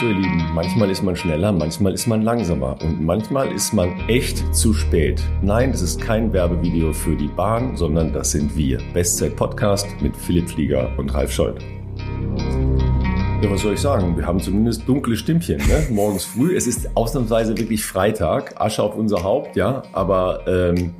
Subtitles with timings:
[0.00, 4.00] So ihr Lieben, manchmal ist man schneller, manchmal ist man langsamer und manchmal ist man
[4.08, 5.22] echt zu spät.
[5.42, 8.78] Nein, das ist kein Werbevideo für die Bahn, sondern das sind wir.
[8.94, 11.62] Bestzeit Podcast mit Philipp Flieger und Ralf Scholz.
[13.42, 14.16] Ja, was soll ich sagen?
[14.16, 15.86] Wir haben zumindest dunkle Stimmchen, ne?
[15.90, 16.56] morgens früh.
[16.56, 20.94] Es ist ausnahmsweise wirklich Freitag, Asche auf unser Haupt, ja, aber ähm,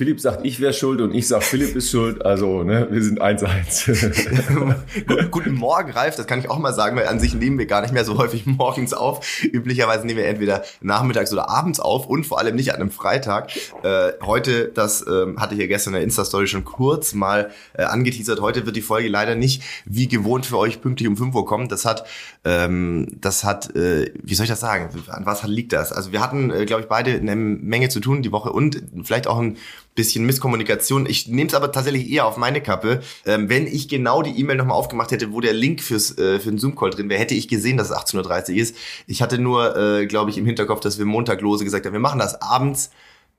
[0.00, 2.24] Philipp sagt, ich wäre schuld und ich sage, Philipp ist schuld.
[2.24, 5.26] Also, ne, wir sind 1-1.
[5.30, 6.16] Guten Morgen, Ralf.
[6.16, 8.16] Das kann ich auch mal sagen, weil an sich nehmen wir gar nicht mehr so
[8.16, 9.44] häufig morgens auf.
[9.44, 13.54] Üblicherweise nehmen wir entweder nachmittags oder abends auf und vor allem nicht an einem Freitag.
[13.82, 17.82] Äh, heute, das äh, hatte ich ja gestern in der Insta-Story schon kurz mal äh,
[17.82, 18.40] angeteasert.
[18.40, 21.68] Heute wird die Folge leider nicht wie gewohnt für euch pünktlich um 5 Uhr kommen.
[21.68, 22.06] Das hat,
[22.46, 24.88] ähm, das hat, äh, wie soll ich das sagen?
[25.08, 25.92] An was liegt das?
[25.92, 29.26] Also wir hatten, äh, glaube ich, beide eine Menge zu tun die Woche und vielleicht
[29.26, 29.58] auch ein
[29.94, 31.06] bisschen Misskommunikation.
[31.06, 33.00] Ich nehme es aber tatsächlich eher auf meine Kappe.
[33.26, 36.50] Ähm, wenn ich genau die E-Mail nochmal aufgemacht hätte, wo der Link fürs, äh, für
[36.50, 38.76] den Zoom-Call drin wäre, hätte ich gesehen, dass es 18.30 Uhr ist.
[39.06, 42.00] Ich hatte nur, äh, glaube ich, im Hinterkopf, dass wir Montag lose gesagt haben, wir
[42.00, 42.90] machen das abends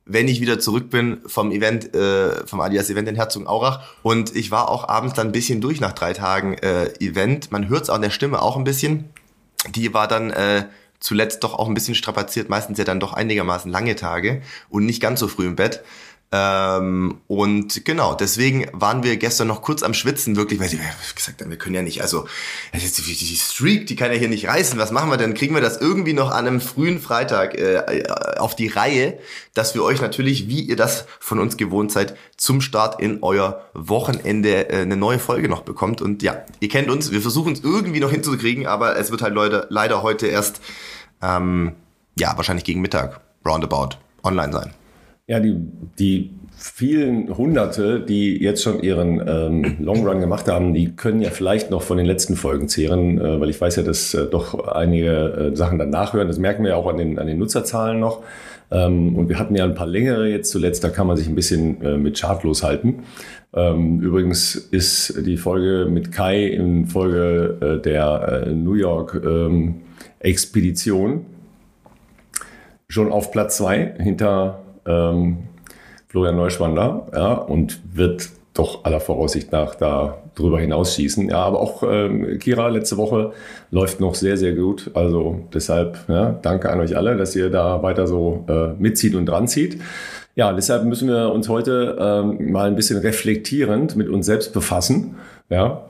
[0.06, 3.82] wenn ich wieder zurück bin vom Event, äh, vom Adidas Event in Herzogenaurach.
[4.02, 7.52] Und ich war auch abends dann ein bisschen durch nach drei Tagen äh, Event.
[7.52, 9.10] Man hört es in der Stimme auch ein bisschen.
[9.76, 10.66] Die war dann äh,
[11.00, 15.02] zuletzt doch auch ein bisschen strapaziert, meistens ja dann doch einigermaßen lange Tage und nicht
[15.02, 15.84] ganz so früh im Bett.
[16.34, 20.80] Ähm, und genau, deswegen waren wir gestern noch kurz am Schwitzen, wirklich, weil sie
[21.14, 22.26] gesagt haben, wir können ja nicht, also
[22.74, 24.80] die, Streak, die kann ja hier nicht reißen.
[24.80, 25.34] Was machen wir denn?
[25.34, 28.04] Kriegen wir das irgendwie noch an einem frühen Freitag äh,
[28.38, 29.20] auf die Reihe,
[29.54, 33.66] dass wir euch natürlich, wie ihr das von uns gewohnt seid, zum Start in euer
[33.74, 36.02] Wochenende äh, eine neue Folge noch bekommt.
[36.02, 39.34] Und ja, ihr kennt uns, wir versuchen es irgendwie noch hinzukriegen, aber es wird halt
[39.34, 40.62] Leute leider heute erst,
[41.22, 41.74] ähm,
[42.18, 44.74] ja, wahrscheinlich gegen Mittag, roundabout, online sein.
[45.32, 45.56] Ja, die,
[45.98, 51.30] die vielen Hunderte, die jetzt schon ihren ähm, Long Run gemacht haben, die können ja
[51.30, 54.68] vielleicht noch von den letzten Folgen zehren, äh, weil ich weiß ja, dass äh, doch
[54.68, 56.28] einige äh, Sachen dann nachhören.
[56.28, 58.24] Das merken wir ja auch an den, an den Nutzerzahlen noch.
[58.72, 61.36] Ähm, und wir hatten ja ein paar längere jetzt zuletzt, da kann man sich ein
[61.36, 63.04] bisschen äh, mit schadlos halten.
[63.54, 69.76] Ähm, übrigens ist die Folge mit Kai in Folge äh, der äh, New York ähm,
[70.20, 71.26] Expedition
[72.90, 75.40] schon auf Platz zwei hinter ähm,
[76.08, 81.30] Florian Neuschwander, ja, und wird doch aller Voraussicht nach da drüber hinausschießen.
[81.30, 83.32] Ja, aber auch ähm, Kira letzte Woche
[83.70, 84.92] läuft noch sehr, sehr gut.
[84.94, 89.26] Also deshalb ja, danke an euch alle, dass ihr da weiter so äh, mitzieht und
[89.26, 89.80] dran zieht.
[90.36, 95.16] Ja, deshalb müssen wir uns heute ähm, mal ein bisschen reflektierend mit uns selbst befassen.
[95.50, 95.84] Ja,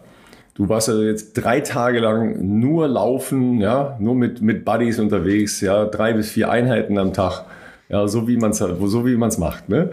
[0.56, 5.62] du warst also jetzt drei Tage lang nur laufen, ja, nur mit, mit Buddies unterwegs,
[5.62, 7.46] ja, drei bis vier Einheiten am Tag.
[7.92, 9.92] Ja, so wie man es so wie man's macht, ne?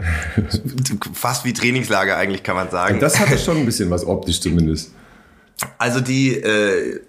[1.13, 3.01] Fast wie Trainingslager eigentlich, kann man sagen.
[3.01, 4.93] Das hatte schon ein bisschen was optisch zumindest.
[5.79, 7.01] Also die äh,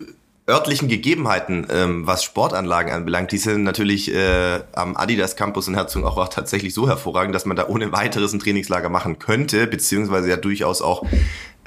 [0.49, 6.25] örtlichen Gegebenheiten, ähm, was Sportanlagen anbelangt, die sind natürlich äh, am Adidas Campus in Herzogenaurach
[6.25, 10.37] auch tatsächlich so hervorragend, dass man da ohne weiteres ein Trainingslager machen könnte, beziehungsweise ja
[10.37, 11.05] durchaus auch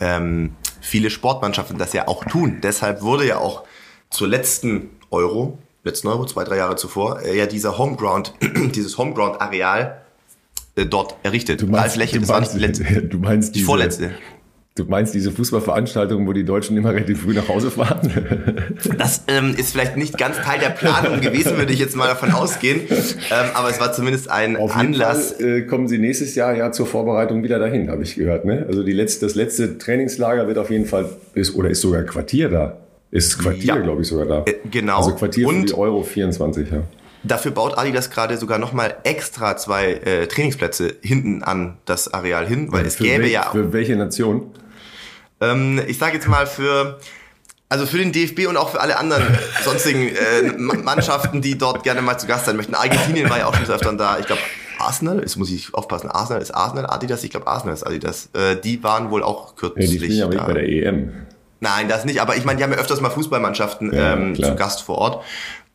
[0.01, 2.59] ähm, viele Sportmannschaften das ja auch tun.
[2.61, 3.63] Deshalb wurde ja auch
[4.11, 8.35] zur letzten Euro letzten Euro, zwei, drei Jahre zuvor, äh, ja dieser Homeground,
[8.75, 10.03] dieses Homeground-Areal
[10.77, 11.63] äh, dort errichtet.
[11.63, 14.11] Du meinst, Fläche, du meinst, letzte, du meinst die diese, vorletzte.
[14.75, 18.11] Du meinst diese Fußballveranstaltung, wo die Deutschen immer relativ früh nach Hause fahren?
[18.99, 22.33] Das ähm, ist vielleicht nicht ganz Teil der Planung gewesen, würde ich jetzt mal davon
[22.33, 22.81] ausgehen.
[22.89, 25.33] Ähm, aber es war zumindest ein Auf Anlass.
[25.33, 28.45] Fall, äh, kommen Sie nächstes Jahr ja zur Vorbereitung wieder dahin, habe ich gehört.
[28.45, 28.65] Ne?
[28.67, 32.49] Also die letzte, das letzte Trainingslager wird auf jeden Fall, ist, oder ist sogar Quartier
[32.49, 32.79] da.
[33.13, 33.77] Ist Quartier, ja.
[33.77, 34.43] glaube ich, sogar da.
[34.47, 34.97] Äh, genau.
[34.97, 36.83] Also Quartier und für die Euro 24, ja.
[37.23, 42.73] Dafür baut Adidas gerade sogar nochmal extra zwei äh, Trainingsplätze hinten an das Areal hin,
[42.73, 43.51] weil ja, es gäbe wel ja.
[43.53, 44.51] Für welche Nation?
[45.43, 46.99] Ähm, ich sage jetzt mal für.
[47.69, 49.25] Also für den DFB und auch für alle anderen
[49.65, 52.75] sonstigen äh, Mannschaften, die dort gerne mal zu Gast sein möchten.
[52.75, 54.19] Argentinien war ja auch schon so öfter da.
[54.19, 54.43] Ich glaube,
[54.79, 58.29] Arsenal, jetzt muss ich aufpassen, Arsenal ist Arsenal Adidas, ich glaube Arsenal ist Adidas.
[58.35, 59.87] Äh, die waren wohl auch kürzlich.
[59.87, 60.45] Ja, die spielen ja da.
[60.45, 61.13] bei der EM.
[61.63, 62.21] Nein, das nicht.
[62.21, 65.25] Aber ich meine, die haben ja öfters mal Fußballmannschaften ja, ähm, zu Gast vor Ort.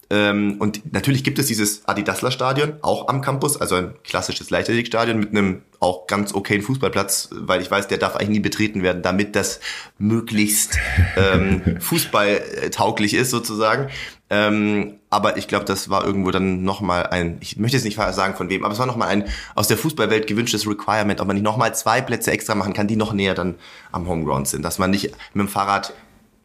[0.09, 5.17] Ähm, und natürlich gibt es dieses Adidasler Stadion auch am Campus, also ein klassisches Leichtathletikstadion
[5.17, 9.01] mit einem auch ganz okayen Fußballplatz, weil ich weiß, der darf eigentlich nie betreten werden,
[9.01, 9.61] damit das
[9.97, 10.77] möglichst
[11.15, 13.89] ähm, fußballtauglich ist sozusagen.
[14.29, 18.35] Ähm, aber ich glaube, das war irgendwo dann nochmal ein, ich möchte jetzt nicht sagen
[18.35, 19.25] von wem, aber es war nochmal ein
[19.55, 22.97] aus der Fußballwelt gewünschtes Requirement, ob man nicht nochmal zwei Plätze extra machen kann, die
[22.97, 23.55] noch näher dann
[23.91, 25.93] am Homeground sind, dass man nicht mit dem Fahrrad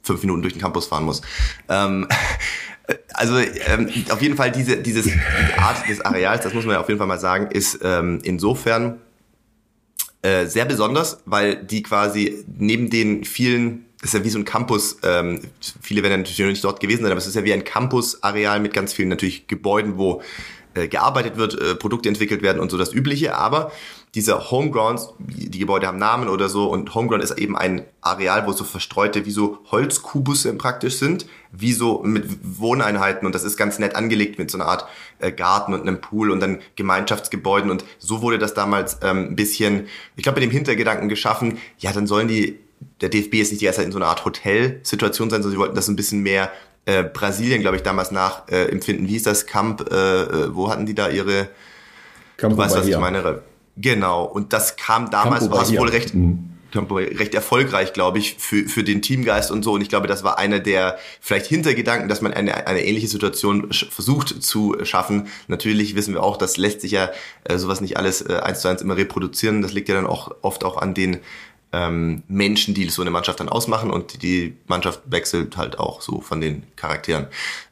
[0.02, 1.22] fünf Minuten durch den Campus fahren muss.
[1.68, 2.06] Ähm,
[3.14, 6.80] also ähm, auf jeden Fall diese, dieses, die Art des Areals, das muss man ja
[6.80, 9.00] auf jeden Fall mal sagen, ist ähm, insofern
[10.22, 14.98] äh, sehr besonders, weil die quasi neben den vielen ist ja wie so ein Campus,
[15.04, 15.40] ähm,
[15.80, 18.60] viele werden natürlich noch nicht dort gewesen sein, aber es ist ja wie ein Campus-Areal
[18.60, 20.22] mit ganz vielen natürlich Gebäuden, wo
[20.74, 23.70] äh, gearbeitet wird, äh, Produkte entwickelt werden und so das Übliche, aber
[24.14, 28.52] diese Homegrounds, die Gebäude haben Namen oder so und Homeground ist eben ein Areal, wo
[28.52, 33.78] so verstreute wie so Holzkubusse praktisch sind, wie so mit Wohneinheiten und das ist ganz
[33.78, 34.86] nett angelegt mit so einer Art
[35.18, 39.36] äh, Garten und einem Pool und dann Gemeinschaftsgebäuden und so wurde das damals ähm, ein
[39.36, 42.58] bisschen, ich glaube mit dem Hintergedanken geschaffen, ja dann sollen die,
[43.00, 45.58] der DFB ist nicht die erste Zeit in so einer Art Hotelsituation sein, sondern sie
[45.58, 46.50] wollten das ein bisschen mehr
[46.84, 49.06] äh, Brasilien, glaube ich, damals nachempfinden.
[49.06, 49.88] Äh, Wie ist das Camp?
[49.90, 51.48] Äh, äh, wo hatten die da ihre?
[52.36, 53.42] Campo du weißt, was ich meine.
[53.76, 56.50] Genau, und das kam damals, war es wohl recht, mhm.
[56.74, 59.72] recht erfolgreich, glaube ich, für, für den Teamgeist und so.
[59.72, 63.72] Und ich glaube, das war einer der vielleicht Hintergedanken, dass man eine, eine ähnliche Situation
[63.72, 65.28] versucht zu schaffen.
[65.48, 67.10] Natürlich wissen wir auch, das lässt sich ja
[67.44, 69.62] äh, sowas nicht alles äh, eins zu eins immer reproduzieren.
[69.62, 71.20] Das liegt ja dann auch oft auch an den
[71.72, 76.20] ähm, Menschen, die so eine Mannschaft dann ausmachen und die Mannschaft wechselt halt auch so
[76.20, 77.26] von den Charakteren.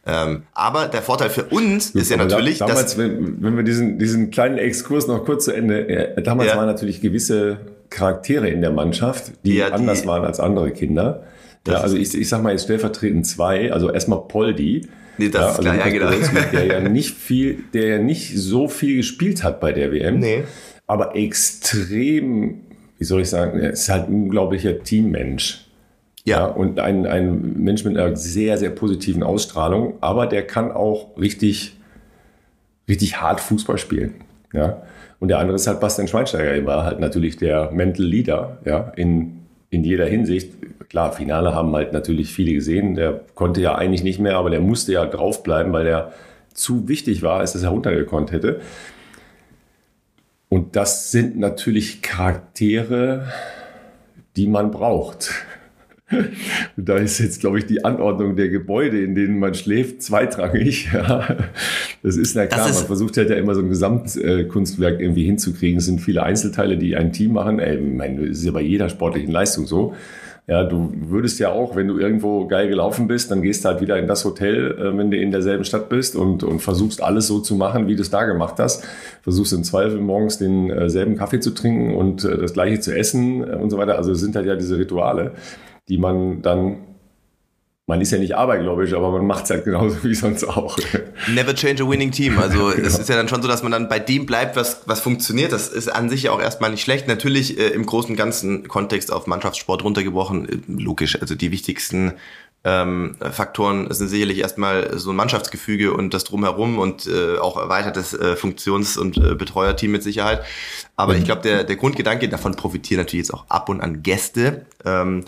[0.06, 3.62] Ähm, aber der Vorteil für uns ist ja natürlich, da, damals, dass wenn, wenn wir
[3.62, 6.56] diesen diesen kleinen Exkurs noch kurz zu Ende, äh, damals ja.
[6.56, 7.58] waren natürlich gewisse
[7.90, 11.24] Charaktere in der Mannschaft, die, ja, die anders waren als andere Kinder.
[11.68, 14.88] Ja, also ich, ich sag mal jetzt stellvertretend zwei, also erstmal Poldi,
[15.18, 16.50] Nee, das ja, ist klar, also ja, genau.
[16.52, 20.44] der ja nicht viel, der ja nicht so viel gespielt hat bei der WM, nee.
[20.86, 22.62] aber extrem
[23.00, 25.66] wie soll ich sagen, er ist halt ein unglaublicher Teammensch.
[26.26, 26.40] Ja.
[26.40, 26.46] ja.
[26.46, 31.78] und ein, ein Mensch mit einer sehr, sehr positiven Ausstrahlung, aber der kann auch richtig,
[32.86, 34.16] richtig hart Fußball spielen.
[34.52, 34.82] Ja.
[35.18, 36.52] Und der andere ist halt Bastian Schweinsteiger.
[36.52, 39.38] Er war halt natürlich der Mental Leader, ja, in,
[39.70, 40.52] in jeder Hinsicht.
[40.90, 42.96] Klar, Finale haben halt natürlich viele gesehen.
[42.96, 46.12] Der konnte ja eigentlich nicht mehr, aber der musste ja draufbleiben, weil der
[46.52, 48.60] zu wichtig war, als dass er runtergekonnt hätte.
[50.50, 53.28] Und das sind natürlich Charaktere,
[54.36, 55.30] die man braucht.
[56.10, 56.28] Und
[56.88, 60.90] da ist jetzt, glaube ich, die Anordnung der Gebäude, in denen man schläft, zweitrangig.
[60.92, 61.36] Ja.
[62.02, 65.78] Das ist na klar, ist man versucht halt ja immer so ein Gesamtkunstwerk irgendwie hinzukriegen.
[65.78, 67.60] Es sind viele Einzelteile, die ein Team machen.
[67.60, 69.94] Ey, ich meine, das ist ja bei jeder sportlichen Leistung so.
[70.46, 73.80] Ja, du würdest ja auch, wenn du irgendwo geil gelaufen bist, dann gehst du halt
[73.80, 77.26] wieder in das Hotel, äh, wenn du in derselben Stadt bist und, und versuchst alles
[77.28, 78.84] so zu machen, wie du es da gemacht hast.
[79.22, 83.42] Versuchst im Zweifel morgens denselben äh, Kaffee zu trinken und äh, das gleiche zu essen
[83.42, 83.96] äh, und so weiter.
[83.96, 85.32] Also es sind halt ja diese Rituale,
[85.88, 86.78] die man dann
[87.90, 90.78] man ist ja nicht abergläubisch, aber man macht es halt genauso wie sonst auch.
[91.28, 92.38] Never change a winning team.
[92.38, 92.86] Also genau.
[92.86, 95.52] es ist ja dann schon so, dass man dann bei dem bleibt, was, was funktioniert.
[95.52, 97.08] Das ist an sich ja auch erstmal nicht schlecht.
[97.08, 101.20] Natürlich äh, im großen ganzen Kontext auf Mannschaftssport runtergebrochen, äh, logisch.
[101.20, 102.14] Also die wichtigsten
[102.62, 108.14] ähm, Faktoren sind sicherlich erstmal so ein Mannschaftsgefüge und das drumherum und äh, auch erweitertes
[108.14, 110.44] äh, Funktions- und äh, Betreuerteam mit Sicherheit.
[110.94, 111.18] Aber mhm.
[111.18, 114.66] ich glaube, der, der Grundgedanke, davon profitieren natürlich jetzt auch ab und an Gäste.
[114.84, 115.24] Ähm,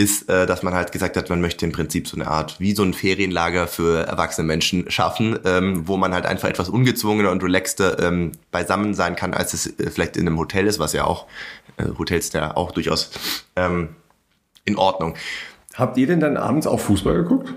[0.00, 2.74] ist, äh, dass man halt gesagt hat, man möchte im Prinzip so eine Art wie
[2.74, 7.42] so ein Ferienlager für erwachsene Menschen schaffen, ähm, wo man halt einfach etwas ungezwungener und
[7.42, 11.04] relaxter ähm, beisammen sein kann, als es äh, vielleicht in einem Hotel ist, was ja
[11.04, 11.26] auch
[11.76, 13.10] äh, Hotels ja auch durchaus
[13.56, 13.90] ähm,
[14.64, 15.16] in Ordnung.
[15.74, 17.52] Habt ihr denn dann abends auch Fußball geguckt?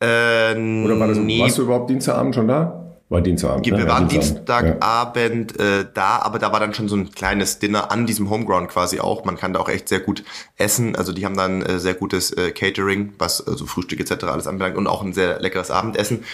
[0.00, 0.52] Äh,
[0.84, 1.40] Oder war das, nee.
[1.40, 2.85] warst du überhaupt Dienstagabend schon da?
[3.08, 3.66] War Dienstagabend.
[3.66, 3.86] Wir ne?
[3.86, 5.80] waren Dienstagabend ja.
[5.80, 8.98] äh, da, aber da war dann schon so ein kleines Dinner an diesem Homeground quasi
[8.98, 9.24] auch.
[9.24, 10.24] Man kann da auch echt sehr gut
[10.56, 10.96] essen.
[10.96, 14.24] Also die haben dann äh, sehr gutes äh, Catering, was also Frühstück etc.
[14.24, 16.24] alles anbelangt und auch ein sehr leckeres Abendessen.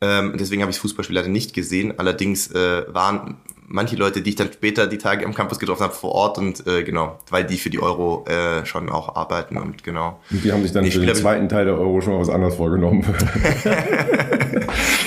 [0.00, 1.98] Ähm, deswegen habe ich Fußballspiel leider nicht gesehen.
[1.98, 5.94] Allerdings äh, waren manche Leute, die ich dann später die Tage am Campus getroffen habe,
[5.94, 9.82] vor Ort und äh, genau, weil die für die Euro äh, schon auch arbeiten und
[9.84, 10.20] genau.
[10.30, 12.28] Und die haben sich dann nee, für den zweiten Teil der Euro schon mal was
[12.28, 13.04] anderes vorgenommen.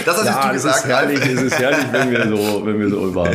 [0.06, 0.76] das hast ja, du gesagt.
[0.76, 3.32] Es ist herrlich, es ist herrlich, wenn wir so, wenn wir so über,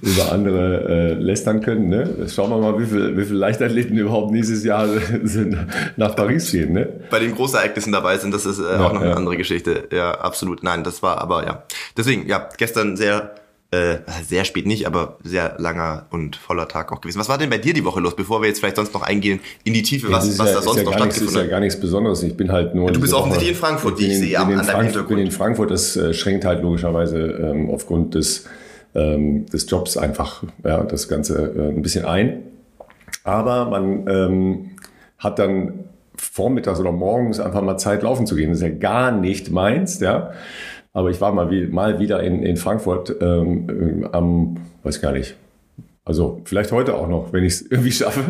[0.00, 1.88] über andere äh, lästern können.
[1.88, 2.26] Ne?
[2.28, 4.88] Schauen wir mal, wie viele wie viel Leichtathleten überhaupt nächstes Jahr
[5.22, 5.56] sind,
[5.96, 6.72] nach Paris gehen.
[6.72, 6.88] Ne?
[7.10, 9.08] Bei den Großereignissen dabei sind, das ist äh, ja, auch noch ja.
[9.08, 9.88] eine andere Geschichte.
[9.92, 10.62] Ja, absolut.
[10.62, 11.64] Nein, das war aber ja.
[11.96, 13.34] Deswegen, ja, gestern sehr
[13.72, 17.18] äh, sehr spät nicht, aber sehr langer und voller Tag auch gewesen.
[17.18, 19.40] Was war denn bei dir die Woche los, bevor wir jetzt vielleicht sonst noch eingehen
[19.64, 21.34] in die Tiefe, was, was ja, da sonst ja noch stattgefunden hat?
[21.36, 22.22] Das ist ja gar nichts Besonderes.
[22.22, 22.88] Ich bin halt nur.
[22.88, 25.10] Ja, du bist offensichtlich in Frankfurt, wie ich sehe, an deinem Frank Hintergrund.
[25.10, 28.44] Ich bin in Frankfurt, das äh, schränkt halt logischerweise ähm, aufgrund des,
[28.94, 32.42] ähm, des Jobs einfach ja, das Ganze äh, ein bisschen ein.
[33.24, 34.70] Aber man ähm,
[35.16, 38.50] hat dann vormittags oder morgens einfach mal Zeit laufen zu gehen.
[38.50, 40.32] Das ist ja gar nicht meins, ja.
[40.92, 45.36] Aber ich war mal, wie, mal wieder in, in Frankfurt ähm, am, weiß gar nicht,
[46.04, 48.24] also vielleicht heute auch noch, wenn ich es irgendwie schaffe.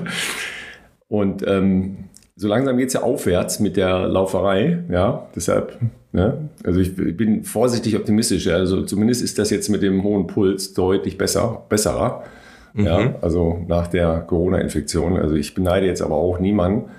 [1.08, 2.04] Und ähm,
[2.36, 5.78] so langsam geht's ja aufwärts mit der Lauferei, ja, deshalb,
[6.12, 6.48] ne?
[6.64, 10.72] also ich, ich bin vorsichtig optimistisch, also zumindest ist das jetzt mit dem hohen Puls
[10.72, 12.24] deutlich besser, besserer,
[12.72, 12.86] mhm.
[12.86, 15.18] ja, also nach der Corona-Infektion.
[15.18, 16.90] Also ich beneide jetzt aber auch niemanden,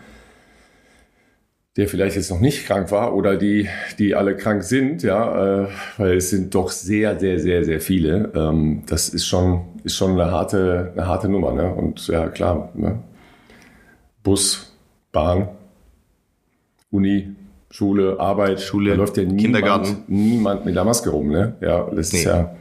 [1.76, 5.68] der vielleicht jetzt noch nicht krank war oder die, die alle krank sind, ja, äh,
[5.98, 8.32] weil es sind doch sehr, sehr, sehr, sehr viele.
[8.36, 11.74] Ähm, das ist schon, ist schon eine harte, eine harte Nummer, ne?
[11.74, 13.00] Und ja, klar, ne?
[14.22, 14.72] Bus,
[15.12, 15.50] Bahn,
[16.92, 17.30] Uni,
[17.72, 20.04] Schule, Arbeit, Schule, da läuft ja niemand, Kindergarten.
[20.08, 21.56] niemand mit der Maske rum, ne?
[21.60, 22.24] Ja, das ist Nee.
[22.24, 22.56] ja.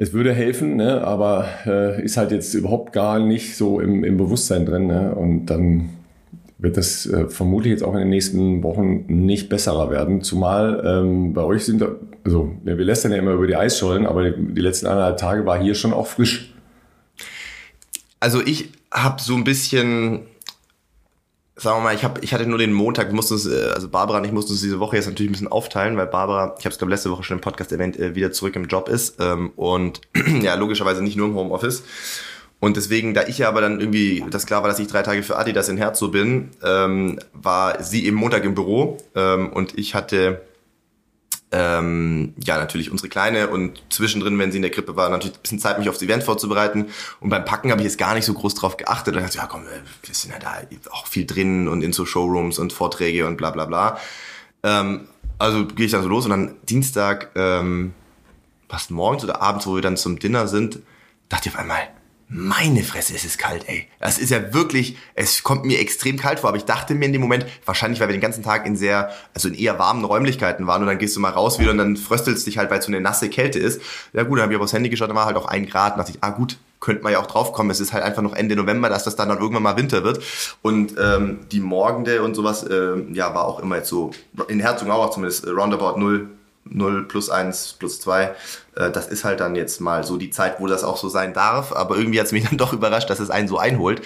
[0.00, 1.02] Es würde helfen, ne?
[1.02, 4.86] aber äh, ist halt jetzt überhaupt gar nicht so im, im Bewusstsein drin.
[4.86, 5.12] Ne?
[5.12, 5.88] Und dann
[6.58, 10.22] wird das äh, vermutlich jetzt auch in den nächsten Wochen nicht besserer werden.
[10.22, 11.84] Zumal ähm, bei euch sind,
[12.24, 15.60] also wir lästern ja immer über die Eisschollen, aber die, die letzten anderthalb Tage war
[15.60, 16.52] hier schon auch frisch.
[18.18, 20.26] Also ich habe so ein bisschen,
[21.54, 23.88] sagen wir mal, ich, hab, ich hatte nur den Montag, wir mussten es, äh, also
[23.88, 26.64] Barbara und ich mussten es diese Woche jetzt natürlich ein bisschen aufteilen, weil Barbara, ich
[26.64, 29.20] habe es glaube letzte Woche schon im Podcast erwähnt, äh, wieder zurück im Job ist
[29.20, 30.00] ähm, und
[30.42, 31.84] ja, logischerweise nicht nur im Homeoffice.
[32.60, 35.22] Und deswegen, da ich ja aber dann irgendwie, das klar war, dass ich drei Tage
[35.22, 39.94] für Adidas in Herzog bin, ähm, war sie eben Montag im Büro ähm, und ich
[39.94, 40.42] hatte
[41.50, 45.42] ähm, ja, natürlich unsere Kleine und zwischendrin, wenn sie in der Krippe war, natürlich ein
[45.42, 46.88] bisschen Zeit, mich aufs Event vorzubereiten.
[47.20, 49.16] Und beim Packen habe ich jetzt gar nicht so groß drauf geachtet.
[49.16, 50.58] Und dachte, ja komm, wir sind ja da
[50.90, 53.98] auch viel drin und in so Showrooms und Vorträge und bla bla bla.
[54.62, 57.94] Ähm, also gehe ich dann so los und dann Dienstag, ähm,
[58.68, 60.80] fast morgens oder abends, wo wir dann zum Dinner sind,
[61.30, 61.88] dachte ich auf einmal,
[62.30, 63.86] meine Fresse, es ist kalt, ey.
[64.00, 67.12] Das ist ja wirklich, es kommt mir extrem kalt vor, aber ich dachte mir in
[67.12, 70.66] dem Moment, wahrscheinlich, weil wir den ganzen Tag in sehr, also in eher warmen Räumlichkeiten
[70.66, 72.84] waren und dann gehst du mal raus wieder und dann fröstelst dich halt, weil es
[72.84, 73.80] so eine nasse Kälte ist.
[74.12, 75.94] Ja gut, dann habe ich aber aufs Handy geschaut, da war halt auch ein Grad.
[75.94, 77.70] Und dachte ich, ah gut, könnte man ja auch drauf kommen.
[77.70, 80.22] Es ist halt einfach noch Ende November, dass das dann, dann irgendwann mal Winter wird.
[80.60, 84.10] Und ähm, die Morgende und sowas, ähm, ja, war auch immer jetzt so,
[84.48, 86.28] in Herzogenaurach zumindest, äh, roundabout null
[86.70, 88.34] 0 plus 1 plus 2.
[88.76, 91.32] Äh, das ist halt dann jetzt mal so die Zeit, wo das auch so sein
[91.32, 91.72] darf.
[91.72, 94.02] Aber irgendwie hat es mich dann doch überrascht, dass es einen so einholt.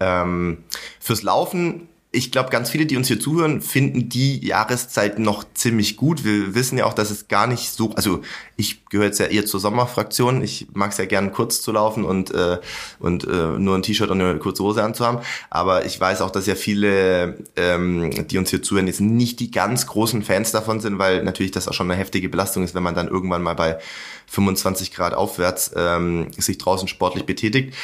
[0.00, 0.64] Ähm,
[1.00, 5.96] fürs Laufen, ich glaube, ganz viele, die uns hier zuhören, finden die Jahreszeit noch ziemlich
[5.96, 6.24] gut.
[6.24, 8.22] Wir wissen ja auch, dass es gar nicht so, also
[8.56, 10.42] ich gehöre jetzt ja eher zur Sommerfraktion.
[10.42, 12.58] Ich mag es ja gern kurz zu laufen und, äh,
[13.00, 15.20] und äh, nur ein T-Shirt und eine kurze Hose anzuhaben.
[15.50, 19.50] Aber ich weiß auch, dass ja viele, ähm, die uns hier zuhören, jetzt nicht die
[19.50, 22.82] ganz großen Fans davon sind, weil natürlich das auch schon eine heftige Belastung ist, wenn
[22.82, 23.78] man dann irgendwann mal bei
[24.26, 27.74] 25 Grad aufwärts ähm, sich draußen sportlich betätigt.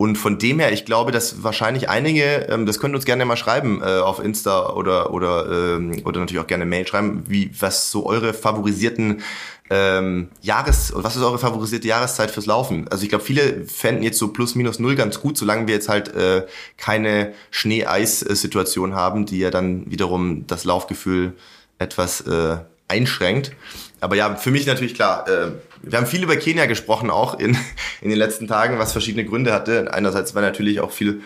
[0.00, 3.36] Und von dem her, ich glaube, dass wahrscheinlich einige, ähm, das ihr uns gerne mal
[3.36, 7.90] schreiben äh, auf Insta oder oder ähm, oder natürlich auch gerne Mail schreiben, wie was
[7.90, 9.20] so eure favorisierten
[9.68, 12.88] ähm, Jahres was ist eure favorisierte Jahreszeit fürs Laufen?
[12.88, 15.90] Also ich glaube, viele fänden jetzt so plus minus null ganz gut, solange wir jetzt
[15.90, 16.46] halt äh,
[16.78, 21.34] keine Schnee-Eis-Situation haben, die ja dann wiederum das Laufgefühl
[21.78, 22.56] etwas äh,
[22.88, 23.52] einschränkt.
[24.00, 25.52] Aber ja, für mich natürlich klar, äh,
[25.82, 27.56] wir haben viel über Kenia gesprochen, auch in,
[28.00, 29.92] in den letzten Tagen, was verschiedene Gründe hatte.
[29.92, 31.22] Einerseits war natürlich auch viel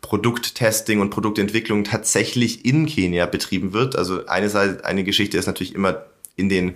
[0.00, 3.96] Produkttesting und Produktentwicklung tatsächlich in Kenia betrieben wird.
[3.96, 6.04] Also eine, Seite, eine Geschichte ist natürlich immer
[6.36, 6.74] in den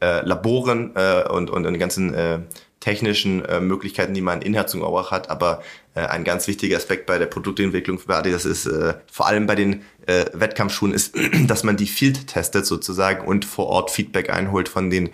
[0.00, 2.38] äh, Laboren äh, und, und in den ganzen äh,
[2.80, 5.30] technischen äh, Möglichkeiten, die man in Herzogenaurach hat.
[5.30, 5.62] Aber
[5.94, 9.54] äh, ein ganz wichtiger Aspekt bei der Produktentwicklung für Adidas ist äh, vor allem bei
[9.54, 11.14] den äh, Wettkampfschuhen ist,
[11.46, 15.10] dass man die Field testet sozusagen und vor Ort Feedback einholt von den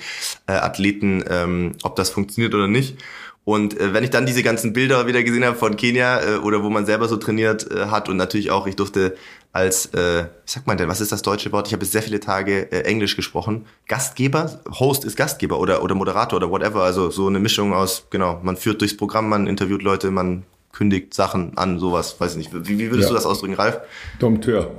[0.46, 2.98] äh, Athleten, ähm, ob das funktioniert oder nicht.
[3.46, 6.64] Und äh, wenn ich dann diese ganzen Bilder wieder gesehen habe von Kenia äh, oder
[6.64, 9.14] wo man selber so trainiert äh, hat und natürlich auch, ich durfte
[9.52, 11.68] als, äh, wie sagt man denn, was ist das deutsche Wort?
[11.68, 13.64] Ich habe jetzt sehr viele Tage äh, Englisch gesprochen.
[13.86, 16.82] Gastgeber, Host ist Gastgeber oder, oder Moderator oder whatever.
[16.82, 21.14] Also so eine Mischung aus, genau, man führt durchs Programm, man interviewt Leute, man kündigt
[21.14, 22.68] Sachen an, sowas, weiß ich nicht.
[22.68, 23.08] Wie, wie würdest Ja.
[23.10, 23.78] du das ausdrücken, Ralf?
[24.18, 24.72] Dompteur.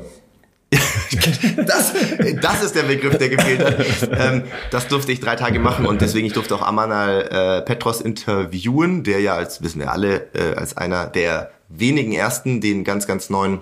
[1.66, 1.94] Das,
[2.42, 4.10] das ist der Begriff, der gefehlt hat.
[4.12, 8.02] Ähm, das durfte ich drei Tage machen und deswegen ich durfte auch Amanal äh, Petros
[8.02, 13.08] interviewen, der ja als wissen wir alle äh, als einer der wenigen ersten den ganz
[13.08, 13.60] ganz neuen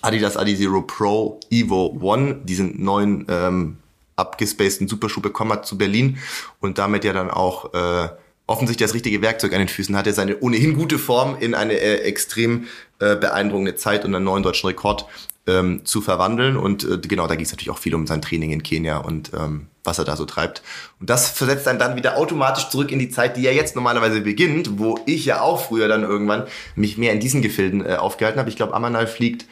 [0.00, 3.76] Adidas Adizero Pro Evo One, diesen neuen ähm,
[4.16, 6.18] abgespaceden Superschuh bekommen hat zu Berlin
[6.60, 8.08] und damit ja dann auch äh,
[8.46, 12.02] offensichtlich das richtige Werkzeug an den Füßen hatte, seine ohnehin gute Form in eine äh,
[12.02, 12.66] extrem
[12.98, 15.06] äh, beeindruckende Zeit und einen neuen deutschen Rekord
[15.46, 16.56] ähm, zu verwandeln.
[16.56, 19.32] Und äh, genau, da ging es natürlich auch viel um sein Training in Kenia und
[19.34, 20.62] ähm, was er da so treibt.
[21.00, 24.20] Und das versetzt einen dann wieder automatisch zurück in die Zeit, die ja jetzt normalerweise
[24.20, 26.44] beginnt, wo ich ja auch früher dann irgendwann
[26.76, 28.48] mich mehr in diesen Gefilden äh, aufgehalten habe.
[28.48, 29.46] Ich glaube, Amanal fliegt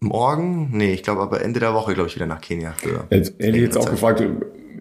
[0.00, 2.74] morgen, nee, ich glaube aber Ende der Woche, glaube ich, wieder nach Kenia.
[3.10, 3.92] Jetzt hätte ich jetzt auch Zeit.
[3.92, 4.22] gefragt,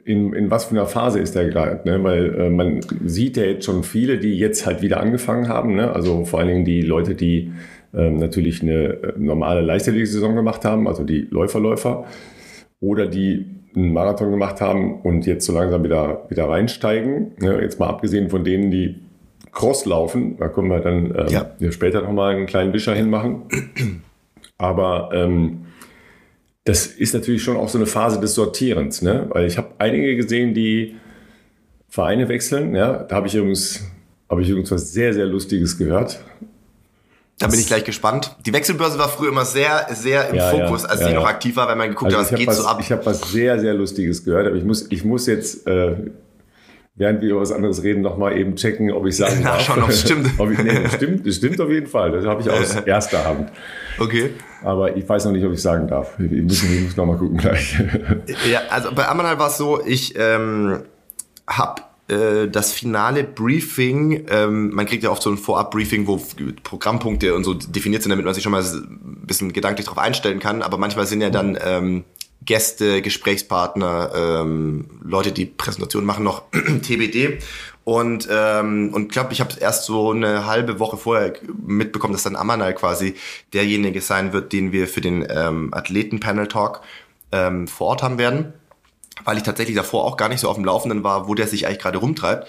[0.05, 1.81] in, in was für einer Phase ist der gerade?
[1.83, 2.03] Ne?
[2.03, 5.75] Weil äh, man sieht ja jetzt schon viele, die jetzt halt wieder angefangen haben.
[5.75, 5.91] Ne?
[5.91, 7.51] Also vor allen Dingen die Leute, die
[7.91, 12.05] natürlich eine äh, normale Leichtathletik-Saison gemacht haben, also die Läuferläufer,
[12.79, 17.33] oder die einen Marathon gemacht haben und jetzt so langsam wieder, wieder reinsteigen.
[17.39, 17.61] Ne?
[17.61, 18.95] Jetzt mal abgesehen von denen, die
[19.51, 21.51] Cross laufen, da können wir dann ähm, Ja.
[21.59, 21.71] ja.
[21.71, 23.43] später nochmal einen kleinen Wischer hinmachen.
[24.57, 25.65] Aber ähm,
[26.65, 29.27] das ist natürlich schon auch so eine Phase des Sortierens, ne?
[29.29, 30.95] Weil ich habe einige gesehen, die
[31.87, 32.75] Vereine wechseln.
[32.75, 33.89] Ja, da habe ich übrigens
[34.29, 36.23] habe ich übrigens was sehr sehr Lustiges gehört.
[37.39, 38.35] Da bin ich gleich gespannt.
[38.45, 41.19] Die Wechselbörse war früher immer sehr, sehr im ja, Fokus, als ja, die ja.
[41.21, 42.79] noch aktiv war, wenn man geguckt also hat, was geht was, so ab.
[42.81, 45.95] Ich habe was sehr, sehr Lustiges gehört, aber ich muss, ich muss jetzt, äh,
[46.95, 49.55] während wir über was anderes reden, nochmal eben checken, ob ich sagen darf.
[49.55, 50.29] Nachschauen, ob es stimmt.
[50.37, 51.25] ob ich, nee, das stimmt.
[51.25, 52.11] Das stimmt auf jeden Fall.
[52.11, 53.49] Das habe ich aus erster Hand.
[53.97, 54.31] Okay.
[54.61, 56.19] Aber ich weiß noch nicht, ob ich sagen darf.
[56.19, 57.79] Ich muss, ich muss nochmal gucken gleich.
[58.51, 60.81] ja, also bei Amanal war es so, ich ähm,
[61.47, 66.19] habe das finale Briefing, ähm, man kriegt ja oft so ein Vorab-Briefing, wo
[66.63, 70.39] Programmpunkte und so definiert sind, damit man sich schon mal ein bisschen gedanklich darauf einstellen
[70.39, 70.63] kann.
[70.63, 72.03] Aber manchmal sind ja dann ähm,
[72.41, 76.43] Gäste, Gesprächspartner, ähm, Leute, die Präsentationen machen, noch
[76.81, 77.39] TBD.
[77.83, 81.33] Und, ähm, und glaube, ich habe erst so eine halbe Woche vorher
[81.65, 83.15] mitbekommen, dass dann Amanal quasi
[83.53, 86.81] derjenige sein wird, den wir für den ähm, Athleten-Panel-Talk
[87.31, 88.53] ähm, vor Ort haben werden
[89.23, 91.65] weil ich tatsächlich davor auch gar nicht so auf dem Laufenden war, wo der sich
[91.65, 92.47] eigentlich gerade rumtreibt.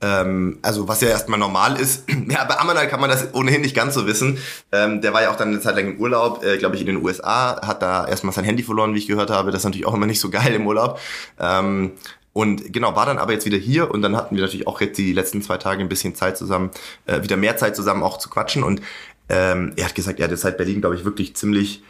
[0.00, 2.04] Ähm, also was ja erstmal normal ist.
[2.28, 4.38] ja, bei Amanal kann man das ohnehin nicht ganz so wissen.
[4.70, 6.86] Ähm, der war ja auch dann eine Zeit lang im Urlaub, äh, glaube ich, in
[6.86, 9.50] den USA, hat da erstmal sein Handy verloren, wie ich gehört habe.
[9.50, 11.00] Das ist natürlich auch immer nicht so geil im Urlaub.
[11.38, 11.92] Ähm,
[12.32, 14.96] und genau, war dann aber jetzt wieder hier und dann hatten wir natürlich auch jetzt
[14.98, 16.70] die letzten zwei Tage ein bisschen Zeit zusammen,
[17.06, 18.62] äh, wieder mehr Zeit zusammen auch zu quatschen.
[18.62, 18.80] Und
[19.28, 21.82] ähm, er hat gesagt, er hat jetzt seit Berlin, glaube ich, wirklich ziemlich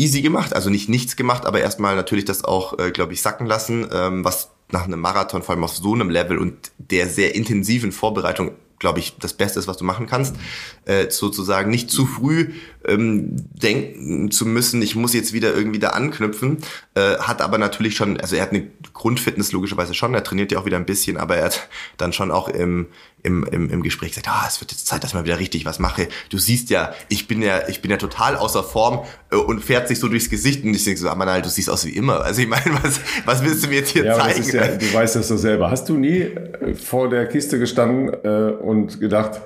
[0.00, 3.46] easy gemacht, also nicht nichts gemacht, aber erstmal natürlich das auch, äh, glaube ich, sacken
[3.46, 7.34] lassen, ähm, was nach einem Marathon, vor allem auf so einem Level und der sehr
[7.34, 10.34] intensiven Vorbereitung glaube ich, das Beste ist, was du machen kannst.
[10.86, 12.54] Äh, sozusagen nicht zu früh
[12.86, 16.58] ähm, denken zu müssen, ich muss jetzt wieder irgendwie da anknüpfen.
[16.94, 20.58] Äh, hat aber natürlich schon, also er hat eine Grundfitness logischerweise schon, er trainiert ja
[20.58, 22.86] auch wieder ein bisschen, aber er hat dann schon auch im,
[23.22, 25.64] im, im, im Gespräch gesagt, ah, es wird jetzt Zeit, dass ich mal wieder richtig
[25.66, 26.08] was mache.
[26.30, 29.88] Du siehst ja, ich bin ja, ich bin ja total außer Form äh, und fährt
[29.88, 32.22] sich so durchs Gesicht und ich denke so, ah, Manal, du siehst aus wie immer.
[32.22, 34.48] Also ich meine, was, was willst du mir jetzt hier ja, zeigen?
[34.50, 35.70] Ja, du weißt das so selber.
[35.70, 39.40] Hast du nie äh, vor der Kiste gestanden äh, und gedacht,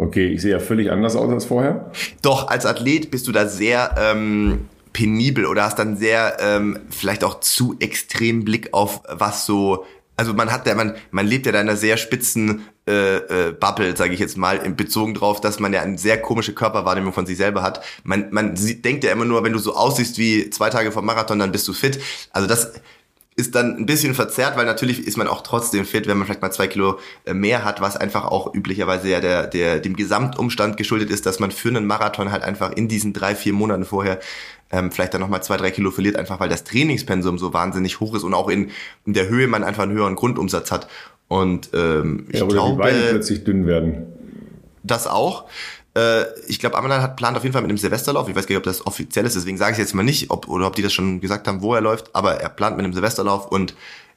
[0.00, 1.90] okay, ich sehe ja völlig anders aus als vorher?
[2.22, 7.22] Doch, als Athlet bist du da sehr ähm, penibel oder hast dann sehr ähm, vielleicht
[7.24, 9.84] auch zu extrem Blick auf was so
[10.16, 13.52] also man hat ja, man, man lebt ja da in einer sehr spitzen äh, äh,
[13.52, 17.24] Bubble, sage ich jetzt mal, bezogen drauf, dass man ja eine sehr komische Körperwahrnehmung von
[17.24, 17.82] sich selber hat.
[18.04, 21.00] Man, man sieht, denkt ja immer nur, wenn du so aussiehst wie zwei Tage vor
[21.00, 22.00] Marathon, dann bist du fit.
[22.32, 22.72] Also das
[23.40, 26.42] ist dann ein bisschen verzerrt, weil natürlich ist man auch trotzdem fit, wenn man vielleicht
[26.42, 30.76] mal zwei Kilo äh, mehr hat, was einfach auch üblicherweise ja der, der, dem Gesamtumstand
[30.76, 34.20] geschuldet ist, dass man für einen Marathon halt einfach in diesen drei, vier Monaten vorher
[34.70, 38.14] ähm, vielleicht dann nochmal zwei, drei Kilo verliert, einfach weil das Trainingspensum so wahnsinnig hoch
[38.14, 38.70] ist und auch in,
[39.06, 40.86] in der Höhe man einfach einen höheren Grundumsatz hat.
[41.26, 44.06] Und ähm, ich ja, oder glaube, die Beine plötzlich dünn werden.
[44.82, 45.46] Das auch.
[45.96, 48.28] Äh, ich glaube, Amalan hat plant auf jeden Fall mit einem Silvesterlauf.
[48.28, 50.48] Ich weiß gar nicht, ob das offiziell ist, deswegen sage ich jetzt mal nicht, ob,
[50.48, 52.92] oder ob die das schon gesagt haben, wo er läuft, aber er plant mit einem
[52.92, 53.74] Silvesterlauf und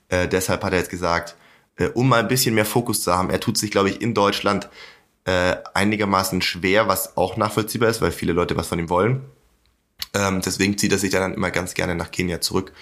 [0.09, 1.35] äh, deshalb hat er jetzt gesagt,
[1.77, 4.13] äh, um mal ein bisschen mehr Fokus zu haben, er tut sich, glaube ich, in
[4.13, 4.69] Deutschland
[5.25, 9.21] äh, einigermaßen schwer, was auch nachvollziehbar ist, weil viele Leute was von ihm wollen.
[10.13, 12.73] Ähm, deswegen zieht er sich dann immer ganz gerne nach Kenia zurück,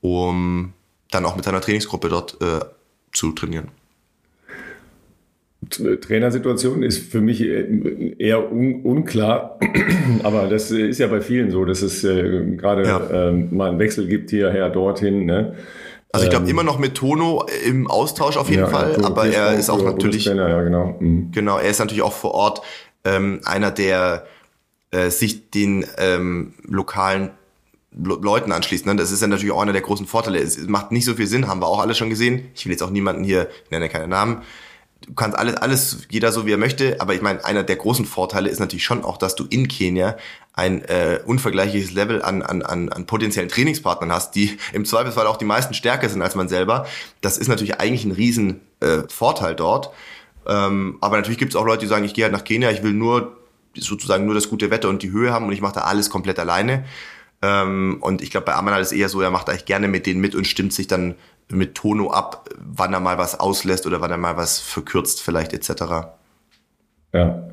[0.00, 0.72] um
[1.10, 2.60] dann auch mit seiner Trainingsgruppe dort äh,
[3.12, 3.70] zu trainieren.
[5.78, 9.58] Trainersituation ist für mich eher un unklar,
[10.22, 13.28] aber das ist ja bei vielen so, dass es äh, gerade ja.
[13.28, 15.26] ähm, mal einen Wechsel gibt hierher, dorthin.
[15.26, 15.54] Ne?
[16.12, 19.04] Also ich glaube ähm, immer noch mit Tono im Austausch auf jeden ja, Fall, ja,
[19.04, 20.96] aber er ist auch natürlich genau.
[21.00, 21.30] Mhm.
[21.32, 22.62] genau, er ist natürlich auch vor Ort
[23.04, 24.26] ähm, einer, der
[24.90, 27.30] äh, sich den ähm, lokalen
[27.96, 28.86] Leuten anschließt.
[28.86, 28.96] Ne?
[28.96, 30.38] Das ist ja natürlich auch einer der großen Vorteile.
[30.38, 32.48] Es macht nicht so viel Sinn, haben wir auch alle schon gesehen.
[32.54, 34.42] Ich will jetzt auch niemanden hier, ich nenne keine Namen,
[35.06, 38.04] du kannst alles, alles, jeder so wie er möchte, aber ich meine, einer der großen
[38.04, 40.16] Vorteile ist natürlich schon auch, dass du in Kenia
[40.52, 45.36] ein äh, unvergleichliches Level an, an, an, an potenziellen Trainingspartnern hast, die im Zweifelsfall auch
[45.36, 46.86] die meisten stärker sind als man selber.
[47.20, 49.02] Das ist natürlich eigentlich ein riesen äh,
[49.56, 49.90] dort.
[50.46, 52.82] Ähm, aber natürlich gibt es auch Leute, die sagen, ich gehe halt nach Kenia, ich
[52.82, 53.36] will nur
[53.74, 56.38] sozusagen nur das gute Wetter und die Höhe haben und ich mache da alles komplett
[56.38, 56.84] alleine.
[57.42, 60.20] Ähm, und ich glaube, bei Amanal ist eher so, er macht eigentlich gerne mit denen
[60.20, 61.16] mit und stimmt sich dann
[61.50, 65.52] mit Tono ab, wann er mal was auslässt oder wann er mal was verkürzt vielleicht
[65.52, 65.82] etc.
[67.12, 67.48] Ja.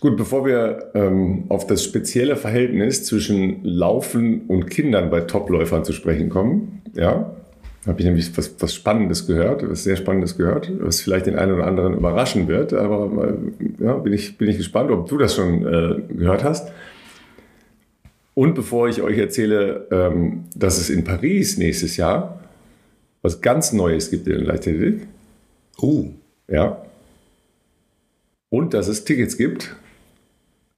[0.00, 5.92] Gut, bevor wir ähm, auf das spezielle Verhältnis zwischen Laufen und Kindern bei Topläufern zu
[5.92, 7.30] sprechen kommen, ja,
[7.86, 11.52] habe ich nämlich was, was Spannendes gehört, was sehr Spannendes gehört, was vielleicht den einen
[11.52, 15.34] oder anderen überraschen wird, aber äh, ja, bin, ich, bin ich gespannt, ob du das
[15.34, 16.72] schon äh, gehört hast.
[18.34, 22.39] Und bevor ich euch erzähle, ähm, dass es in Paris nächstes Jahr
[23.22, 25.06] was ganz Neues gibt in der Leichtathletik.
[25.78, 26.06] Oh.
[26.48, 26.84] Ja.
[28.48, 29.74] Und dass es Tickets gibt.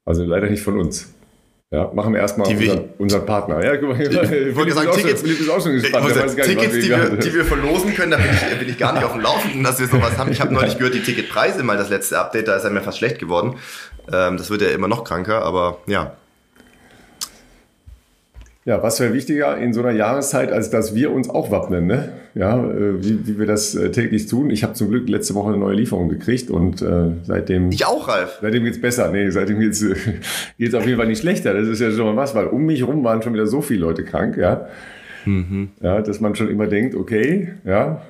[0.04, 1.12] Also leider nicht von uns.
[1.72, 3.64] Ja, machen wir erstmal unseren, unseren Partner.
[3.64, 6.06] Ja, guck mal, ich, wollte sagen, Tickets, auch schon gespannt.
[6.10, 8.92] Sagen, nicht, Tickets, die wir, die wir verlosen können, da bin ich, bin ich gar
[8.92, 10.30] nicht auf dem Laufenden, dass wir sowas haben.
[10.30, 12.98] Ich habe neulich gehört, die Ticketpreise, mal das letzte Update, da ist er mir fast
[12.98, 13.56] schlecht geworden.
[14.12, 16.14] Ähm, das wird ja immer noch kranker, aber ja,
[18.64, 22.12] ja, was wäre wichtiger in so einer Jahreszeit, als dass wir uns auch wappnen, ne?
[22.34, 24.50] Ja, äh, wie, wie wir das äh, täglich tun.
[24.50, 27.70] Ich habe zum Glück letzte Woche eine neue Lieferung gekriegt und äh, seitdem.
[27.72, 28.38] Ich auch, Ralf.
[28.40, 29.10] Seitdem geht's besser.
[29.10, 29.84] Nee, seitdem geht's
[30.58, 31.54] geht's auf jeden Fall nicht schlechter.
[31.54, 33.80] Das ist ja schon mal was, weil um mich rum waren schon wieder so viele
[33.80, 34.68] Leute krank, ja.
[35.24, 35.70] Mhm.
[35.80, 38.02] Ja, dass man schon immer denkt, okay, ja,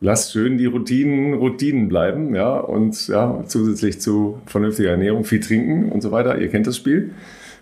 [0.00, 5.90] lasst schön die Routinen Routinen bleiben, ja, und ja, zusätzlich zu vernünftiger Ernährung viel trinken
[5.90, 6.38] und so weiter.
[6.38, 7.12] Ihr kennt das Spiel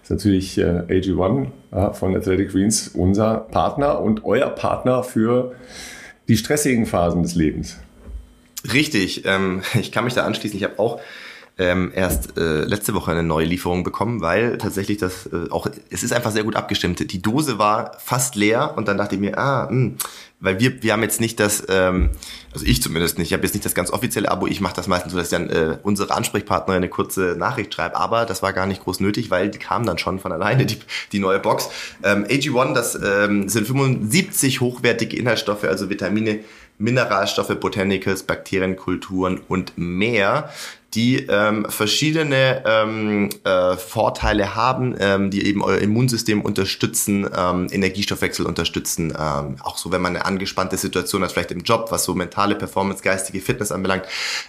[0.02, 5.54] ist natürlich äh, AG1 ja, von Athletic Greens unser Partner und euer Partner für
[6.28, 7.78] die stressigen Phasen des Lebens.
[8.72, 10.56] Richtig, ähm, ich kann mich da anschließen.
[10.56, 11.00] Ich habe auch
[11.58, 16.02] ähm, erst äh, letzte Woche eine neue Lieferung bekommen, weil tatsächlich das äh, auch, es
[16.02, 17.12] ist einfach sehr gut abgestimmt.
[17.12, 19.96] Die Dose war fast leer und dann dachte ich mir, ah, mh, hm,
[20.42, 22.10] weil wir, wir haben jetzt nicht das, ähm,
[22.52, 24.88] also ich zumindest nicht, ich habe jetzt nicht das ganz offizielle Abo, ich mache das
[24.88, 28.66] meistens so, dass dann äh, unsere Ansprechpartnerin eine kurze Nachricht schreibt, aber das war gar
[28.66, 30.78] nicht groß nötig, weil die kam dann schon von alleine, die,
[31.12, 31.70] die neue Box.
[32.02, 36.40] Ähm, AG1, das ähm, sind 75 hochwertige Inhaltsstoffe, also Vitamine,
[36.76, 40.50] Mineralstoffe, Botanicals, Bakterienkulturen und mehr
[40.94, 48.44] die ähm, verschiedene ähm, äh, Vorteile haben, ähm, die eben euer Immunsystem unterstützen, ähm, Energiestoffwechsel
[48.44, 49.14] unterstützen.
[49.18, 52.54] Ähm, auch so, wenn man eine angespannte Situation hat, vielleicht im Job, was so mentale
[52.54, 54.04] Performance, geistige Fitness anbelangt,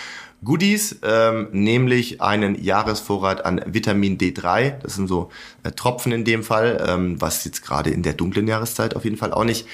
[0.45, 4.79] Goodies, ähm, nämlich einen Jahresvorrat an Vitamin D3.
[4.83, 5.31] Das sind so
[5.63, 9.17] äh, Tropfen in dem Fall, ähm, was jetzt gerade in der dunklen Jahreszeit auf jeden
[9.17, 9.67] Fall auch nicht,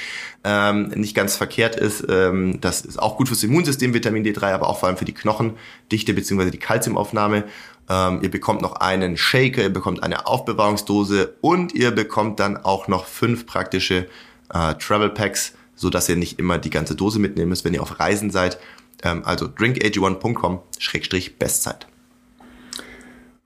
[0.44, 2.06] ähm, nicht ganz verkehrt ist.
[2.08, 5.14] Ähm, das ist auch gut fürs Immunsystem, Vitamin D3, aber auch vor allem für die
[5.14, 6.50] Knochendichte bzw.
[6.50, 7.44] die Kalziumaufnahme.
[7.88, 12.86] Ähm, ihr bekommt noch einen Shaker, ihr bekommt eine Aufbewahrungsdose und ihr bekommt dann auch
[12.86, 14.06] noch fünf praktische
[14.54, 17.82] äh, Travel Packs, so dass ihr nicht immer die ganze Dose mitnehmen müsst, wenn ihr
[17.82, 18.58] auf Reisen seid
[19.04, 21.86] ähm, also drinkag1.com-bestzeit.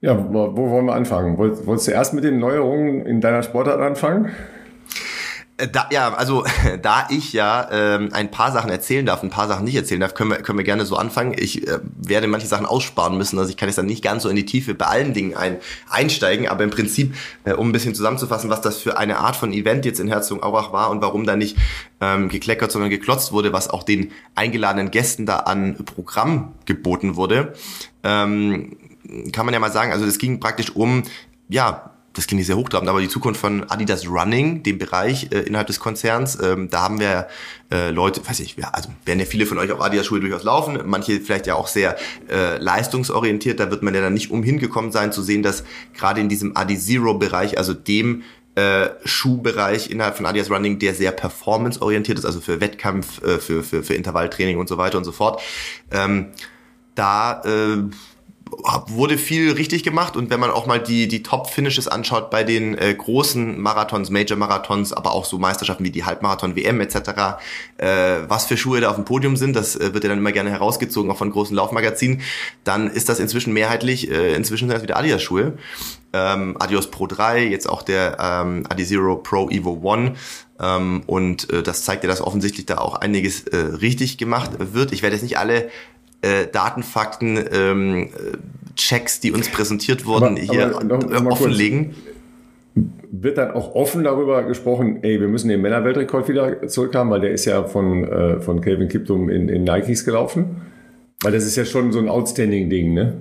[0.01, 1.39] Ja, wo, wo wollen wir anfangen?
[1.39, 4.31] Wolltest du erst mit den Neuerungen in deiner Sportart anfangen?
[5.57, 6.45] Äh, da, ja, also
[6.83, 10.15] da ich ja ähm, ein paar Sachen erzählen darf, ein paar Sachen nicht erzählen darf,
[10.15, 11.35] können wir, können wir gerne so anfangen.
[11.37, 14.29] Ich äh, werde manche Sachen aussparen müssen, also ich kann jetzt dann nicht ganz so
[14.29, 17.15] in die Tiefe bei allen Dingen ein, einsteigen, aber im Prinzip,
[17.45, 20.73] äh, um ein bisschen zusammenzufassen, was das für eine Art von Event jetzt in Herzogenaurach
[20.73, 21.57] war und warum da nicht
[22.01, 27.55] ähm, gekleckert, sondern geklotzt wurde, was auch den eingeladenen Gästen da an Programm geboten wurde,
[28.03, 28.77] ähm,
[29.33, 31.05] kann man ja mal sagen, also es ging praktisch um
[31.49, 35.67] ja, das klingt sehr hochtrabend, aber die Zukunft von Adidas Running, dem Bereich äh, innerhalb
[35.67, 37.27] des Konzerns, ähm, da haben wir
[37.71, 41.21] äh, Leute, weiß ich, also werden ja viele von euch auf Adidas-Schuhe durchaus laufen, manche
[41.21, 41.97] vielleicht ja auch sehr
[42.31, 46.21] äh, leistungsorientiert, da wird man ja dann nicht umhin gekommen sein zu sehen, dass gerade
[46.21, 48.23] in diesem Adi-Zero-Bereich, also dem
[48.55, 53.65] äh, Schuhbereich innerhalb von Adidas Running, der sehr performanceorientiert ist, also für Wettkampf, äh, für,
[53.65, 55.43] für, für Intervalltraining und so weiter und so fort,
[55.91, 56.29] ähm,
[56.95, 57.83] da äh,
[58.89, 62.77] wurde viel richtig gemacht und wenn man auch mal die, die Top-Finishes anschaut bei den
[62.77, 66.99] äh, großen Marathons, Major-Marathons, aber auch so Meisterschaften wie die Halbmarathon-WM etc.,
[67.79, 70.33] äh, was für Schuhe da auf dem Podium sind, das äh, wird ja dann immer
[70.33, 72.21] gerne herausgezogen, auch von großen Laufmagazinen,
[72.65, 75.55] dann ist das inzwischen mehrheitlich, äh, inzwischen sind das wieder Adidas-Schuhe.
[76.13, 80.15] Ähm, Adios Pro 3, jetzt auch der ähm, Adizero Pro Evo One.
[80.61, 84.93] Ähm, und äh, das zeigt ja, dass offensichtlich da auch einiges äh, richtig gemacht wird.
[84.93, 85.71] Ich werde jetzt nicht alle
[86.25, 88.09] äh, Datenfakten, ähm,
[88.77, 91.95] Checks, die uns präsentiert wurden, aber, hier aber noch, noch offenlegen.
[93.11, 97.31] Wird dann auch offen darüber gesprochen, ey, wir müssen den Männerweltrekord wieder zurückhaben, weil der
[97.31, 100.63] ist ja von, äh, von Calvin Kiptum in, in Nikes gelaufen.
[101.23, 103.15] Weil das ist ja schon so ein Outstanding-Ding, ne?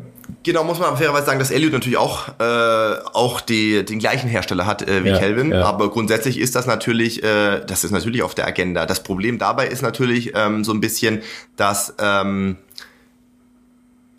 [0.44, 4.66] Genau, muss man fairerweise sagen, dass Elliot natürlich auch, äh, auch die, den gleichen Hersteller
[4.66, 5.52] hat äh, wie ja, Kelvin.
[5.52, 5.64] Ja.
[5.66, 8.86] Aber grundsätzlich ist das natürlich, äh, das ist natürlich auf der Agenda.
[8.86, 11.22] Das Problem dabei ist natürlich ähm, so ein bisschen,
[11.56, 12.58] dass ähm,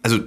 [0.04, 0.20] also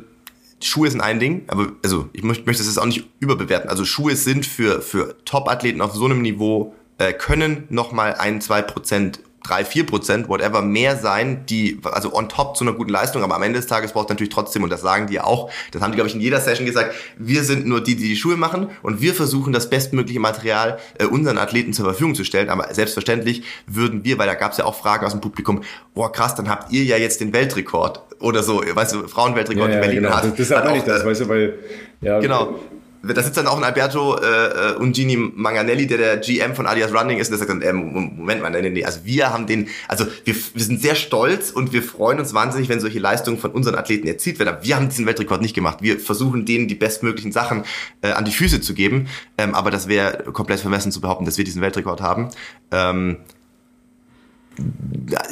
[0.62, 3.70] Schuhe sind ein Ding, aber also ich möchte, möchte das auch nicht überbewerten.
[3.70, 8.64] Also Schuhe sind für, für Top-Athleten auf so einem Niveau, äh, können nochmal ein, zwei
[8.64, 13.24] Prozent drei, vier Prozent, whatever, mehr sein, die, also on top zu einer guten Leistung,
[13.24, 15.92] aber am Ende des Tages braucht natürlich trotzdem, und das sagen die auch, das haben
[15.92, 18.70] die, glaube ich, in jeder Session gesagt, wir sind nur die, die die Schuhe machen
[18.84, 23.44] und wir versuchen, das bestmögliche Material äh, unseren Athleten zur Verfügung zu stellen, aber selbstverständlich
[23.66, 26.50] würden wir, weil da gab es ja auch Fragen aus dem Publikum, boah krass, dann
[26.50, 30.16] habt ihr ja jetzt den Weltrekord oder so, weißt du, Frauenweltrekord ja, in Berlin genau.
[30.16, 30.24] hat.
[30.24, 31.60] Das, das ist auch, das, weißt du, weil,
[32.02, 32.56] ja, genau
[33.04, 37.20] da sitzt dann auch ein Alberto äh, Ungini Manganelli, der der GM von Adidas Running
[37.20, 40.06] ist, und der sagt dann, äh, Moment mal, nee, nee, also wir haben den, also
[40.26, 43.76] wir, wir sind sehr stolz und wir freuen uns wahnsinnig, wenn solche Leistungen von unseren
[43.76, 44.50] Athleten erzielt werden.
[44.50, 45.80] Aber wir haben diesen Weltrekord nicht gemacht.
[45.82, 47.64] Wir versuchen denen die bestmöglichen Sachen
[48.02, 49.08] äh, an die Füße zu geben,
[49.38, 52.30] ähm, aber das wäre komplett vermessen zu behaupten, dass wir diesen Weltrekord haben.
[52.72, 53.18] Ähm,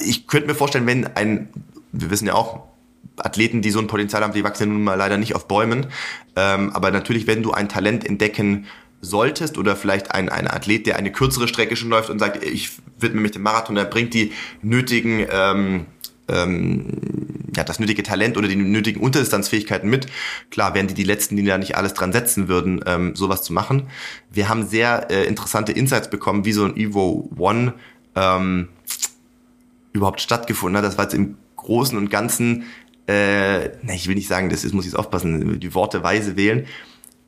[0.06, 1.50] ich könnte mir vorstellen, wenn ein,
[1.92, 2.64] wir wissen ja auch,
[3.18, 5.88] Athleten, die so ein Potenzial haben, die wachsen nun mal leider nicht auf Bäumen.
[6.36, 8.66] Ähm, aber natürlich, wenn du ein Talent entdecken
[9.02, 12.72] solltest oder vielleicht ein, ein Athlet, der eine kürzere Strecke schon läuft und sagt, ich
[13.00, 15.86] widme mich dem Marathon, der bringt die nötigen ähm,
[16.28, 16.88] ähm,
[17.56, 20.08] ja, das nötige Talent oder die nötigen Unterdistanzfähigkeiten mit.
[20.50, 23.54] Klar, wären die die Letzten, die da nicht alles dran setzen würden, ähm, sowas zu
[23.54, 23.88] machen.
[24.32, 27.74] Wir haben sehr äh, interessante Insights bekommen, wie so ein Evo One
[28.16, 28.70] ähm,
[29.94, 30.86] überhaupt stattgefunden hat.
[30.86, 32.66] Das war jetzt im Großen und Ganzen
[33.08, 36.36] äh, ne, ich will nicht sagen, das ist, muss ich jetzt aufpassen, die Worte weise
[36.36, 36.66] wählen.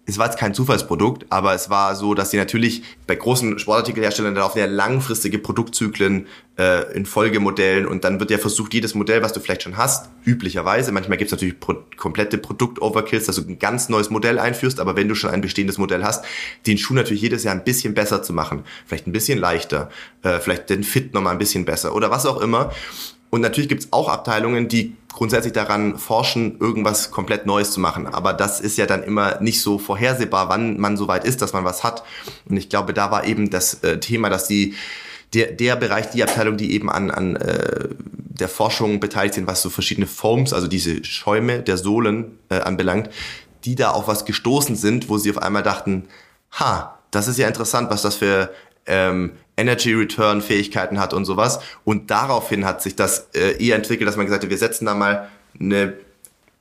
[0.09, 4.33] Es war jetzt kein Zufallsprodukt, aber es war so, dass sie natürlich bei großen Sportartikelherstellern
[4.33, 9.21] dann laufen ja langfristige Produktzyklen äh, in Folgemodellen und dann wird ja versucht, jedes Modell,
[9.21, 13.41] was du vielleicht schon hast, üblicherweise, manchmal gibt es natürlich pro komplette Produkt-Overkills, dass du
[13.49, 16.23] ein ganz neues Modell einführst, aber wenn du schon ein bestehendes Modell hast,
[16.67, 19.89] den Schuh natürlich jedes Jahr ein bisschen besser zu machen, vielleicht ein bisschen leichter,
[20.23, 22.71] äh, vielleicht den Fit nochmal ein bisschen besser oder was auch immer.
[23.29, 28.07] Und natürlich gibt es auch Abteilungen, die grundsätzlich daran forschen, irgendwas komplett Neues zu machen.
[28.07, 31.53] Aber das ist ja dann immer nicht so vorhersehbar, wann man so weit ist, dass
[31.53, 32.03] man was hat.
[32.47, 34.75] Und ich glaube, da war eben das äh, Thema, dass die
[35.33, 37.89] der, der Bereich, die Abteilung, die eben an, an äh,
[38.39, 43.09] der Forschung beteiligt sind, was so verschiedene Foams, also diese Schäume der Sohlen äh, anbelangt,
[43.65, 46.07] die da auf was gestoßen sind, wo sie auf einmal dachten,
[46.51, 48.51] ha, das ist ja interessant, was das für
[48.85, 51.59] ähm, Energy Return Fähigkeiten hat und sowas.
[51.83, 54.93] Und daraufhin hat sich das äh, eher entwickelt, dass man gesagt hat, wir setzen da
[54.93, 55.27] mal
[55.59, 55.93] eine,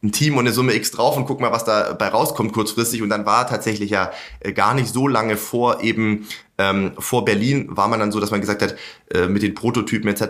[0.02, 3.02] ein Team und eine Summe X drauf und gucken mal, was dabei rauskommt kurzfristig.
[3.02, 6.26] Und dann war tatsächlich ja äh, gar nicht so lange vor eben
[6.58, 8.76] ähm, vor Berlin war man dann so, dass man gesagt hat,
[9.12, 10.22] äh, mit den Prototypen etc.,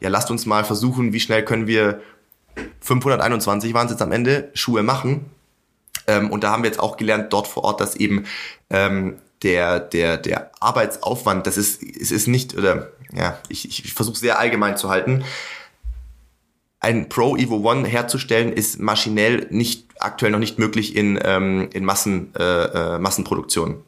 [0.00, 2.00] ja, lasst uns mal versuchen, wie schnell können wir
[2.80, 5.26] 521 waren es jetzt am Ende, Schuhe machen.
[6.06, 8.24] Ähm, und da haben wir jetzt auch gelernt, dort vor Ort, dass eben
[8.70, 14.18] ähm, der, der, der Arbeitsaufwand, das ist, es ist nicht, oder ja, ich, ich versuche
[14.18, 15.24] sehr allgemein zu halten.
[16.80, 21.84] Ein Pro Evo One herzustellen ist maschinell nicht aktuell noch nicht möglich in, ähm, in
[21.84, 23.84] Massen, äh, äh, Massenproduktion.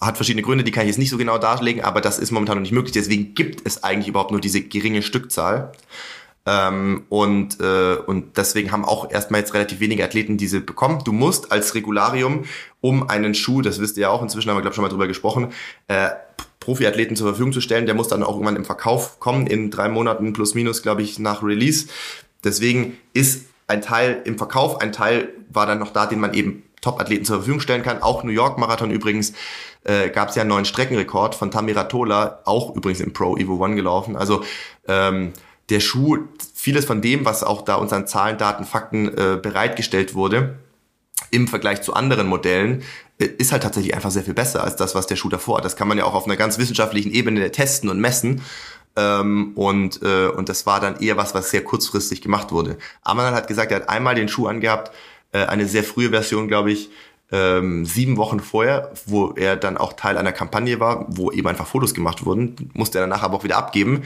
[0.00, 2.58] Hat verschiedene Gründe, die kann ich jetzt nicht so genau darlegen, aber das ist momentan
[2.58, 2.92] noch nicht möglich.
[2.92, 5.72] Deswegen gibt es eigentlich überhaupt nur diese geringe Stückzahl.
[6.44, 11.02] Ähm, und, äh, und deswegen haben auch erstmal jetzt relativ wenige Athleten diese bekommen.
[11.04, 12.44] Du musst als Regularium
[12.80, 15.06] um einen Schuh, das wisst ihr ja auch, inzwischen haben wir glaube schon mal drüber
[15.06, 15.52] gesprochen,
[15.86, 16.10] äh,
[16.58, 17.86] Profiathleten zur Verfügung zu stellen.
[17.86, 21.18] Der muss dann auch irgendwann im Verkauf kommen, in drei Monaten plus minus, glaube ich,
[21.18, 21.86] nach Release.
[22.44, 26.64] Deswegen ist ein Teil im Verkauf, ein Teil war dann noch da, den man eben
[26.80, 28.02] Top-Athleten zur Verfügung stellen kann.
[28.02, 29.32] Auch New York Marathon übrigens
[29.84, 33.76] äh, gab es ja einen neuen Streckenrekord von Tamiratola, auch übrigens im Pro Evo One
[33.76, 34.16] gelaufen.
[34.16, 34.42] Also
[34.88, 35.32] ähm,
[35.70, 36.18] der Schuh,
[36.54, 40.58] vieles von dem, was auch da unseren Zahlen, Daten, Fakten äh, bereitgestellt wurde,
[41.30, 42.82] im Vergleich zu anderen Modellen,
[43.18, 45.64] äh, ist halt tatsächlich einfach sehr viel besser als das, was der Schuh davor hat.
[45.64, 48.42] Das kann man ja auch auf einer ganz wissenschaftlichen Ebene testen und messen.
[48.94, 52.76] Ähm, und, äh, und das war dann eher was, was sehr kurzfristig gemacht wurde.
[53.02, 54.92] Amanal hat gesagt, er hat einmal den Schuh angehabt,
[55.32, 56.90] äh, eine sehr frühe Version, glaube ich,
[57.30, 61.66] ähm, sieben Wochen vorher, wo er dann auch Teil einer Kampagne war, wo eben einfach
[61.66, 64.02] Fotos gemacht wurden, musste er danach aber auch wieder abgeben.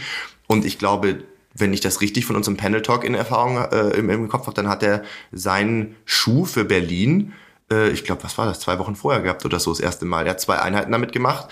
[0.47, 1.25] Und ich glaube,
[1.59, 4.55] wenn ich das richtig von unserem Panel Talk in Erfahrung äh, im, im Kopf habe,
[4.55, 7.33] dann hat er seinen Schuh für Berlin,
[7.71, 10.27] äh, ich glaube, was war das, zwei Wochen vorher gehabt oder so das erste Mal.
[10.27, 11.49] Er hat zwei Einheiten damit gemacht.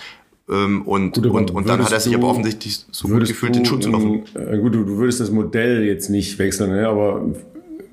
[0.47, 3.55] Ähm, und, gut, und, und dann hat er sich du, aber offensichtlich so gut gefühlt,
[3.55, 4.23] den Schuh zu laufen.
[4.35, 6.87] Äh, gut, du, du würdest das Modell jetzt nicht wechseln, ne?
[6.87, 7.25] aber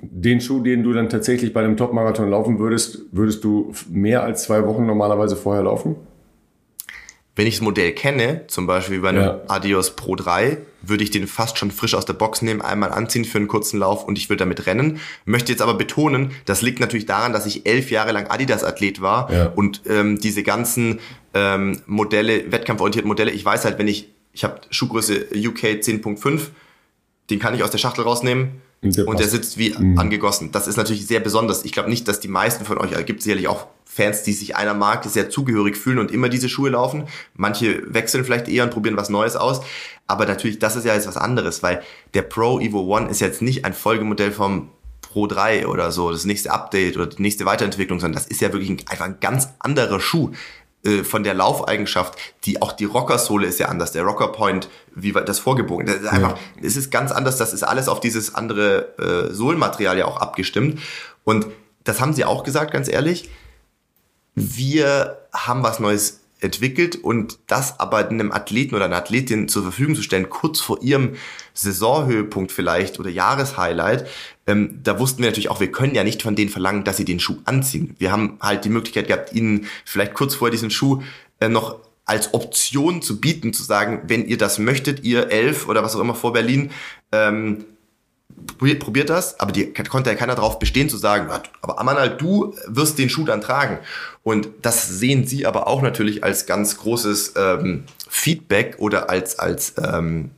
[0.03, 4.42] den Schuh, den du dann tatsächlich bei einem Top-Marathon laufen würdest, würdest du mehr als
[4.42, 5.96] zwei Wochen normalerweise vorher laufen?
[7.34, 9.40] Wenn ich das Modell kenne, zum Beispiel bei einem ja.
[9.48, 13.24] Adios Pro 3, würde ich den fast schon frisch aus der Box nehmen, einmal anziehen
[13.24, 15.00] für einen kurzen Lauf und ich würde damit rennen.
[15.24, 19.32] Möchte jetzt aber betonen, das liegt natürlich daran, dass ich elf Jahre lang Adidas-Athlet war
[19.32, 19.46] ja.
[19.46, 21.00] und ähm, diese ganzen
[21.32, 26.48] ähm, Modelle, wettkampforientierten Modelle, ich weiß halt, wenn ich, ich habe Schuhgröße UK 10.5,
[27.30, 29.98] den kann ich aus der Schachtel rausnehmen der, und der sitzt wie mhm.
[29.98, 30.50] angegossen.
[30.52, 31.64] Das ist natürlich sehr besonders.
[31.64, 34.56] Ich glaube nicht, dass die meisten von euch, es gibt sicherlich auch Fans, die sich
[34.56, 37.04] einer Marke sehr zugehörig fühlen und immer diese Schuhe laufen.
[37.34, 39.60] Manche wechseln vielleicht eher und probieren was Neues aus.
[40.06, 41.82] Aber natürlich, das ist ja jetzt was anderes, weil
[42.14, 44.70] der Pro Evo One ist jetzt nicht ein Folgemodell vom
[45.02, 48.50] Pro 3 oder so, das nächste Update oder die nächste Weiterentwicklung, sondern das ist ja
[48.52, 50.30] wirklich ein, einfach ein ganz anderer Schuh
[50.84, 55.12] äh, von der Laufeigenschaft, die auch die Rockersohle ist ja anders, der Rocker Point, wie
[55.12, 55.86] das vorgebogen.
[55.86, 56.66] Das ist einfach, ja.
[56.66, 60.80] es ist ganz anders, das ist alles auf dieses andere äh, Sohlenmaterial ja auch abgestimmt.
[61.24, 61.46] Und
[61.84, 63.30] das haben sie auch gesagt, ganz ehrlich.
[64.34, 69.94] Wir haben was Neues entwickelt und das aber einem Athleten oder einer Athletin zur Verfügung
[69.94, 71.14] zu stellen, kurz vor ihrem
[71.54, 74.08] Saisonhöhepunkt vielleicht oder Jahreshighlight,
[74.46, 77.05] ähm, da wussten wir natürlich auch, wir können ja nicht von denen verlangen, dass sie
[77.05, 77.94] den Schuh anziehen.
[77.98, 81.02] Wir haben halt die Möglichkeit gehabt, ihnen vielleicht kurz vor diesen Schuh
[81.40, 85.85] äh, noch als Option zu bieten, zu sagen, wenn ihr das möchtet, ihr elf oder
[85.85, 86.72] was auch immer vor Berlin,
[87.12, 87.64] ähm,
[88.59, 92.55] probiert, probiert das, aber die konnte ja keiner darauf bestehen zu sagen, aber Amanal, du
[92.66, 93.78] wirst den Schuh dann tragen.
[94.22, 99.74] Und das sehen sie aber auch natürlich als ganz großes ähm, Feedback oder als, als
[99.83, 100.31] ähm,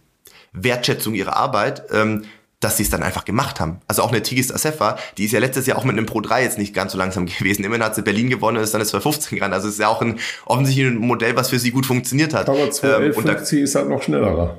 [0.52, 2.24] Wertschätzung ihrer Arbeit, ähm,
[2.64, 3.80] dass sie es dann einfach gemacht haben.
[3.86, 6.42] Also auch eine Tigis Asefa, die ist ja letztes Jahr auch mit einem Pro 3
[6.42, 7.62] jetzt nicht ganz so langsam gewesen.
[7.64, 9.54] Immerhin hat sie Berlin gewonnen und ist dann das 215 gerannt.
[9.54, 12.48] Also es ist ja auch ein offensichtlich ein Modell, was für sie gut funktioniert hat.
[12.48, 14.56] Aber 211 ähm, und da, ist halt noch schnellerer.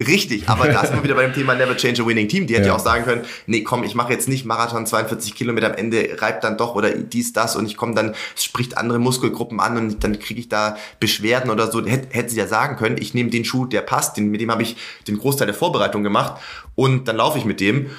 [0.00, 2.46] Richtig, aber da sind wir wieder beim Thema Never Change a Winning Team.
[2.46, 5.34] Die hätte ja, ja auch sagen können, nee, komm, ich mache jetzt nicht Marathon 42
[5.34, 8.98] Kilometer am Ende, reibt dann doch oder dies, das und ich komme dann, spricht andere
[8.98, 11.84] Muskelgruppen an und dann kriege ich da Beschwerden oder so.
[11.84, 14.50] Hätte, hätte sie ja sagen können, ich nehme den Schuh, der passt, den, mit dem
[14.50, 14.76] habe ich
[15.06, 16.40] den Großteil der Vorbereitung gemacht
[16.74, 17.90] und dann laufe ich mit dem.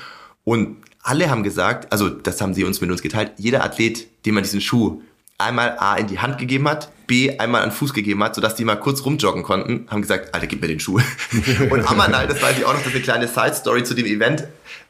[0.43, 4.36] Und alle haben gesagt, also das haben sie uns mit uns geteilt, jeder Athlet, dem
[4.36, 5.01] man diesen Schuh
[5.38, 8.65] einmal A in die Hand gegeben hat, B einmal an Fuß gegeben hat, sodass die
[8.65, 11.00] mal kurz rumjoggen konnten, haben gesagt, Alter, gib mir den Schuh.
[11.69, 14.45] und Amanal, das weiß ich auch noch, das ist eine kleine Side-Story zu dem Event.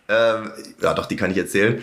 [0.08, 1.82] Ähm, ja, doch, die kann ich erzählen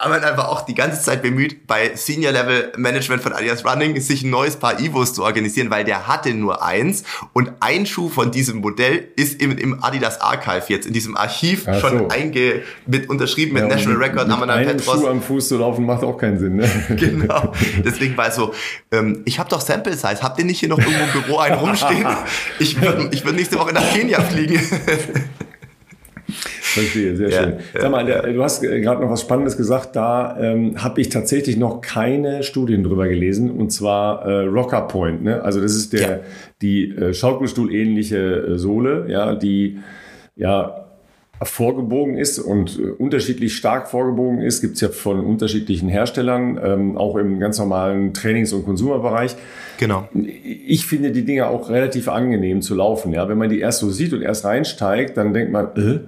[0.00, 4.00] aber man einfach auch die ganze Zeit bemüht, bei Senior Level Management von Adidas Running
[4.00, 8.08] sich ein neues Paar Evos zu organisieren, weil der hatte nur eins und ein Schuh
[8.08, 12.08] von diesem Modell ist im, im Adidas Archive jetzt, in diesem Archiv Ach schon so.
[12.08, 15.00] einge, mit, unterschrieben mit ja, National mit, Record, mit einem Petros.
[15.00, 16.70] Schuh am Fuß zu laufen macht auch keinen Sinn, ne?
[16.88, 17.52] Genau.
[17.84, 18.54] Deswegen war es so,
[18.92, 21.56] ähm, ich habe doch Sample Size, habt ihr nicht hier noch irgendwo im Büro einen
[21.56, 22.06] rumstehen?
[22.60, 24.60] Ich würde ich würd nächste Woche nach Kenia fliegen.
[26.30, 27.54] Verstehe, sehr ja, schön.
[27.78, 28.20] Sag mal, ja.
[28.20, 29.96] du hast gerade noch was Spannendes gesagt.
[29.96, 33.50] Da ähm, habe ich tatsächlich noch keine Studien drüber gelesen.
[33.50, 35.22] Und zwar äh, Rocker Point.
[35.22, 35.42] Ne?
[35.42, 36.20] Also das ist der ja.
[36.60, 39.78] die äh, Schaukelstuhl-ähnliche äh, Sohle, ja, die
[40.36, 40.87] ja
[41.42, 47.16] vorgebogen ist und äh, unterschiedlich stark vorgebogen ist, gibt's ja von unterschiedlichen Herstellern, ähm, auch
[47.16, 49.36] im ganz normalen Trainings- und Konsumerbereich.
[49.78, 50.08] Genau.
[50.12, 53.12] Ich finde die Dinge auch relativ angenehm zu laufen.
[53.12, 56.00] Ja, wenn man die erst so sieht und erst reinsteigt, dann denkt man, äh,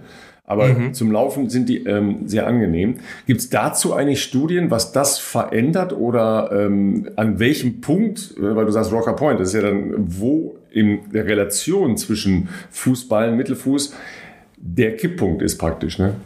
[0.51, 0.95] aber mhm.
[0.95, 2.97] zum Laufen sind die ähm, sehr angenehm.
[3.25, 8.65] Gibt es dazu eigentlich Studien, was das verändert oder ähm, an welchem Punkt, äh, weil
[8.65, 13.95] du sagst Rocker Point, das ist ja dann wo in der Relation zwischen Fußball, Mittelfuß
[14.61, 16.17] der Kipppunkt ist praktisch, ne?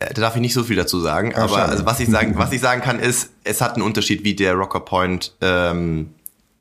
[0.00, 2.34] Äh, da darf ich nicht so viel dazu sagen, Ach, aber also was ich sagen,
[2.36, 6.10] was ich sagen kann, ist, es hat einen Unterschied, wie der Rocker Point ähm,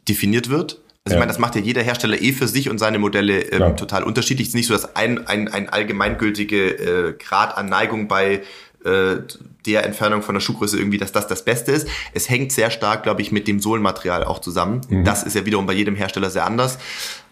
[0.07, 0.79] definiert wird.
[1.03, 1.19] Also ja.
[1.19, 3.69] ich meine, das macht ja jeder Hersteller eh für sich und seine Modelle ähm, ja.
[3.71, 4.47] total unterschiedlich.
[4.47, 8.43] Es ist nicht so, dass ein, ein, ein allgemeingültige äh, Grad an Neigung bei
[8.83, 9.17] äh,
[9.65, 11.87] der Entfernung von der Schuhgröße irgendwie, dass das das Beste ist.
[12.13, 14.81] Es hängt sehr stark, glaube ich, mit dem Sohlenmaterial auch zusammen.
[14.89, 15.03] Mhm.
[15.03, 16.77] Das ist ja wiederum bei jedem Hersteller sehr anders.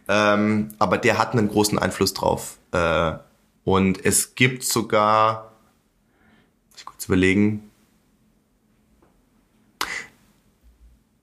[0.07, 2.57] Ähm, aber der hat einen großen Einfluss drauf.
[2.75, 3.17] Äh,
[3.63, 5.53] und es gibt sogar,
[6.71, 7.71] muss ich kurz überlegen,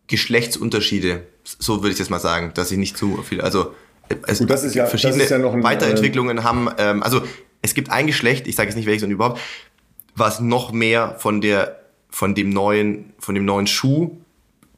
[0.09, 1.27] Geschlechtsunterschiede.
[1.45, 3.75] So würde ich jetzt mal sagen, dass ich nicht zu viel, also
[4.27, 6.69] es Gut, das ist ja, verschiedene das ist ja noch ein, Weiterentwicklungen äh, haben.
[6.79, 7.23] Ähm, also
[7.63, 9.41] es gibt ein Geschlecht, ich sage jetzt nicht welches und überhaupt,
[10.15, 14.19] was noch mehr von der von dem neuen von dem neuen Schuh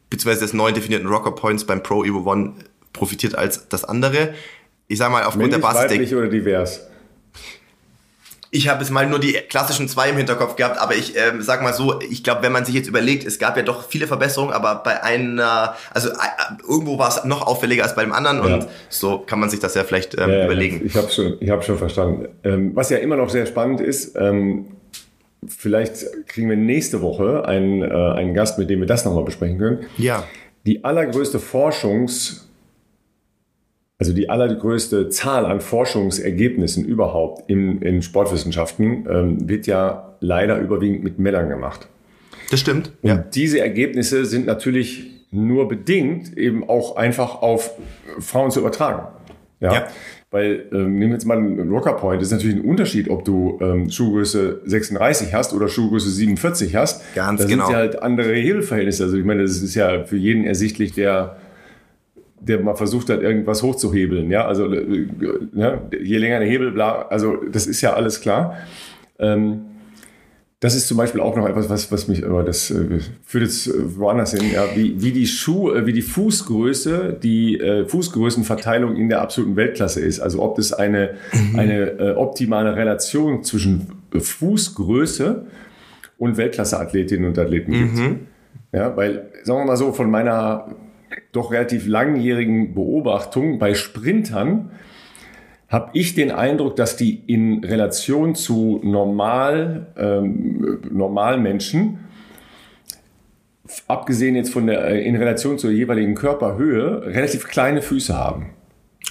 [0.08, 2.52] beziehungsweise des neu definierten Rocker Points beim Pro Evo One
[2.92, 4.34] profitiert als das andere.
[4.88, 5.90] Ich sage mal aufgrund Männlich, der Basis.
[5.90, 6.86] Weiblich oder divers?
[8.50, 11.60] Ich habe es mal nur die klassischen zwei im Hinterkopf gehabt, aber ich ähm, sag
[11.62, 14.54] mal so, ich glaube, wenn man sich jetzt überlegt, es gab ja doch viele Verbesserungen,
[14.54, 16.12] aber bei einer, also äh,
[16.62, 18.54] irgendwo war es noch auffälliger als bei dem anderen ja.
[18.54, 20.82] und so kann man sich das ja vielleicht ähm, ja, überlegen.
[20.84, 22.28] Ich habe schon, ich habe schon verstanden.
[22.44, 24.66] Ähm, was ja immer noch sehr spannend ist, ähm,
[25.48, 29.58] vielleicht kriegen wir nächste Woche einen, äh, einen Gast, mit dem wir das nochmal besprechen
[29.58, 29.86] können.
[29.98, 30.22] Ja.
[30.64, 32.43] Die allergrößte Forschungs-
[34.04, 41.02] also die allergrößte Zahl an Forschungsergebnissen überhaupt in, in Sportwissenschaften ähm, wird ja leider überwiegend
[41.02, 41.88] mit Männern gemacht.
[42.50, 42.92] Das stimmt.
[43.00, 43.16] Und ja.
[43.16, 47.70] diese Ergebnisse sind natürlich nur bedingt eben auch einfach auf
[48.18, 49.08] Frauen zu übertragen.
[49.60, 49.72] Ja.
[49.72, 49.86] ja.
[50.30, 53.24] Weil, ähm, nehmen wir jetzt mal einen Rocker Point, das ist natürlich ein Unterschied, ob
[53.24, 57.02] du ähm, Schuhgröße 36 hast oder Schuhgröße 47 hast.
[57.14, 57.66] Ganz da genau.
[57.66, 59.04] sind ja halt andere Hebelverhältnisse.
[59.04, 61.36] Also ich meine, das ist ja für jeden ersichtlich, der
[62.46, 64.30] der mal versucht hat, irgendwas hochzuhebeln.
[64.30, 65.06] Ja, also äh,
[65.52, 68.56] ne, je länger der Hebel, bla, also das ist ja alles klar.
[69.18, 69.66] Ähm,
[70.60, 73.66] das ist zum Beispiel auch noch etwas, was, was mich, aber das äh, führt jetzt
[73.66, 78.96] äh, woanders hin, ja, wie, wie die Schuh, äh, wie die Fußgröße, die äh, Fußgrößenverteilung
[78.96, 80.20] in der absoluten Weltklasse ist.
[80.20, 81.16] Also ob das eine,
[81.54, 85.46] eine äh, optimale Relation zwischen Fußgröße
[86.16, 87.98] und Weltklasse-Athletinnen und Athleten gibt.
[88.72, 90.74] Ja, weil, sagen wir mal so, von meiner
[91.36, 94.70] doch relativ langjährigen Beobachtung bei Sprintern
[95.68, 101.98] habe ich den Eindruck, dass die in Relation zu normal, ähm, Normalmenschen,
[103.88, 108.50] abgesehen jetzt von der, äh, in Relation zur jeweiligen Körperhöhe, relativ kleine Füße haben.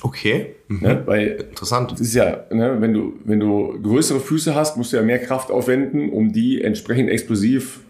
[0.02, 0.56] Okay.
[0.68, 0.80] Mhm.
[0.82, 1.04] Ne?
[1.06, 1.92] Weil Interessant.
[1.92, 5.20] das ist ja, ne, wenn, du, wenn du größere Füße hast, musst du ja mehr
[5.20, 7.82] Kraft aufwenden, um die entsprechend explosiv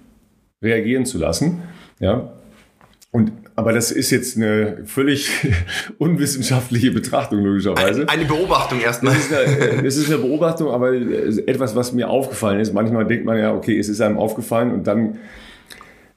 [0.62, 1.62] reagieren zu lassen.
[2.00, 2.34] Ja.
[3.12, 5.30] Und, aber das ist jetzt eine völlig
[5.98, 8.02] unwissenschaftliche Betrachtung, logischerweise.
[8.02, 9.14] Eine, eine Beobachtung erstmal.
[9.14, 12.74] Das ist, eine, das ist eine Beobachtung, aber etwas, was mir aufgefallen ist.
[12.74, 15.20] Manchmal denkt man ja, okay, es ist einem aufgefallen und dann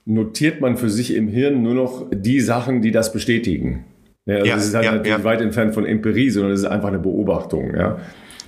[0.07, 3.84] notiert man für sich im Hirn nur noch die Sachen, die das bestätigen.
[4.24, 5.24] Ja, also Ja, das ist halt ja, natürlich ja.
[5.24, 7.74] weit entfernt von Empirie, sondern das ist einfach eine Beobachtung.
[7.76, 7.99] Ja.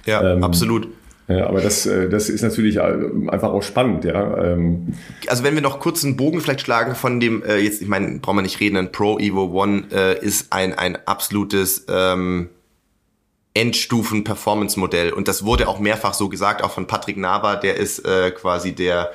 [0.07, 0.89] Ja, Ähm, absolut.
[1.29, 2.81] Ja, aber das, äh, das ist natürlich äh,
[3.29, 4.53] einfach auch spannend, ja.
[4.53, 4.95] Ähm,
[5.27, 8.19] Also wenn wir noch kurz einen Bogen vielleicht schlagen von dem, äh, jetzt, ich meine,
[8.19, 12.49] brauchen wir nicht reden, ein Pro Evo One äh, ist ein, ein absolutes ähm,
[13.53, 15.13] Endstufen-Performance-Modell.
[15.13, 18.73] Und das wurde auch mehrfach so gesagt, auch von Patrick Nava, der ist äh, quasi
[18.73, 19.13] der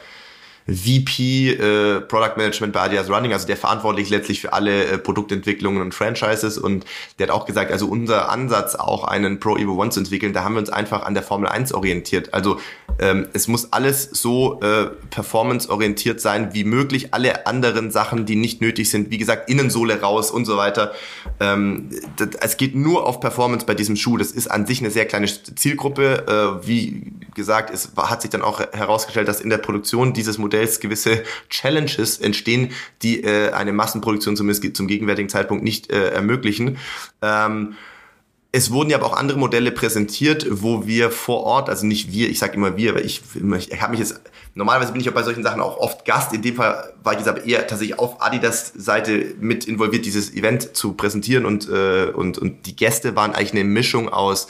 [0.68, 5.82] VP äh, Product Management bei Adidas Running, also der verantwortlich letztlich für alle äh, Produktentwicklungen
[5.82, 6.86] und Franchises und
[7.20, 10.44] der hat auch gesagt, also unser Ansatz auch einen Pro Evo One zu entwickeln, da
[10.44, 12.34] haben wir uns einfach an der Formel 1 orientiert.
[12.34, 12.60] Also
[13.00, 17.14] ähm, es muss alles so äh, performance orientiert sein wie möglich.
[17.14, 20.94] Alle anderen Sachen, die nicht nötig sind, wie gesagt, Innensohle raus und so weiter.
[21.40, 24.18] Ähm, das, es geht nur auf Performance bei diesem Schuh.
[24.18, 26.62] Das ist an sich eine sehr kleine Zielgruppe.
[26.62, 30.53] Äh, wie gesagt, es hat sich dann auch herausgestellt, dass in der Produktion dieses Modells
[30.80, 36.78] gewisse Challenges entstehen, die äh, eine Massenproduktion zumindest zum gegenwärtigen Zeitpunkt nicht äh, ermöglichen.
[37.22, 37.76] Ähm,
[38.56, 42.30] es wurden ja aber auch andere Modelle präsentiert, wo wir vor Ort, also nicht wir,
[42.30, 44.22] ich sage immer wir, weil ich, ich habe mich jetzt,
[44.54, 47.20] normalerweise bin ich auch bei solchen Sachen auch oft Gast, in dem Fall war ich
[47.20, 52.12] jetzt aber eher tatsächlich auf Adidas Seite mit involviert, dieses Event zu präsentieren und, äh,
[52.14, 54.48] und, und die Gäste waren eigentlich eine Mischung aus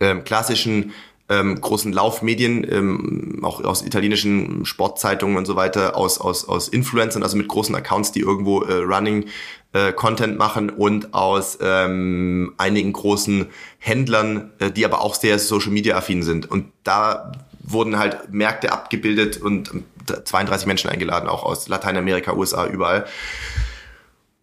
[0.00, 0.94] ähm, klassischen
[1.28, 7.22] ähm, großen Laufmedien, ähm, auch aus italienischen Sportzeitungen und so weiter, aus, aus, aus Influencern,
[7.22, 9.26] also mit großen Accounts, die irgendwo äh, Running
[9.72, 13.46] äh, Content machen und aus ähm, einigen großen
[13.78, 16.50] Händlern, äh, die aber auch sehr Social Media affin sind.
[16.50, 19.84] Und da wurden halt Märkte abgebildet und ähm,
[20.24, 23.06] 32 Menschen eingeladen, auch aus Lateinamerika, USA, überall.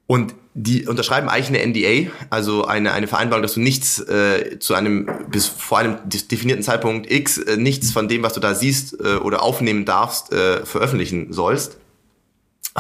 [0.06, 4.76] Und die unterschreiben eigentlich eine NDA, also eine, eine Vereinbarung, dass du nichts äh, zu
[4.76, 9.00] einem, bis vor einem definierten Zeitpunkt X, äh, nichts von dem, was du da siehst
[9.00, 11.78] äh, oder aufnehmen darfst, äh, veröffentlichen sollst.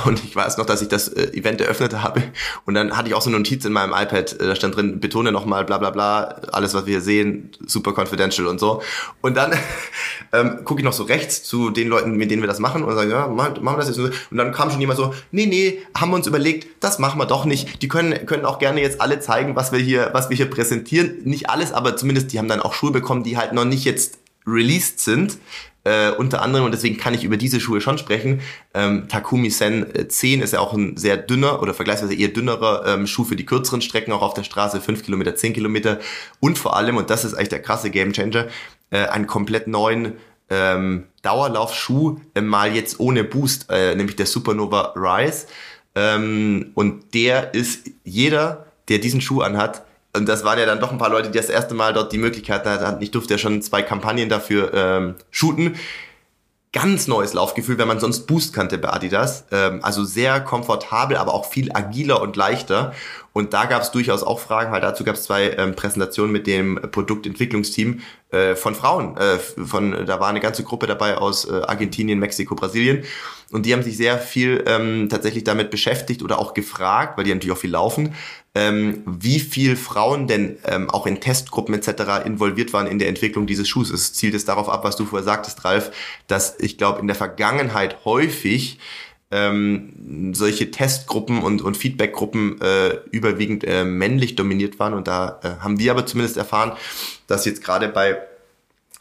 [0.05, 2.23] Und ich weiß noch, dass ich das äh, Event eröffnet habe
[2.65, 4.99] und dann hatte ich auch so eine Notiz in meinem iPad, äh, da stand drin,
[4.99, 8.81] betone nochmal bla bla bla, alles was wir hier sehen, super confidential und so.
[9.21, 9.53] Und dann
[10.33, 12.95] ähm, gucke ich noch so rechts zu den Leuten, mit denen wir das machen und
[12.95, 13.99] sage, ja, machen wir das jetzt.
[13.99, 17.27] Und dann kam schon jemand so, nee, nee, haben wir uns überlegt, das machen wir
[17.27, 17.83] doch nicht.
[17.83, 21.19] Die können, können auch gerne jetzt alle zeigen, was wir hier, was wir hier präsentieren.
[21.23, 24.17] Nicht alles, aber zumindest die haben dann auch Schuhe bekommen, die halt noch nicht jetzt
[24.47, 25.37] released sind.
[25.85, 28.39] Äh, unter anderem, und deswegen kann ich über diese Schuhe schon sprechen,
[28.73, 32.85] ähm, Takumi Sen äh, 10 ist ja auch ein sehr dünner oder vergleichsweise eher dünnerer
[32.87, 35.99] ähm, Schuh für die kürzeren Strecken, auch auf der Straße, 5 Kilometer, 10 Kilometer
[36.39, 38.47] und vor allem, und das ist eigentlich der krasse Gamechanger,
[38.91, 40.13] äh, einen komplett neuen
[40.49, 45.47] ähm, Dauerlaufschuh, äh, mal jetzt ohne Boost, äh, nämlich der Supernova Rise.
[45.95, 49.83] Ähm, und der ist jeder, der diesen Schuh anhat,
[50.15, 52.19] und das waren ja dann doch ein paar Leute, die das erste Mal dort die
[52.19, 53.01] Möglichkeit hatten.
[53.01, 55.75] Ich durfte ja schon zwei Kampagnen dafür ähm, shooten.
[56.71, 59.45] Ganz neues Laufgefühl, wenn man sonst Boost kannte bei Adidas.
[59.51, 62.93] Ähm, also sehr komfortabel, aber auch viel agiler und leichter.
[63.31, 66.45] Und da gab es durchaus auch Fragen, weil dazu gab es zwei ähm, Präsentationen mit
[66.45, 69.17] dem Produktentwicklungsteam äh, von Frauen.
[69.17, 73.03] Äh, von, da war eine ganze Gruppe dabei aus äh, Argentinien, Mexiko, Brasilien.
[73.51, 77.33] Und die haben sich sehr viel ähm, tatsächlich damit beschäftigt oder auch gefragt, weil die
[77.33, 78.15] natürlich auch viel laufen,
[78.55, 82.25] ähm, wie viel Frauen denn ähm, auch in Testgruppen etc.
[82.25, 83.89] involviert waren in der Entwicklung dieses Schuhs.
[83.89, 85.91] Es zielt es darauf ab, was du vorher sagtest, Ralf,
[86.27, 88.79] dass ich glaube in der Vergangenheit häufig
[89.31, 94.93] ähm, solche Testgruppen und, und Feedbackgruppen äh, überwiegend äh, männlich dominiert waren.
[94.93, 96.73] Und da äh, haben wir aber zumindest erfahren,
[97.25, 98.19] dass jetzt gerade bei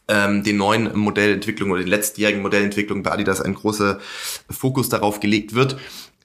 [0.08, 4.00] ähm, den neuen Modellentwicklungen oder den letztjährigen Modellentwicklungen bei Adidas ein großer
[4.50, 5.76] Fokus darauf gelegt wird,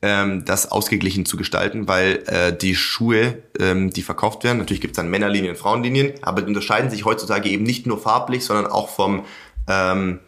[0.02, 4.93] ähm, das ausgeglichen zu gestalten, weil äh, die Schuhe, ähm, die verkauft werden, natürlich gibt
[4.93, 8.68] es dann Männerlinien und Frauenlinien, aber die unterscheiden sich heutzutage eben nicht nur farblich, sondern
[8.68, 9.26] auch vom
[9.68, 10.20] ähm,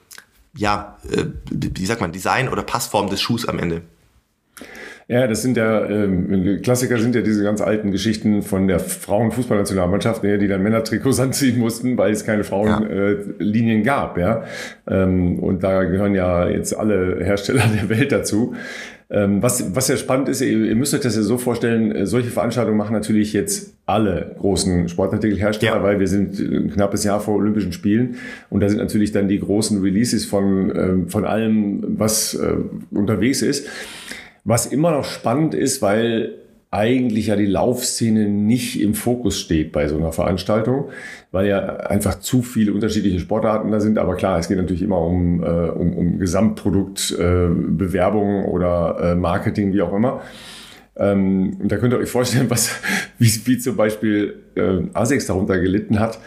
[0.55, 3.81] ja, äh, wie sagt man, Design oder Passform des Schuhs am Ende.
[5.07, 10.21] Ja, das sind ja, ähm, Klassiker sind ja diese ganz alten Geschichten von der Frauenfußballnationalmannschaft,
[10.21, 13.81] ne, die dann Männertrikots anziehen mussten, weil es keine Frauenlinien ja.
[13.81, 14.43] äh, gab, ja.
[14.87, 18.53] Ähm, und da gehören ja jetzt alle Hersteller der Welt dazu.
[19.11, 22.05] Ähm, was, was ja spannend ist, ihr, ihr müsst euch das ja so vorstellen, äh,
[22.05, 25.83] solche Veranstaltungen machen natürlich jetzt alle großen Sportartikelhersteller, ja.
[25.83, 28.17] weil wir sind ein knappes Jahr vor Olympischen Spielen
[28.51, 32.57] und da sind natürlich dann die großen Releases von, ähm, von allem, was äh,
[32.91, 33.67] unterwegs ist.
[34.45, 36.35] Was immer noch spannend ist, weil
[36.71, 40.89] eigentlich ja die Laufszene nicht im Fokus steht bei so einer Veranstaltung,
[41.31, 43.97] weil ja einfach zu viele unterschiedliche Sportarten da sind.
[43.97, 49.15] Aber klar, es geht natürlich immer um, äh, um, um Gesamtprodukt, äh, Bewerbung oder äh,
[49.15, 50.21] Marketing, wie auch immer.
[50.95, 52.69] Ähm, und da könnt ihr euch vorstellen, was,
[53.17, 56.19] wie, wie zum Beispiel äh, ASICS darunter gelitten hat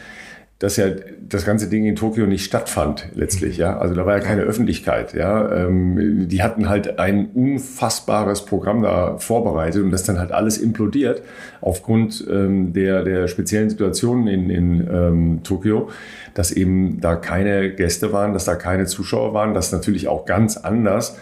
[0.62, 0.86] dass ja
[1.20, 3.78] das ganze Ding in Tokio nicht stattfand letztlich, ja.
[3.78, 5.66] Also da war ja keine Öffentlichkeit, ja.
[5.66, 11.22] Ähm, die hatten halt ein unfassbares Programm da vorbereitet und das dann halt alles implodiert
[11.60, 15.90] aufgrund ähm, der, der speziellen Situation in, in ähm, Tokio,
[16.34, 20.56] dass eben da keine Gäste waren, dass da keine Zuschauer waren, dass natürlich auch ganz
[20.56, 21.18] anders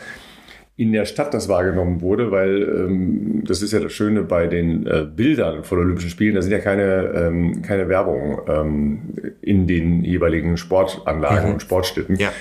[0.81, 4.87] in der Stadt das wahrgenommen wurde, weil ähm, das ist ja das Schöne bei den
[4.87, 9.01] äh, Bildern von Olympischen Spielen, da sind ja keine, ähm, keine Werbung ähm,
[9.43, 11.53] in den jeweiligen Sportanlagen mhm.
[11.53, 12.17] und Sportstätten.
[12.17, 12.33] Ja.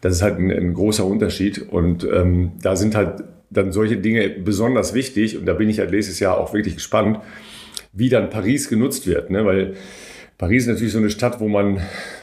[0.00, 4.30] Das ist halt ein, ein großer Unterschied und ähm, da sind halt dann solche Dinge
[4.30, 7.18] besonders wichtig und da bin ich halt nächstes Jahr auch wirklich gespannt,
[7.92, 9.44] wie dann Paris genutzt wird, ne?
[9.44, 9.74] weil
[10.38, 11.82] Paris ist natürlich so eine Stadt, wo man,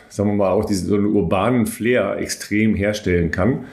[0.09, 3.65] sagen wir mal, auch diesen so einen urbanen Flair extrem herstellen kann.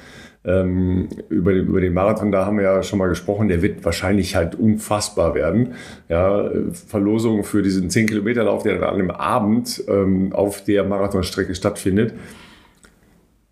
[0.48, 3.84] Ähm, über, den, über den Marathon, da haben wir ja schon mal gesprochen, der wird
[3.84, 5.74] wahrscheinlich halt unfassbar werden.
[6.08, 12.14] Ja, Verlosung für diesen 10-Kilometer-Lauf, der dann an einem Abend ähm, auf der Marathonstrecke stattfindet.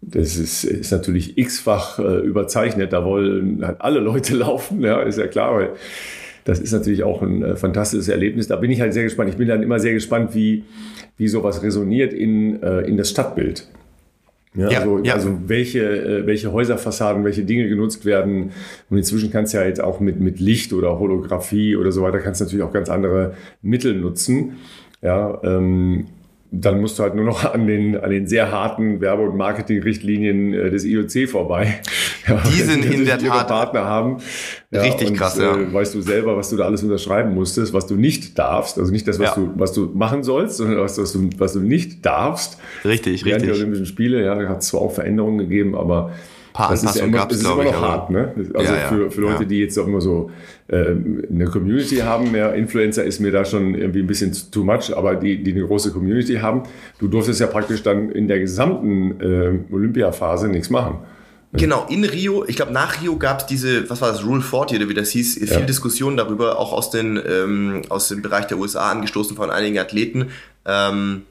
[0.01, 2.92] Das ist, ist natürlich x-fach äh, überzeichnet.
[2.92, 5.70] Da wollen halt alle Leute laufen, ja, ist ja klar, weil
[6.44, 8.47] das ist natürlich auch ein äh, fantastisches Erlebnis.
[8.47, 9.30] Da bin ich halt sehr gespannt.
[9.30, 10.64] Ich bin dann immer sehr gespannt, wie,
[11.16, 13.68] wie sowas resoniert in, äh, in das Stadtbild.
[14.57, 15.14] Ja, ja, also, ja.
[15.14, 18.52] also welche, äh, welche Häuserfassaden, welche Dinge genutzt werden.
[18.88, 22.18] Und inzwischen kannst du ja jetzt auch mit, mit Licht oder Holographie oder so weiter,
[22.18, 24.57] kannst du natürlich auch ganz andere Mittel nutzen.
[25.02, 26.07] Ja, ähm,
[26.51, 30.55] dann musst du halt nur noch an den, an den sehr harten Werbe- und Marketingrichtlinien
[30.55, 31.80] äh, des IOC vorbei.
[32.26, 34.18] Ja, die sind in der Tat Partner haben.
[34.70, 35.57] Ja, richtig und, krass, ja.
[35.57, 38.78] Äh, weißt du selber, was du da alles unterschreiben musstest, was du nicht darfst.
[38.78, 39.42] Also nicht das, was, ja.
[39.42, 42.59] du, was du machen sollst, sondern was, was, du, was du nicht darfst.
[42.84, 43.57] Richtig, Während richtig.
[43.57, 46.12] Die Olympischen Spiele, ja, da hat es zwar auch Veränderungen gegeben, aber
[46.57, 47.68] paar das Anpassungen gab es, glaube ich.
[47.68, 48.32] immer noch hart, ne?
[48.54, 49.48] Also ja, ja, für, für Leute, ja.
[49.48, 50.30] die jetzt auch immer so
[50.68, 54.96] äh, eine Community haben, ja, Influencer ist mir da schon irgendwie ein bisschen too much,
[54.96, 56.62] aber die, die eine große Community haben,
[56.98, 60.98] du durftest ja praktisch dann in der gesamten äh, Olympiaphase nichts machen.
[61.52, 64.78] Genau, in Rio, ich glaube nach Rio gab es diese, was war das, Rule 40
[64.78, 65.61] oder wie das hieß, viel ja.
[65.61, 70.28] Diskussion darüber, auch aus, den, ähm, aus dem Bereich der USA angestoßen von einigen Athleten.
[70.66, 71.22] Ähm,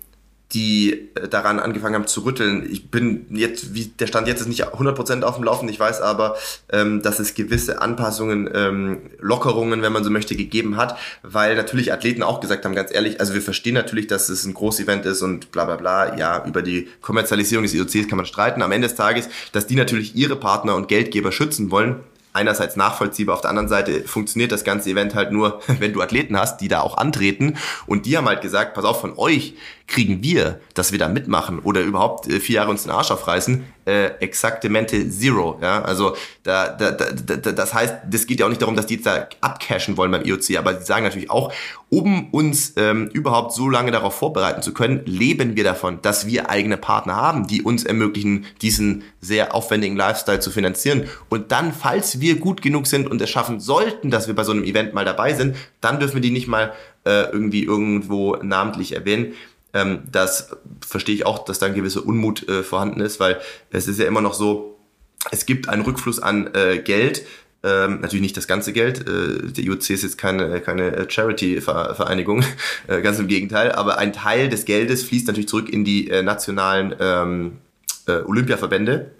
[0.53, 2.67] die äh, daran angefangen haben zu rütteln.
[2.71, 5.67] Ich bin jetzt, wie der Stand jetzt ist nicht 100% auf dem Laufen.
[5.69, 6.37] Ich weiß aber,
[6.71, 11.91] ähm, dass es gewisse Anpassungen, ähm, Lockerungen, wenn man so möchte, gegeben hat, weil natürlich
[11.91, 15.21] Athleten auch gesagt haben, ganz ehrlich, also wir verstehen natürlich, dass es ein Großevent ist
[15.21, 16.17] und bla bla bla.
[16.17, 18.61] Ja, über die Kommerzialisierung des IOCs kann man streiten.
[18.61, 21.97] Am Ende des Tages, dass die natürlich ihre Partner und Geldgeber schützen wollen,
[22.35, 26.37] einerseits nachvollziehbar, auf der anderen Seite funktioniert das ganze Event halt nur, wenn du Athleten
[26.37, 27.57] hast, die da auch antreten.
[27.87, 29.55] Und die haben halt gesagt, pass auf, von euch
[29.87, 33.65] kriegen wir, dass wir da mitmachen oder überhaupt äh, vier Jahre uns den Arsch aufreißen,
[33.85, 35.59] äh, exaktemente Zero.
[35.61, 35.83] Ja?
[35.83, 39.05] Also da, da, da, das heißt, das geht ja auch nicht darum, dass die jetzt
[39.05, 41.53] da abcashen wollen beim IOC, aber sie sagen natürlich auch,
[41.95, 46.49] um uns ähm, überhaupt so lange darauf vorbereiten zu können, leben wir davon, dass wir
[46.49, 51.05] eigene Partner haben, die uns ermöglichen, diesen sehr aufwendigen Lifestyle zu finanzieren.
[51.29, 54.51] Und dann, falls wir gut genug sind und es schaffen sollten, dass wir bei so
[54.51, 56.73] einem Event mal dabei sind, dann dürfen wir die nicht mal
[57.05, 59.31] äh, irgendwie irgendwo namentlich erwähnen.
[59.73, 60.49] Ähm, das
[60.85, 63.39] verstehe ich auch, dass da ein gewisser Unmut äh, vorhanden ist, weil
[63.71, 64.77] es ist ja immer noch so,
[65.31, 67.25] es gibt einen Rückfluss an äh, Geld,
[67.65, 68.99] ähm, natürlich nicht das ganze Geld.
[69.01, 72.43] Äh, der IOC ist jetzt keine, keine Charity-Vereinigung,
[72.87, 73.71] äh, ganz im Gegenteil.
[73.71, 77.57] Aber ein Teil des Geldes fließt natürlich zurück in die äh, nationalen ähm,
[78.07, 79.11] äh, Olympiaverbände.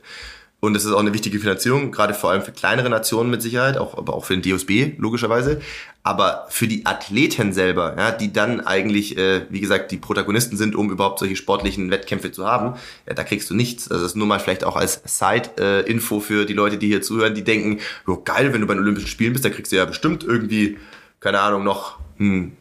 [0.59, 3.77] Und es ist auch eine wichtige Finanzierung, gerade vor allem für kleinere Nationen mit Sicherheit,
[3.77, 5.61] auch, aber auch für den DOSB logischerweise.
[6.01, 10.75] Aber für die Athleten selber, ja, die dann eigentlich, äh, wie gesagt, die Protagonisten sind,
[10.75, 13.89] um überhaupt solche sportlichen Wettkämpfe zu haben, ja, da kriegst du nichts.
[13.89, 17.35] Also das ist nur mal vielleicht auch als Side-Info für die Leute, die hier zuhören,
[17.35, 19.85] die denken, jo, geil, wenn du bei den Olympischen Spielen bist, da kriegst du ja
[19.85, 20.77] bestimmt irgendwie,
[21.19, 22.53] keine Ahnung, noch hm,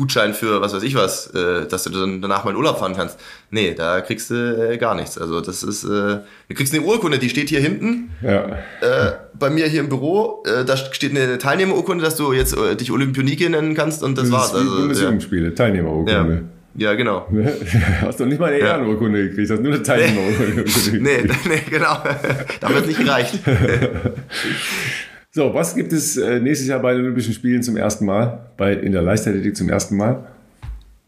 [0.00, 2.94] Gutschein für was weiß ich was, äh, dass du dann danach mal in Urlaub fahren
[2.96, 3.18] kannst.
[3.50, 5.18] Nee, da kriegst du äh, gar nichts.
[5.18, 8.10] Also das ist, äh, du kriegst eine Urkunde, die steht hier hinten.
[8.22, 8.46] Ja.
[8.80, 12.76] Äh, bei mir hier im Büro, äh, da steht eine Teilnehmerurkunde, dass du jetzt äh,
[12.76, 14.54] dich Olympionike nennen kannst und das, das war's.
[14.54, 15.54] Also, Bundesjugendspiele, ja.
[15.54, 16.34] Teilnehmerurkunde.
[16.34, 16.40] Ja.
[16.76, 17.28] Ja, genau.
[18.00, 21.02] Hast du nicht mal eine Ehrenurkunde gekriegt, hast nur eine Teilnehmerurkunde gekriegt.
[21.02, 21.98] nee, nee, genau.
[22.60, 23.40] da wird nicht gereicht.
[25.32, 28.50] So, was gibt es äh, nächstes Jahr bei den Olympischen Spielen zum ersten Mal?
[28.56, 30.26] Bei, in der Leichtathletik zum ersten Mal?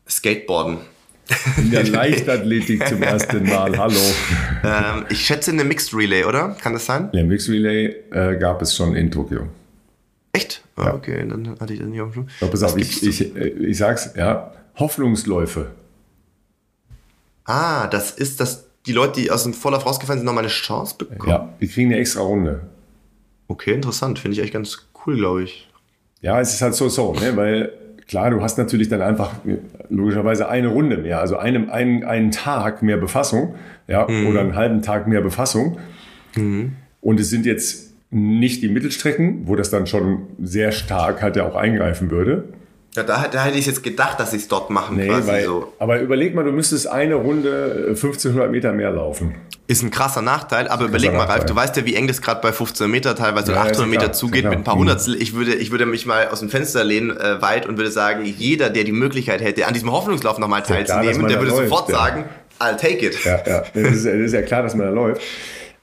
[0.09, 0.79] Skateboarden.
[1.57, 3.99] In der Leichtathletik zum ersten Mal, hallo.
[4.65, 6.57] Ähm, ich schätze eine Mixed Relay, oder?
[6.61, 7.09] Kann das sein?
[7.13, 9.49] Ja, Mixed Relay äh, gab es schon in Tokio.
[10.33, 10.63] Echt?
[10.77, 10.95] Ah, ja.
[10.95, 12.49] okay, dann hatte ich das nicht auf dem Schirm.
[12.49, 15.73] Pass auf, ich, ich, äh, ich sag's, ja, Hoffnungsläufe.
[17.45, 20.95] Ah, das ist, dass die Leute, die aus dem Vorlauf rausgefallen sind, nochmal eine Chance
[20.97, 21.29] bekommen.
[21.29, 22.61] Ja, die kriegen eine extra Runde.
[23.53, 24.19] Okay, interessant.
[24.19, 25.69] Finde ich echt ganz cool, glaube ich.
[26.23, 27.37] Ja, es ist halt so so, ne?
[27.37, 27.73] weil
[28.09, 29.33] klar, du hast natürlich dann einfach
[29.91, 33.57] logischerweise eine Runde mehr, also einen, einen, einen Tag mehr Befassung,
[33.89, 34.29] ja, mhm.
[34.29, 35.79] oder einen halben Tag mehr Befassung.
[36.35, 36.73] Mhm.
[37.03, 41.47] Und es sind jetzt nicht die Mittelstrecken, wo das dann schon sehr stark halt ja
[41.47, 42.45] auch eingreifen würde.
[42.95, 44.97] Ja, da, da hätte ich jetzt gedacht, dass sie es dort machen.
[44.97, 45.73] Nee, weil, so.
[45.79, 49.35] Aber überleg mal, du müsstest eine Runde 1500 Meter mehr laufen.
[49.73, 52.43] Ist ein krasser Nachteil, aber überleg mal, Ralf, du weißt ja, wie eng das gerade
[52.43, 55.15] bei 15 Meter teilweise ja, 800 Meter zugeht mit ein paar Hundertstel.
[55.15, 58.23] Ich würde, ich würde mich mal aus dem Fenster lehnen äh, weit und würde sagen,
[58.23, 61.89] jeder, der die Möglichkeit hätte, an diesem Hoffnungslauf nochmal teilzunehmen, klar, der würde läuft, sofort
[61.89, 61.97] ja.
[61.97, 62.25] sagen,
[62.61, 63.25] I'll take it.
[63.25, 63.63] Ja, ja.
[63.73, 65.23] Das ist, das ist ja klar, dass man da läuft.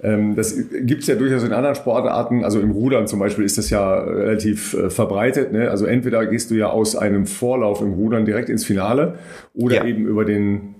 [0.03, 2.45] Ähm, das gibt es ja durchaus in anderen Sportarten.
[2.45, 5.51] Also im Rudern zum Beispiel ist das ja relativ äh, verbreitet.
[5.51, 5.67] Ne?
[5.71, 9.15] Also entweder gehst du ja aus einem Vorlauf im Rudern direkt ins Finale
[9.55, 9.85] oder ja.
[9.85, 10.75] eben über den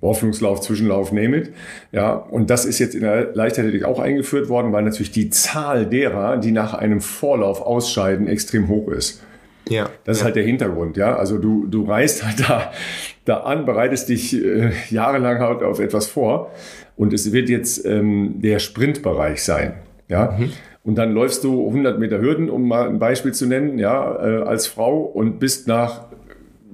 [0.00, 1.52] Hoffnungslauf, Zwischenlauf, name it.
[1.92, 5.86] Ja, und das ist jetzt in der Leichtathletik auch eingeführt worden, weil natürlich die Zahl
[5.86, 9.22] derer, die nach einem Vorlauf ausscheiden, extrem hoch ist.
[9.68, 9.88] Ja.
[10.04, 10.26] Das ist ja.
[10.26, 11.16] halt der Hintergrund, ja.
[11.16, 12.72] Also du, du reist halt da,
[13.24, 16.50] da an, bereitest dich äh, jahrelang halt auf etwas vor
[16.96, 19.74] und es wird jetzt ähm, der Sprintbereich sein,
[20.08, 20.36] ja.
[20.38, 20.50] Mhm.
[20.84, 24.42] Und dann läufst du 100 Meter Hürden, um mal ein Beispiel zu nennen, ja, äh,
[24.42, 26.06] als Frau und bist nach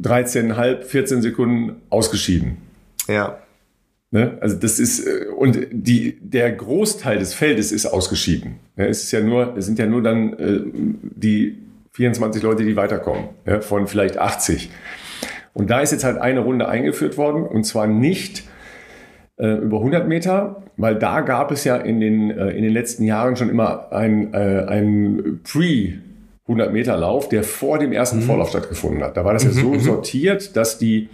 [0.03, 2.68] 13,5, 14 Sekunden ausgeschieden.
[3.09, 3.39] Ja.
[4.11, 4.39] Ne?
[4.41, 8.57] Also das ist äh, und die der Großteil des Feldes ist ausgeschieden.
[8.77, 10.61] Es ist ja nur es sind ja nur dann äh,
[11.03, 11.59] die
[11.93, 14.71] 24 Leute, die weiterkommen ja, von vielleicht 80.
[15.53, 18.45] Und da ist jetzt halt eine Runde eingeführt worden und zwar nicht
[19.37, 23.05] äh, über 100 Meter, weil da gab es ja in den äh, in den letzten
[23.05, 25.99] Jahren schon immer ein äh, ein Pre
[26.45, 28.23] 100 Meter Lauf, der vor dem ersten mhm.
[28.23, 29.19] Vorlauf stattgefunden hat.
[29.19, 29.81] Da war das ja so mhm.
[29.81, 31.11] sortiert, dass die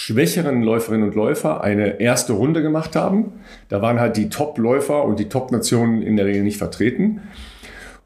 [0.00, 3.34] schwächeren Läuferinnen und Läufer eine erste Runde gemacht haben.
[3.68, 7.20] Da waren halt die Top-Läufer und die Top-Nationen in der Regel nicht vertreten.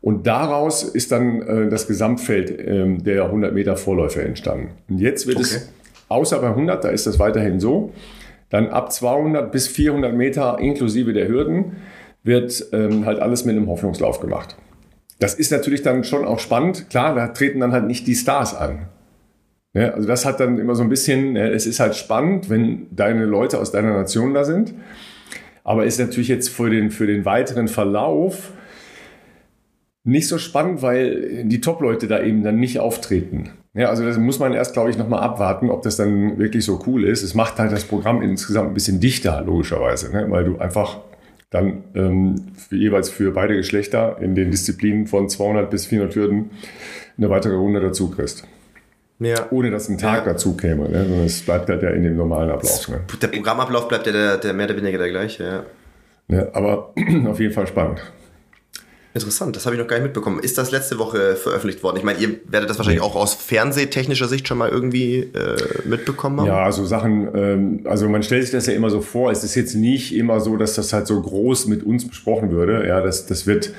[0.01, 4.71] Und daraus ist dann äh, das Gesamtfeld äh, der 100 Meter Vorläufer entstanden.
[4.89, 5.47] Und jetzt wird okay.
[5.47, 5.73] es,
[6.09, 7.93] außer bei 100, da ist das weiterhin so,
[8.51, 11.77] dann ab 200 bis 400 Meter inklusive der Hürden
[12.25, 14.57] wird ähm, halt alles mit einem Hoffnungslauf gemacht.
[15.21, 16.91] Das ist natürlich dann schon auch spannend.
[16.91, 18.89] Klar, da treten dann halt nicht die Stars an.
[19.75, 23.25] Ja, also das hat dann immer so ein bisschen, es ist halt spannend, wenn deine
[23.25, 24.73] Leute aus deiner Nation da sind.
[25.65, 28.53] Aber ist natürlich jetzt für den, für den weiteren Verlauf
[30.05, 33.51] nicht so spannend, weil die Top-Leute da eben dann nicht auftreten.
[33.73, 36.81] Ja, also das muss man erst, glaube ich, nochmal abwarten, ob das dann wirklich so
[36.87, 37.23] cool ist.
[37.23, 40.27] Es macht halt das Programm insgesamt ein bisschen dichter, logischerweise, ne?
[40.29, 40.99] weil du einfach
[41.51, 46.51] dann ähm, für, jeweils für beide Geschlechter in den Disziplinen von 200 bis 400 Hürden
[47.17, 48.47] eine weitere Runde dazu kriegst.
[49.21, 49.47] Ja.
[49.51, 50.33] Ohne dass ein Tag ja.
[50.33, 50.89] dazu käme.
[50.89, 51.05] Ne?
[51.05, 52.89] Sondern es bleibt halt ja in dem normalen Ablauf.
[52.89, 53.01] Ne?
[53.23, 55.45] Der Programmablauf bleibt ja der, der mehr oder weniger der gleiche,
[56.29, 56.37] ja.
[56.37, 56.93] ja aber
[57.27, 58.03] auf jeden Fall spannend.
[59.15, 60.41] Interessant, das habe ich noch gar nicht mitbekommen.
[60.41, 61.99] Ist das letzte Woche veröffentlicht worden?
[61.99, 66.41] Ich meine, ihr werdet das wahrscheinlich auch aus fernsehtechnischer Sicht schon mal irgendwie äh, mitbekommen
[66.41, 66.49] haben.
[66.49, 69.31] Ja, also Sachen, ähm, also man stellt sich das ja immer so vor.
[69.31, 72.89] Es ist jetzt nicht immer so, dass das halt so groß mit uns besprochen würde.
[72.89, 73.73] Ja, das, das wird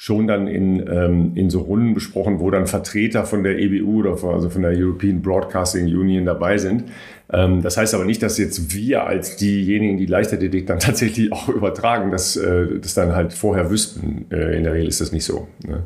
[0.00, 4.16] schon dann in, ähm, in so Runden besprochen, wo dann Vertreter von der EBU oder
[4.16, 6.84] von, also von der European Broadcasting Union dabei sind.
[7.32, 11.48] Ähm, das heißt aber nicht, dass jetzt wir als diejenigen, die Leichtathletik dann tatsächlich auch
[11.48, 14.26] übertragen, dass äh, das dann halt vorher wüssten.
[14.30, 15.48] Äh, in der Regel ist das nicht so.
[15.66, 15.82] Ne?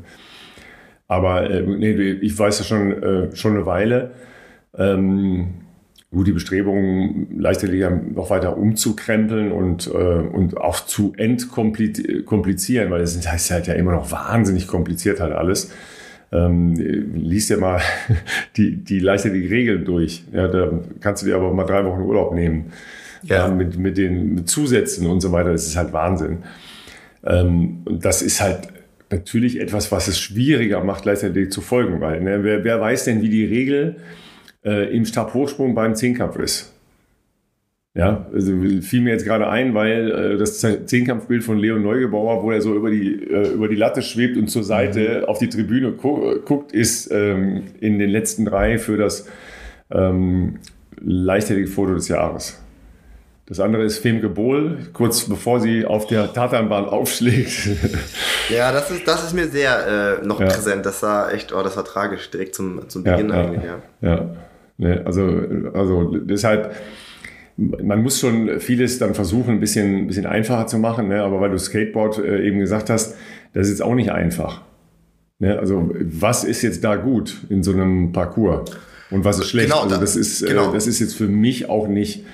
[1.08, 4.10] Aber äh, nee, ich weiß ja schon, äh, schon eine Weile.
[4.76, 5.54] Ähm,
[6.12, 13.26] gut, die Bestrebungen, Leichtathletik noch weiter umzukrempeln und, äh, und auch zu entkomplizieren, weil es
[13.26, 15.72] heißt halt ja immer noch wahnsinnig kompliziert halt alles.
[16.30, 16.74] Ähm,
[17.14, 17.80] liest ja mal
[18.56, 20.24] die, die Leichtathletik-Regeln durch.
[20.32, 22.72] Ja, da kannst du dir aber mal drei Wochen Urlaub nehmen.
[23.22, 23.48] Ja.
[23.48, 25.52] ja mit, mit den mit Zusätzen und so weiter.
[25.52, 26.38] Das ist halt Wahnsinn.
[27.24, 28.68] Ähm, und das ist halt
[29.10, 33.22] natürlich etwas, was es schwieriger macht, Leichtathletik zu folgen, weil ne, wer, wer weiß denn,
[33.22, 33.96] wie die Regel
[34.64, 36.72] äh, im Stabhochsprung beim Zehnkampf ist.
[37.94, 42.50] Ja, also fiel mir jetzt gerade ein, weil äh, das Zehnkampfbild von Leon Neugebauer, wo
[42.50, 45.24] er so über die, äh, über die Latte schwebt und zur Seite mhm.
[45.26, 49.28] auf die Tribüne gu guckt, ist ähm, in den letzten drei für das
[49.90, 50.58] ähm,
[51.00, 52.62] Leichtathletik-Foto des Jahres.
[53.44, 57.68] Das andere ist Femke Bohl, kurz bevor sie auf der Tatanbahn aufschlägt.
[58.48, 60.46] Ja, das ist, das ist mir sehr äh, noch ja.
[60.46, 60.84] präsent.
[60.84, 63.78] Das war echt, oh, das war tragisch, direkt zum, zum Beginn ja, eigentlich, ja.
[64.00, 64.30] ja.
[64.82, 65.22] Nee, also,
[65.74, 66.74] also deshalb,
[67.56, 71.22] man muss schon vieles dann versuchen, ein bisschen, ein bisschen einfacher zu machen, ne?
[71.22, 73.16] aber weil du Skateboard äh, eben gesagt hast,
[73.52, 74.62] das ist jetzt auch nicht einfach.
[75.38, 75.56] Ne?
[75.56, 78.72] Also was ist jetzt da gut in so einem Parcours
[79.12, 79.68] und was ist schlecht?
[79.68, 80.70] Genau, also das ist, äh, genau.
[80.70, 82.24] äh, das ist jetzt für mich auch nicht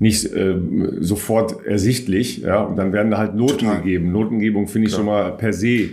[0.00, 0.56] nicht äh,
[0.98, 2.38] sofort ersichtlich.
[2.38, 2.62] Ja?
[2.62, 3.76] Und dann werden da halt Noten Total.
[3.76, 4.10] gegeben.
[4.10, 4.98] Notengebung finde ich Klar.
[4.98, 5.90] schon mal per se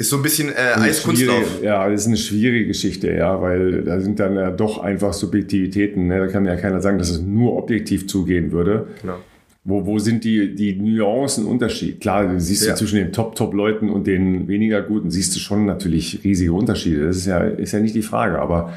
[0.00, 1.62] ist so ein bisschen äh, Eiskunstlauf.
[1.62, 6.06] Ja, das ist eine schwierige Geschichte, ja, weil da sind dann ja doch einfach Subjektivitäten.
[6.06, 6.18] Ne?
[6.18, 8.88] Da kann mir ja keiner sagen, dass es nur objektiv zugehen würde.
[9.02, 9.18] Genau.
[9.62, 12.00] Wo, wo sind die, die Nuancen Unterschied?
[12.00, 12.72] Klar, du siehst ja.
[12.72, 17.06] du zwischen den Top-Top-Leuten und den weniger guten, siehst du schon natürlich riesige Unterschiede.
[17.06, 18.72] Das ist ja, ist ja nicht die Frage, aber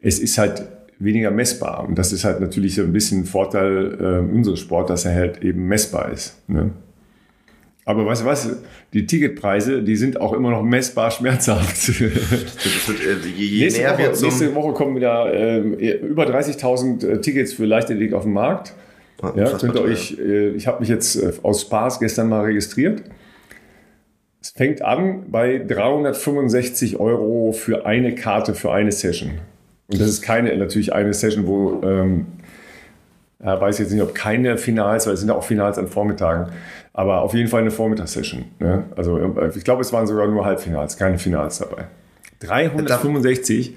[0.00, 0.62] es ist halt
[1.00, 1.84] weniger messbar.
[1.88, 5.14] Und das ist halt natürlich so ein bisschen ein Vorteil äh, unseres Sports, dass er
[5.16, 6.48] halt eben messbar ist.
[6.48, 6.70] Ne?
[7.86, 8.56] Aber weißt du was?
[8.92, 11.90] Die Ticketpreise, die sind auch immer noch messbar schmerzhaft.
[12.00, 18.22] Äh, nächste, Woche, nächste, Woche, kommen wieder äh, über 30.000 äh, Tickets für Leichtathletik auf
[18.22, 18.74] den Markt.
[19.36, 23.02] Ja, könnt ihr euch, äh, ich habe mich jetzt äh, aus Spaß gestern mal registriert.
[24.40, 29.32] Es fängt an bei 365 Euro für eine Karte für eine Session.
[29.88, 32.26] Und das ist keine, natürlich eine Session, wo ähm,
[33.44, 36.46] ja, weiß jetzt nicht, ob keine Finals, weil es sind ja auch Finals an Vormittagen,
[36.92, 38.44] aber auf jeden Fall eine Vormittagssession.
[38.58, 38.84] Ne?
[38.96, 41.84] Also äh, ich glaube, es waren sogar nur Halbfinals, keine Finals dabei.
[42.40, 43.76] 365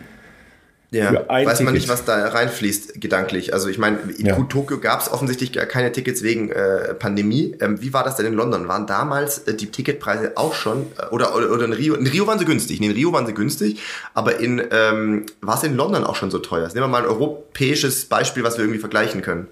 [0.89, 3.53] ja, weiß man nicht, was da reinfließt, gedanklich.
[3.53, 4.35] Also ich meine, in ja.
[4.35, 7.57] Tokio gab es offensichtlich keine Tickets wegen äh, Pandemie.
[7.59, 8.69] Ähm, wie war das denn in London?
[8.69, 12.25] Waren damals äh, die Ticketpreise auch schon, äh, oder, oder, oder in Rio, in Rio
[12.25, 13.81] waren sie günstig, nee, in Rio waren sie günstig,
[14.13, 16.67] aber in, ähm, war es in London auch schon so teuer?
[16.67, 19.47] Nehmen wir mal ein europäisches Beispiel, was wir irgendwie vergleichen können.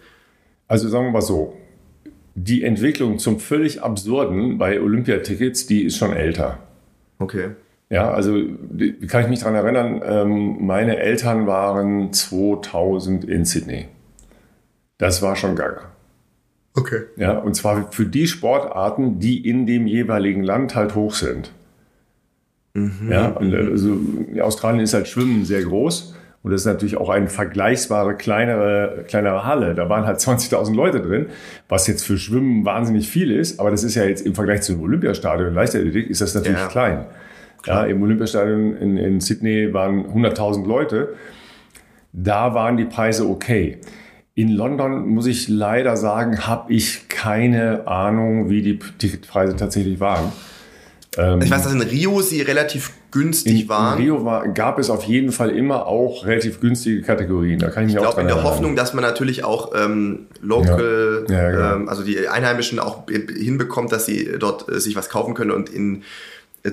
[0.70, 1.58] Also sagen wir mal so,
[2.36, 6.60] die Entwicklung zum völlig absurden bei Olympiatickets, die ist schon älter.
[7.20, 7.52] Okay.
[7.90, 10.02] Ja, also wie kann ich mich daran erinnern?
[10.04, 13.88] Ähm, meine Eltern waren 2000 in Sydney.
[14.98, 15.92] Das war schon gaga.
[16.74, 17.04] Okay.
[17.16, 21.52] Ja, und zwar für die Sportarten, die in dem jeweiligen Land halt hoch sind.
[22.74, 23.10] Mhm.
[23.10, 23.98] Ja, und also
[24.42, 26.16] Australien ist halt Schwimmen sehr groß.
[26.44, 29.74] Und das ist natürlich auch eine vergleichbare kleinere, kleinere Halle.
[29.74, 31.28] Da waren halt 20.000 Leute drin,
[31.68, 33.60] was jetzt für Schwimmen wahnsinnig viel ist.
[33.60, 36.68] Aber das ist ja jetzt im Vergleich zum Olympiastadion Leichtathletik ist das natürlich ja.
[36.68, 37.06] klein.
[37.66, 41.16] Ja, Im Olympiastadion in, in Sydney waren 100.000 Leute.
[42.14, 43.80] Da waren die Preise okay.
[44.36, 50.32] In London muss ich leider sagen, habe ich keine Ahnung, wie die Ticketpreise tatsächlich waren.
[51.18, 53.98] Ähm, ich weiß, dass in Rio sie relativ günstig in, waren.
[53.98, 57.60] In Rio war, gab es auf jeden Fall immer auch relativ günstige Kategorien.
[57.60, 58.52] Da kann ich ich glaube, in der erinnern.
[58.52, 61.36] Hoffnung, dass man natürlich auch ähm, local, ja.
[61.36, 61.76] Ja, genau.
[61.76, 65.70] ähm, also die Einheimischen auch hinbekommt, dass sie dort äh, sich was kaufen können und
[65.70, 66.04] in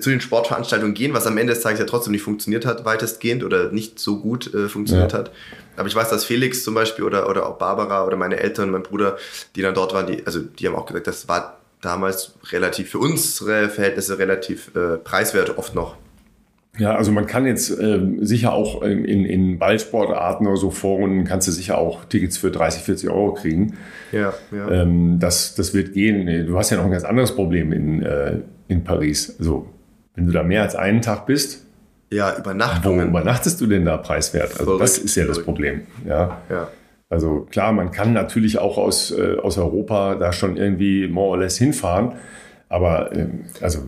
[0.00, 3.44] zu den Sportveranstaltungen gehen, was am Ende des Tages ja trotzdem nicht funktioniert hat, weitestgehend
[3.44, 5.18] oder nicht so gut äh, funktioniert ja.
[5.18, 5.32] hat.
[5.76, 8.82] Aber ich weiß, dass Felix zum Beispiel oder, oder auch Barbara oder meine Eltern, mein
[8.82, 9.16] Bruder,
[9.56, 12.98] die dann dort waren, die, also die haben auch gesagt, das war damals relativ für
[12.98, 15.96] unsere Verhältnisse relativ äh, preiswert oft noch.
[16.78, 21.46] Ja, also man kann jetzt äh, sicher auch in, in Ballsportarten oder so Foren kannst
[21.46, 23.76] du sicher auch Tickets für 30, 40 Euro kriegen.
[24.10, 24.70] Ja, ja.
[24.70, 26.46] Ähm, das, das wird gehen.
[26.46, 28.38] Du hast ja noch ein ganz anderes Problem in, äh,
[28.68, 29.36] in Paris.
[29.38, 29.68] Also
[30.14, 31.66] wenn du da mehr als einen Tag bist,
[32.12, 33.06] ja, Übernachtungen.
[33.06, 34.60] Wo übernachtest du denn da preiswert?
[34.60, 35.86] Also das ist ja das Problem.
[36.06, 36.42] Ja.
[36.50, 36.68] ja.
[37.08, 41.38] Also klar, man kann natürlich auch aus, äh, aus Europa da schon irgendwie more or
[41.38, 42.12] less hinfahren,
[42.68, 43.80] aber ähm, also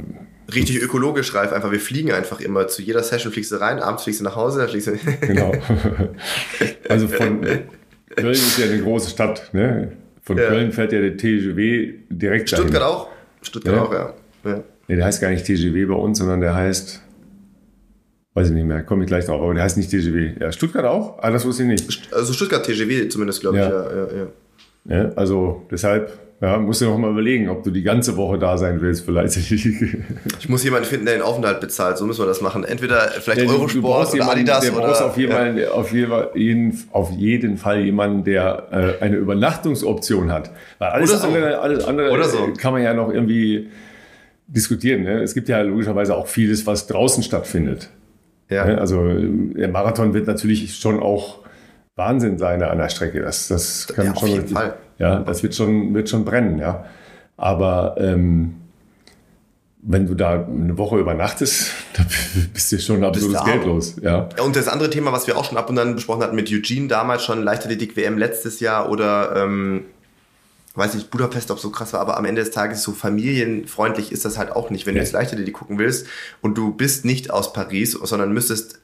[0.54, 1.52] richtig ökologisch reif.
[1.52, 2.66] Einfach, wir fliegen einfach immer.
[2.66, 4.92] Zu jeder Session fliegst du rein, abends fliegst du nach Hause, dann fliegst du.
[5.26, 5.52] genau.
[6.88, 7.42] Also von
[8.16, 9.50] Köln ist ja eine große Stadt.
[9.52, 9.92] Ne?
[10.22, 10.48] Von ja.
[10.48, 12.86] Köln fährt ja der TGW direkt Stuttgart dahin.
[12.86, 13.08] auch.
[13.42, 13.82] Stuttgart ja.
[13.82, 14.14] auch, ja.
[14.44, 14.64] ja.
[14.88, 17.00] Nee, der heißt gar nicht TGW bei uns, sondern der heißt
[18.36, 20.32] Weiß ich nicht mehr, komme ich gleich drauf, aber der heißt nicht TGW.
[20.40, 21.22] Ja, Stuttgart auch?
[21.22, 22.12] Ah, das wusste ich nicht.
[22.12, 23.66] Also Stuttgart TGW zumindest, glaube Ja.
[23.68, 23.72] ich.
[23.72, 25.12] Ja, ja, ja.
[25.14, 28.80] Also deshalb ja, musst du noch mal überlegen, ob du die ganze Woche da sein
[28.80, 29.04] willst.
[29.06, 29.36] Vielleicht.
[30.40, 31.96] Ich muss jemanden finden, der den Aufenthalt bezahlt.
[31.96, 32.64] So müssen wir das machen.
[32.64, 35.38] Entweder vielleicht Ja, du- du Eurosport oder jemanden, Adidas der oder brauchst auf jeden, ja.
[35.38, 40.50] Fall, auf, jeden, auf jeden Fall jemanden, der äh, eine Übernachtungsoption hat.
[40.80, 41.26] Weil alles Oder so.
[41.28, 42.52] andere, alles andere Oder so.
[42.58, 43.68] kann man ja noch irgendwie
[44.46, 45.02] diskutieren.
[45.02, 45.22] Ne?
[45.22, 47.90] Es gibt ja logischerweise auch vieles, was draußen stattfindet.
[48.48, 48.64] Ja.
[48.66, 48.78] Ne?
[48.78, 51.38] Also der Marathon wird natürlich schon auch
[51.96, 53.20] Wahnsinn sein an der Strecke.
[53.22, 54.74] Das, das kann Ja, auf schon jeden richtig- Fall.
[54.98, 56.84] Ja, das wird schon, wird schon brennen, ja.
[57.36, 58.54] Aber ähm,
[59.82, 62.04] wenn du da eine Woche übernachtest, da
[62.52, 63.44] bist du schon absolutes.
[63.44, 63.96] Geld los.
[64.00, 64.28] Ja.
[64.42, 66.88] Und das andere Thema, was wir auch schon ab und an besprochen hatten mit Eugene
[66.88, 69.84] damals schon, Leichtathletik-WM letztes Jahr oder, ähm,
[70.74, 74.24] weiß nicht, Budapest, ob so krass war, aber am Ende des Tages so familienfreundlich ist
[74.24, 74.86] das halt auch nicht.
[74.86, 75.04] Wenn du Nee.
[75.04, 76.06] jetzt Leichtathletik gucken willst
[76.40, 78.80] und du bist nicht aus Paris, sondern müsstest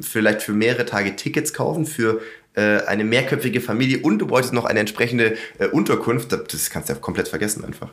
[0.00, 2.20] vielleicht für mehrere Tage Tickets kaufen für
[2.54, 6.92] äh, eine mehrköpfige Familie und du bräuchtest noch eine entsprechende äh, Unterkunft, das- kannst du
[6.94, 7.90] ja komplett vergessen einfach.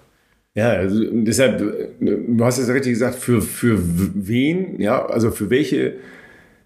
[0.53, 5.31] Ja, also deshalb, äh, du hast es ja richtig gesagt, für, für wen, ja, also
[5.31, 5.95] für welche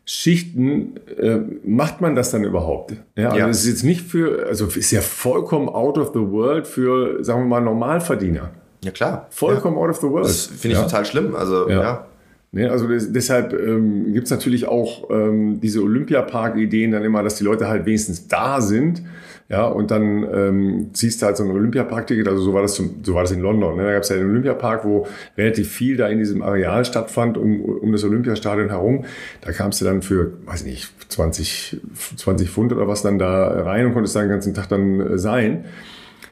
[0.06, 2.94] Schichten äh, macht man das dann überhaupt?
[3.16, 3.50] Ja, also Ja.
[3.50, 7.42] es ist jetzt nicht für, also ist ja vollkommen out of the world für, sagen
[7.42, 8.52] wir mal, Normalverdiener.
[8.84, 9.26] Ja klar.
[9.32, 10.26] Vollkommen out of the world.
[10.26, 10.88] Das finde ich ja.
[10.88, 11.36] total schlimm.
[11.36, 11.82] Also Ja.
[11.82, 12.06] ja.
[12.52, 17.36] Ne, also des, deshalb ähm, gibt es natürlich auch ähm, diese Olympiapark-Ideen dann immer, dass
[17.36, 19.02] die Leute halt wenigstens da sind.
[19.48, 23.04] Ja, und dann ähm, ziehst du halt so ein Olympiapark-Ticket, also so war das, zum,
[23.04, 23.76] so war das in London.
[23.78, 23.84] Ne?
[23.84, 25.06] Da gab es ja den Olympiapark, wo
[25.38, 29.06] relativ viel da in diesem Areal stattfand, um, um das Olympiastadion herum.
[29.42, 31.80] Da kamst du dann für, weiß ich nicht, 20,
[32.18, 35.18] 20 Pfund oder was dann da rein und konntest da den ganzen Tag dann äh,
[35.20, 35.66] sein.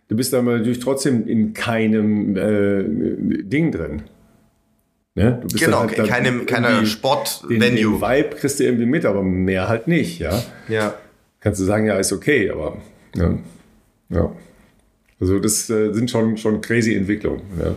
[0.07, 2.84] Du bist aber natürlich trotzdem in keinem äh,
[3.43, 4.01] Ding drin.
[5.14, 5.38] Ne?
[5.39, 8.01] Du bist Genau, dann halt da keinem, keiner irgendwie- den, den Sportvenue.
[8.01, 10.41] Vibe kriegst du irgendwie mit, aber mehr halt nicht, ja.
[10.68, 10.95] Ja.
[11.41, 12.78] Kannst du sagen, ja, ist okay, aber
[13.16, 13.38] ja.
[14.09, 14.32] ja.
[15.20, 17.41] Also das äh, sind schon, schon crazy Entwicklungen.
[17.59, 17.76] Ja.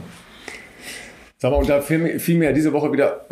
[1.38, 3.26] Sag mal, und da fiel, mir- fiel mir diese Woche wieder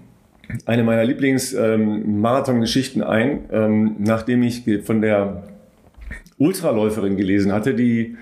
[0.66, 5.44] eine meiner Lieblings-Marathon-Geschichten ein, ähm, nachdem ich von der
[6.38, 8.16] Ultraläuferin gelesen hatte, die,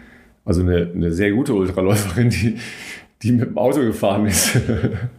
[0.45, 2.57] also eine, eine sehr gute Ultraläuferin, die,
[3.23, 4.57] die mit dem Auto gefahren ist.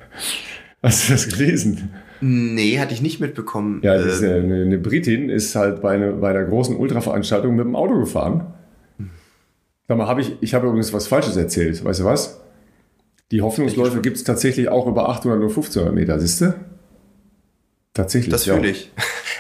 [0.82, 1.90] Hast du das gelesen?
[2.22, 3.80] Nee, hatte ich nicht mitbekommen.
[3.84, 7.56] Ja, das ist Äh, eine, eine Britin ist halt bei, eine, bei einer großen Ultraveranstaltung
[7.56, 8.54] mit dem Auto gefahren.
[9.88, 11.84] Sag mal, habe ich, ich habe übrigens was Falsches erzählt.
[11.84, 12.42] Weißt du was?
[13.32, 16.54] Die Hoffnungsläufe gibt es tatsächlich auch über 800 und 1500 Meter, siehst du?
[17.94, 18.32] Tatsächlich.
[18.32, 18.56] das ja.
[18.56, 18.92] fühle ich.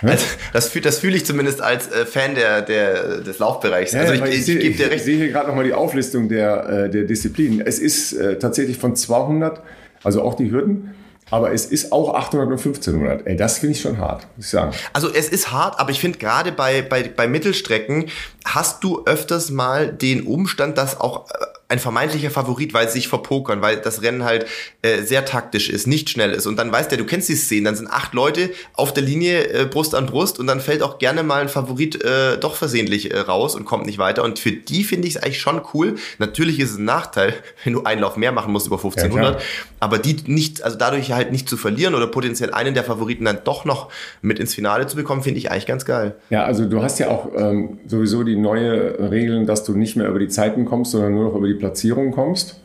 [0.01, 3.93] Also, das fühle das fühl ich zumindest als äh, Fan der, der, des Laufbereichs.
[3.93, 5.05] Ja, also ich, ich, gebe dir Ich recht.
[5.05, 7.61] sehe hier gerade nochmal die Auflistung der, äh, der Disziplinen.
[7.61, 9.63] Es ist äh, tatsächlich von 200,
[10.03, 10.91] also auch die Hürden,
[11.29, 13.27] aber es ist auch 800 und 1500.
[13.27, 14.73] Ey, das finde ich schon hart, muss ich sagen.
[14.93, 18.09] Also es ist hart, aber ich finde gerade bei, bei, bei Mittelstrecken
[18.45, 21.33] hast du öfters mal den Umstand, dass auch äh,
[21.69, 24.45] ein vermeintlicher Favorit, weil sie sich verpokern, weil das Rennen halt
[24.81, 26.45] äh, sehr taktisch ist, nicht schnell ist.
[26.45, 29.43] Und dann weißt du, du kennst die Szenen, dann sind acht Leute auf der Linie
[29.49, 33.13] äh, Brust an Brust und dann fällt auch gerne mal ein Favorit äh, doch versehentlich
[33.13, 34.23] äh, raus und kommt nicht weiter.
[34.23, 35.95] Und für die finde ich es eigentlich schon cool.
[36.19, 37.33] Natürlich ist es ein Nachteil,
[37.65, 39.43] wenn du einen Lauf mehr machen musst über 1500, klar.
[39.81, 43.39] aber die nicht, also dadurch halt nicht zu verlieren oder potenziell einen der Favoriten dann
[43.43, 43.89] doch noch
[44.21, 46.15] mit ins Finale zu bekommen, finde ich eigentlich ganz geil.
[46.29, 50.07] Ja, also du hast ja auch ähm, sowieso die neue Regeln, dass du nicht mehr
[50.07, 52.61] über die Zeiten kommst, sondern nur noch über die Platzierung kommst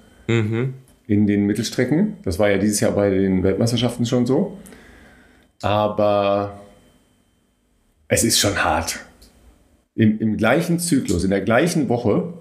[1.07, 2.17] in den Mittelstrecken.
[2.23, 4.57] Das war ja dieses Jahr bei den Weltmeisterschaften schon so.
[5.61, 6.61] Aber
[8.09, 9.01] es ist schon hart.
[9.95, 12.33] Im, Im gleichen Zyklus, in der gleichen Woche,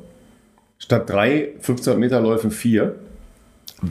[0.77, 2.95] statt drei 1500 Meter Läufen vier.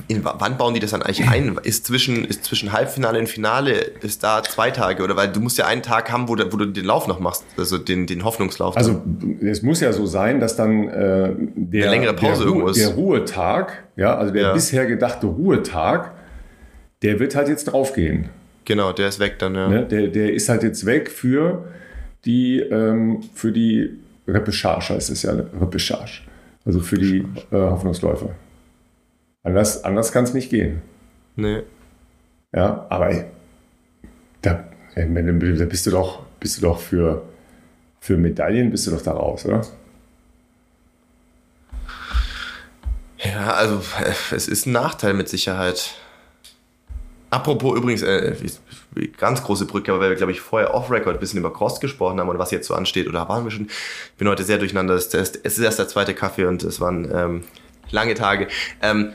[0.06, 1.58] In, wann bauen die das dann eigentlich ein?
[1.64, 5.02] Ist zwischen, ist zwischen Halbfinale und Finale, ist da zwei Tage?
[5.02, 7.18] Oder weil du musst ja einen Tag haben, wo, du- wo du den Lauf noch
[7.18, 8.76] machst, also den, den Hoffnungslauf.
[8.76, 9.02] Also
[9.40, 12.78] es muss ja so sein, dass dann äh, der, Eine längere Pause der, irgendwo ist.
[12.80, 14.52] der Ruhetag, ja, also der Ja.
[14.52, 16.12] bisher gedachte Ruhetag,
[17.02, 18.28] der wird halt jetzt draufgehen.
[18.64, 19.68] genau, der ist weg dann, ja.
[19.68, 19.86] Ne?
[19.86, 21.64] Der, der ist halt jetzt weg für
[22.24, 23.90] die, ähm, für die
[24.28, 26.20] Repechage, heißt es ja, Repechage.
[26.64, 28.30] Also für die äh, Hoffnungsläufer.
[29.42, 30.82] Anders, anders kann es nicht gehen.
[31.36, 31.62] Nee.
[32.54, 33.24] Ja, aber ey,
[34.42, 34.64] da,
[34.94, 37.22] da bist du doch, bist du doch für,
[38.00, 39.62] für Medaillen bist du doch da raus, oder?
[43.18, 43.82] Ja, also
[44.34, 45.94] es ist ein Nachteil mit Sicherheit.
[47.30, 48.34] Apropos übrigens, äh,
[49.16, 52.18] ganz große Brücke, aber weil wir, glaube ich, vorher off-Record ein bisschen über Cross gesprochen
[52.18, 53.66] haben und was jetzt so ansteht, oder waren wir schon?
[53.66, 54.94] Ich bin heute sehr durcheinander.
[54.94, 57.44] Es ist, es ist erst der zweite Kaffee und es waren ähm,
[57.90, 58.48] lange Tage.
[58.82, 59.12] Ähm,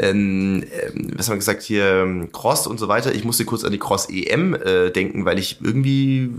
[0.00, 3.14] ähm, ähm, was haben wir gesagt, hier ähm, Cross und so weiter.
[3.14, 6.30] Ich musste kurz an die Cross EM äh, denken, weil ich irgendwie,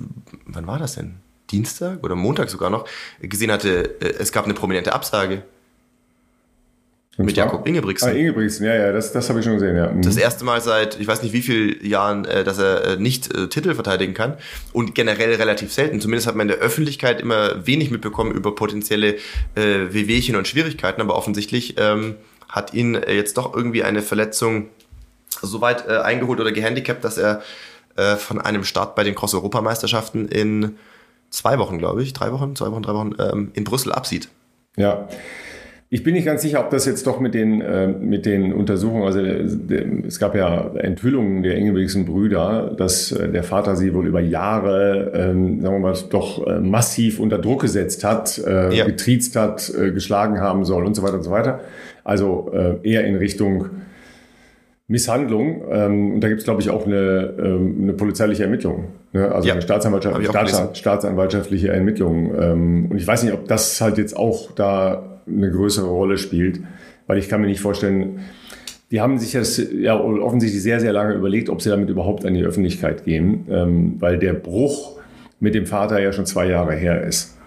[0.45, 1.15] wann war das denn?
[1.51, 2.85] Dienstag oder Montag sogar noch,
[3.21, 5.43] gesehen hatte, äh, es gab eine prominente Absage.
[7.17, 7.45] Und mit zwar?
[7.45, 8.09] Jakob Ingebrigtsen.
[8.09, 9.91] Ah, Ingebrigtsen, ja, ja, das, das habe ich schon gesehen, ja.
[9.91, 10.01] Mhm.
[10.01, 13.35] Das erste Mal seit, ich weiß nicht wie vielen Jahren, äh, dass er äh, nicht
[13.35, 14.37] äh, Titel verteidigen kann.
[14.71, 15.99] Und generell relativ selten.
[15.99, 19.15] Zumindest hat man in der Öffentlichkeit immer wenig mitbekommen über potenzielle
[19.55, 21.01] äh, Wehwehchen und Schwierigkeiten.
[21.01, 22.15] Aber offensichtlich ähm,
[22.51, 24.67] hat ihn äh, jetzt doch irgendwie eine Verletzung
[25.41, 27.41] so weit äh, eingeholt oder gehandicapt, dass er
[27.95, 30.75] äh, von einem Start bei den Cross-Europameisterschaften in
[31.29, 34.29] zwei Wochen, glaube ich, drei Wochen, zwei Wochen, drei Wochen, ähm, in Brüssel absieht.
[34.75, 35.07] Ja.
[35.93, 39.03] Ich bin nicht ganz sicher, ob das jetzt doch mit den, äh, mit den Untersuchungen,
[39.03, 44.07] also äh, es gab ja Enthüllungen der Ingebrigtsen Brüder, dass äh, der Vater sie wohl
[44.07, 48.85] über Jahre, ähm, sagen wir mal, doch äh, massiv unter Druck gesetzt hat, äh, Ja.
[48.85, 51.59] getriezt hat, geschlagen haben soll und so weiter und so weiter.
[52.03, 53.69] Also äh, eher in Richtung
[54.91, 55.63] Misshandlung.
[55.71, 58.89] Ähm, und da gibt es, glaube ich, auch eine, ähm, eine polizeiliche Ermittlung.
[59.13, 59.31] Ne?
[59.31, 62.31] Also Ja, eine Staatsanwaltschaft, Staats staatsanwaltschaftliche Ermittlung.
[62.39, 66.59] Ähm, und ich weiß nicht, ob das halt jetzt auch da eine größere Rolle spielt,
[67.07, 68.19] weil ich kann mir nicht vorstellen,
[68.91, 72.33] die haben sich das ja offensichtlich sehr, sehr lange überlegt, ob sie damit überhaupt an
[72.33, 74.99] die Öffentlichkeit gehen, ähm, weil der Bruch
[75.39, 77.37] mit dem Vater ja schon zwei Jahre her ist.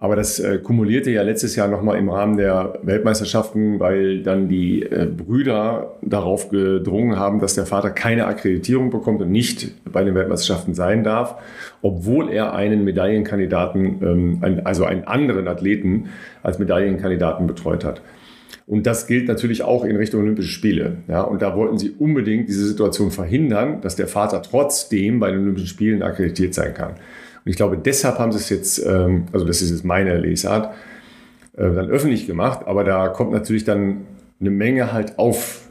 [0.00, 4.82] Aber das äh, kumulierte ja letztes Jahr nochmal im Rahmen der Weltmeisterschaften, weil dann die
[4.82, 10.14] äh, Brüder darauf gedrungen haben, dass der Vater keine Akkreditierung bekommt und nicht bei den
[10.14, 11.34] Weltmeisterschaften sein darf,
[11.82, 16.10] obwohl er einen Medaillenkandidaten, ähm, ein, also einen anderen Athleten
[16.44, 18.00] als Medaillenkandidaten betreut hat.
[18.68, 20.98] Und das gilt natürlich auch in Richtung Olympische Spiele.
[21.08, 25.40] Ja, und da wollten sie unbedingt diese Situation verhindern, dass der Vater trotzdem bei den
[25.40, 26.92] Olympischen Spielen akkreditiert sein kann.
[27.48, 30.74] Und ich glaube, deshalb haben sie es jetzt, ähm, also das ist jetzt meine Lesart,
[31.56, 32.66] äh, dann öffentlich gemacht.
[32.66, 34.02] Aber da kommt natürlich dann
[34.38, 35.62] eine Menge halt auf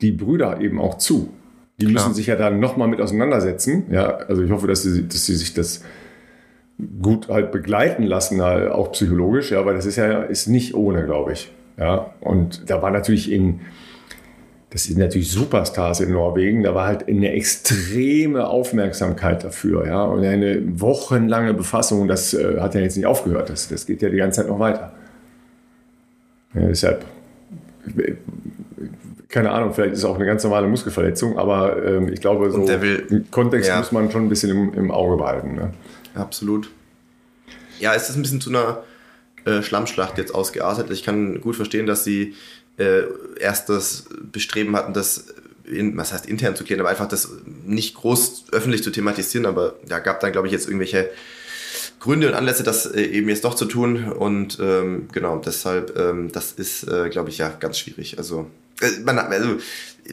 [0.00, 1.30] die Brüder eben auch zu.
[1.80, 2.04] Die Klar.
[2.04, 3.86] müssen sich ja dann nochmal mit auseinandersetzen.
[3.90, 5.82] Ja, also ich hoffe, dass sie, dass sie sich das
[7.02, 11.04] gut halt begleiten lassen, halt auch psychologisch, ja, weil das ist ja ist nicht ohne,
[11.04, 11.50] glaube ich.
[11.76, 13.58] Ja, und da war natürlich in,
[14.74, 20.24] das sind natürlich Superstars in Norwegen, da war halt eine extreme Aufmerksamkeit dafür, ja, und
[20.24, 24.16] eine wochenlange Befassung, das äh, hat ja jetzt nicht aufgehört, das, das geht ja die
[24.16, 24.92] ganze Zeit noch weiter.
[26.54, 27.04] Ja, deshalb,
[29.28, 32.66] keine Ahnung, vielleicht ist es auch eine ganz normale Muskelverletzung, aber ähm, ich glaube, so
[32.66, 33.78] will- im Kontext ja.
[33.78, 35.54] muss man schon ein bisschen im, im Auge behalten.
[35.54, 35.70] Ne?
[36.16, 36.68] Absolut.
[37.78, 38.82] Ja, es ist ein bisschen zu einer
[39.44, 40.90] äh, Schlammschlacht jetzt ausgeartet.
[40.90, 42.34] Ich kann gut verstehen, dass sie
[42.78, 43.02] äh,
[43.38, 45.26] erst das Bestreben hatten, das
[45.64, 47.30] in, was heißt intern zu klären, aber einfach das
[47.64, 49.46] nicht groß öffentlich zu thematisieren.
[49.46, 51.10] Aber da gab dann, glaube ich, jetzt irgendwelche
[52.00, 54.12] Gründe und Anlässe, das äh, eben jetzt doch zu tun.
[54.12, 58.18] Und ähm, genau, deshalb, ähm, das ist, äh, glaube ich, ja ganz schwierig.
[58.18, 58.50] Also,
[58.82, 59.56] äh, man, hat- also,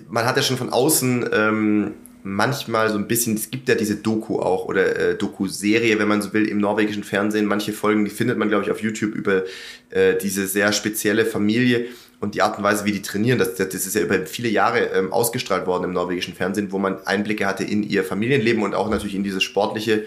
[0.10, 1.94] man hat ja schon von außen ähm,
[2.24, 6.22] manchmal so ein bisschen, es gibt ja diese Doku auch oder äh, Doku-Serie, wenn man
[6.22, 7.46] so will, im norwegischen Fernsehen.
[7.46, 9.44] Manche Folgen, die findet man, glaube ich, auf YouTube über
[9.90, 11.88] äh, diese sehr spezielle Familie
[12.22, 13.40] und die Art und Weise, wie die trainieren.
[13.40, 17.06] Das, das ist ja über viele Jahre ähm, ausgestrahlt worden im norwegischen Fernsehen, wo man
[17.06, 20.06] Einblicke hatte in ihr Familienleben und auch natürlich in dieses sportliche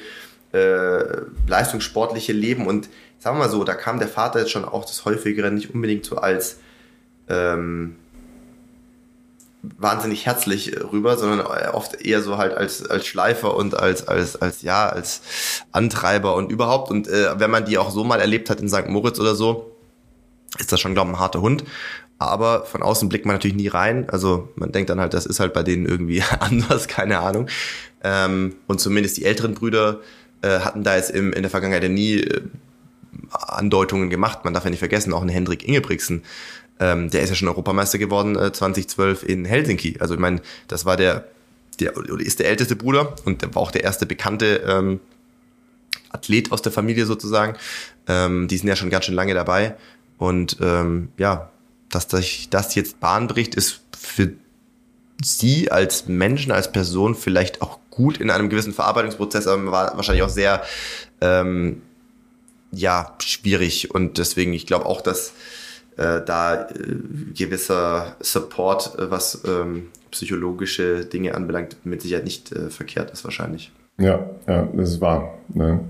[0.53, 1.05] äh,
[1.49, 2.67] leistungssportliche Leben.
[2.67, 2.89] Und
[3.19, 6.05] sagen wir mal so, da kam der Vater jetzt schon auch das häufigere nicht unbedingt
[6.05, 6.61] so als
[7.29, 7.97] ähm,
[9.79, 14.37] wahnsinnig herzlich rüber, sondern äh, oft eher so halt als, als Schleifer und als, als,
[14.37, 15.21] als, ja, als
[15.73, 16.93] Antreiber und überhaupt.
[16.93, 18.87] Und äh, wenn man die auch so mal erlebt hat in St.
[18.87, 19.75] Moritz oder so,
[20.59, 21.65] ist das schon, glaube ich, ein harter Hund.
[22.27, 24.09] Aber von außen blickt man natürlich nie rein.
[24.11, 27.49] Also man denkt dann halt, das ist halt bei denen irgendwie anders, keine Ahnung.
[28.03, 30.01] Ähm, und zumindest die älteren Brüder
[30.43, 32.43] äh, hatten da jetzt im, in der Vergangenheit nie äh,
[33.31, 34.45] Andeutungen gemacht.
[34.45, 36.23] Man darf ja nicht vergessen, auch ein Hendrik Ingebrigtsen,
[36.81, 39.97] ähm, der ist ja schon Europameister geworden äh, 2012 in Helsinki.
[40.01, 41.27] Also ich meine, das war der,
[41.81, 45.01] der ist der älteste Bruder und der war auch der erste bekannte ähm,
[46.11, 47.57] Athlet aus der Familie sozusagen.
[48.09, 49.77] Ähm, die sind ja schon ganz schön lange dabei.
[50.19, 51.51] Und ähm, ja,
[51.95, 54.33] dass das, das jetzt Bahn bricht, ist für
[55.23, 60.25] sie als Menschen, als Person vielleicht auch gut in einem gewissen Verarbeitungsprozess, aber war wahrscheinlich
[60.25, 60.63] auch sehr
[61.21, 61.83] ähm,
[62.73, 63.95] ja, schwierig.
[63.95, 65.33] Und deswegen, ich glaube auch, dass
[65.97, 66.97] äh, da äh,
[67.35, 73.73] gewisser Support, äh, was ähm, psychologische Dinge anbelangt, mit Sicherheit nicht äh, verkehrt ist wahrscheinlich.
[73.99, 75.39] Ja, ja, das ist wahr.
[75.49, 75.81] Ne?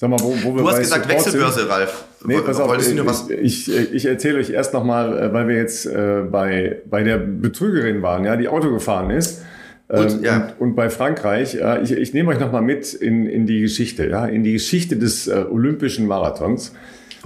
[0.00, 2.04] Sag mal, wo, wo wir Du hast bei gesagt Support sind- Wechselbörse, Ralf.
[2.24, 6.22] Nee, pass auf, ich, ich, ich erzähle euch erst nochmal, äh, weil wir jetzt äh,
[6.30, 9.42] bei, bei der Betrügerin waren, ja, die Auto gefahren ist.
[9.88, 10.36] Gut, ähm, ja.
[10.58, 14.06] und, und bei Frankreich, ja, ich, ich nehme euch nochmal mit in, in die Geschichte,
[14.06, 16.74] ja, in die Geschichte des äh, Olympischen Marathons.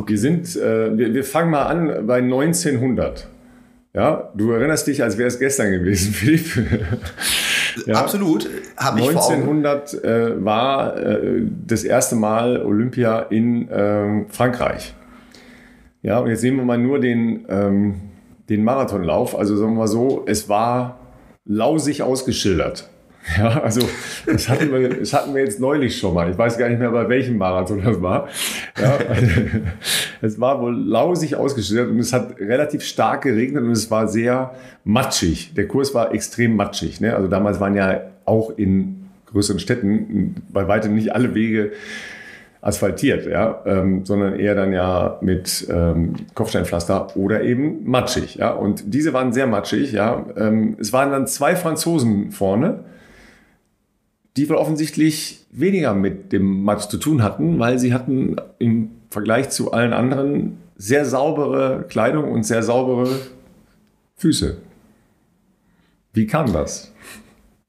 [0.07, 3.27] Wir sind, äh, wir, wir fangen mal an bei 1900.
[3.95, 6.47] Ja, du erinnerst dich, als wäre es gestern gewesen, Philipp.
[7.87, 7.95] Ja.
[7.95, 14.95] Absolut, habe ich 1900 äh, war äh, das erste Mal Olympia in äh, Frankreich.
[16.03, 17.95] Ja, und jetzt sehen wir mal nur den, ähm,
[18.49, 19.39] den Marathonlauf.
[19.39, 20.99] Also sagen wir mal so, es war
[21.45, 22.89] lausig ausgeschildert.
[23.39, 23.81] Ja, also
[24.27, 26.31] das hatten, wir, das hatten wir jetzt neulich schon mal.
[26.31, 28.29] Ich weiß gar nicht mehr, bei welchem Marathon das war.
[28.81, 28.99] Ja,
[30.23, 34.55] es war wohl lausig ausgeschildert und es hat relativ stark geregnet und es war sehr
[34.85, 35.55] matschig.
[35.55, 37.01] Der Kurs war extrem matschig.
[37.01, 37.15] Ne?
[37.15, 41.73] Also damals waren ja auch in größeren Städten bei weitem nicht alle Wege
[42.61, 48.53] asphaltiert, ja, ähm, sondern eher dann ja mit ähm, Kopfsteinpflaster oder eben matschig, ja.
[48.53, 50.25] Und diese waren sehr matschig, ja.
[50.37, 52.85] Ähm, es waren dann zwei Franzosen vorne,
[54.37, 59.51] die wohl offensichtlich weniger mit dem Matsch zu tun hatten, weil sie hatten im Vergleich
[59.51, 63.09] zu allen anderen sehr saubere Kleidung und sehr saubere
[64.17, 64.57] Füße.
[66.15, 66.93] Wie kam das?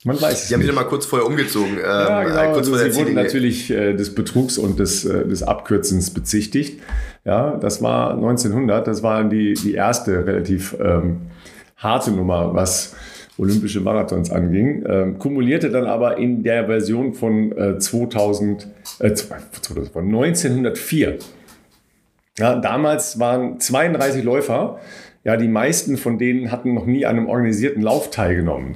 [0.05, 0.47] Man weiß es.
[0.49, 1.77] Die haben sich mal kurz vorher umgezogen.
[1.79, 2.53] ja, ähm, genau.
[2.53, 6.81] Kurz also sie wurden natürlich äh, des Betrugs und des, äh, des Abkürzens bezichtigt.
[7.23, 8.85] Ja, das war 1900.
[8.85, 11.21] Das war die, die erste relativ ähm,
[11.77, 12.95] harte Nummer, was
[13.37, 14.83] olympische Marathons anging.
[14.87, 18.67] Ähm, kumulierte dann aber in der Version von äh, 2000,
[18.99, 19.15] äh,
[19.91, 21.17] von 1904.
[22.37, 24.79] Ja, damals waren 32 Läufer.
[25.23, 28.75] Ja, die meisten von denen hatten noch nie an einem organisierten Lauf teilgenommen.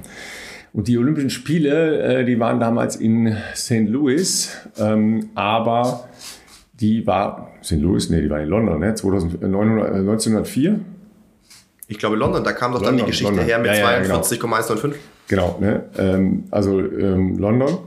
[0.72, 3.88] Und die Olympischen Spiele, äh, die waren damals in St.
[3.88, 6.08] Louis, ähm, aber
[6.80, 7.80] die war, St.
[7.80, 8.94] Louis, nee, die war in London, ne?
[8.94, 10.80] 2000, 1904
[11.88, 13.46] ich glaube London, da kam doch London, dann die Geschichte London.
[13.46, 15.00] her mit ja, ja, 42,195.
[15.26, 15.84] Genau, genau ne?
[15.98, 17.78] Ähm, also ähm, London.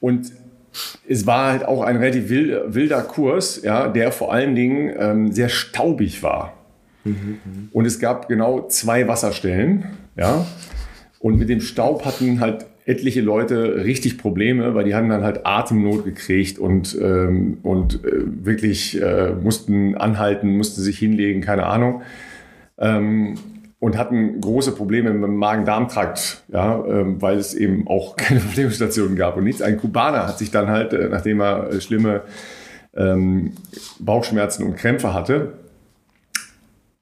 [0.00, 0.32] Und
[1.08, 5.48] es war halt auch ein relativ wilder Kurs, ja, der vor allen Dingen ähm, sehr
[5.48, 6.54] staubig war.
[7.04, 7.38] Mhm,
[7.72, 9.84] und es gab genau zwei Wasserstellen,
[10.16, 10.44] ja.
[11.20, 15.46] Und mit dem Staub hatten halt etliche Leute richtig Probleme, weil die haben dann halt
[15.46, 22.02] Atemnot gekriegt und, ähm, und äh, wirklich äh, mussten anhalten, mussten sich hinlegen, keine Ahnung
[22.78, 23.34] ähm,
[23.80, 29.16] und hatten große Probleme mit dem Magen-Darm-Trakt, ja, ähm, weil es eben auch keine Verpflegungsstationen
[29.16, 29.62] gab und nichts.
[29.62, 32.22] Ein Kubaner hat sich dann halt, äh, nachdem er äh, schlimme
[32.96, 33.52] ähm,
[34.00, 35.54] Bauchschmerzen und Krämpfe hatte,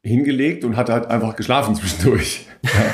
[0.02, 2.46] hingelegt und hat halt einfach geschlafen zwischendurch.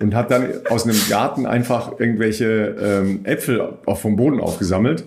[0.00, 5.04] Und hat dann aus einem Garten einfach irgendwelche ähm, Äpfel vom Boden aufgesammelt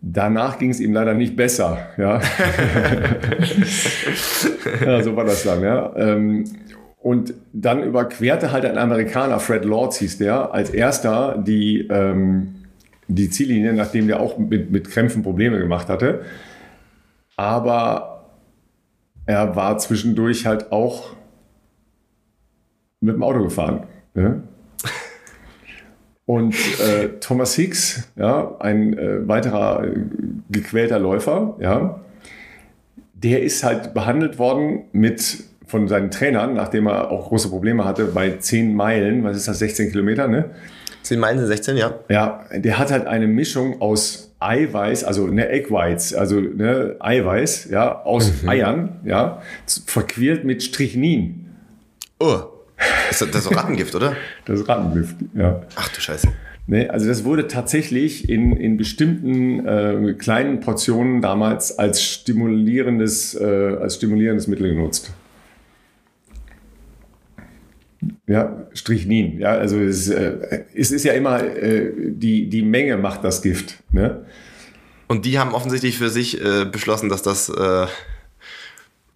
[0.00, 1.78] Danach ging es ihm leider nicht besser.
[1.96, 2.20] Ja,
[4.84, 5.62] ja so war das dann.
[5.62, 5.94] Ja.
[5.96, 6.44] Ähm,
[7.00, 12.64] und dann überquerte halt ein Amerikaner, Fred Lords hieß der, als erster die, ähm,
[13.06, 16.22] die Ziellinie, nachdem der auch mit, mit Krämpfen Probleme gemacht hatte.
[17.36, 18.30] Aber
[19.26, 21.14] er war zwischendurch halt auch
[23.00, 23.84] mit dem Auto gefahren.
[24.14, 24.42] Ne?
[26.28, 29.94] Und äh, Thomas Hicks, ja, ein äh, weiterer äh,
[30.50, 32.00] gequälter Läufer, ja,
[33.14, 38.04] der ist halt behandelt worden mit von seinen Trainern, nachdem er auch große Probleme hatte
[38.04, 40.50] bei 10 Meilen, was ist das, 16 Kilometer, ne?
[41.00, 41.94] 10 Meilen sind 16, ja.
[42.10, 47.70] Ja, der hat halt eine Mischung aus Eiweiß, also ne Egg Whites, also ne Eiweiß,
[47.70, 48.48] ja, aus mhm.
[48.50, 49.40] Eiern, ja,
[49.86, 51.46] verquält mit Strychnin.
[52.20, 52.57] Oh.
[53.10, 54.16] Ist das, das ist Rattengift, oder?
[54.44, 55.62] Das ist Rattengift, ja.
[55.76, 56.28] Ach du Scheiße.
[56.66, 63.44] Nee, also das wurde tatsächlich in, in bestimmten äh, kleinen Portionen damals als stimulierendes, äh,
[63.80, 65.12] als stimulierendes Mittel genutzt.
[68.26, 69.38] Ja, Strichnin.
[69.38, 73.82] Ja, also es, äh, es ist ja immer äh, die, die Menge macht das Gift.
[73.90, 74.26] Ne?
[75.06, 77.86] Und die haben offensichtlich für sich äh, beschlossen, dass das äh,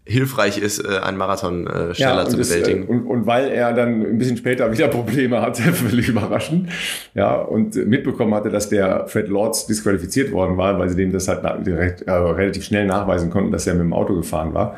[0.05, 2.83] hilfreich ist, äh, einen Marathon äh, schneller ja, zu bewältigen.
[2.83, 6.71] Das, und, und weil er dann ein bisschen später wieder Probleme hatte, völlig überraschend,
[7.15, 11.29] ja, und mitbekommen hatte, dass der Fred Lords disqualifiziert worden war, weil sie dem das
[11.29, 14.77] halt direkt, äh, relativ schnell nachweisen konnten, dass er mit dem Auto gefahren war,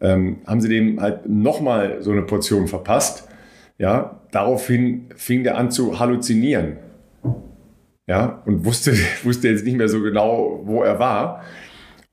[0.00, 3.28] ähm, haben sie dem halt nochmal so eine Portion verpasst.
[3.78, 6.78] Ja, daraufhin fing der an zu halluzinieren.
[8.06, 8.92] Ja, und wusste,
[9.24, 11.42] wusste jetzt nicht mehr so genau, wo er war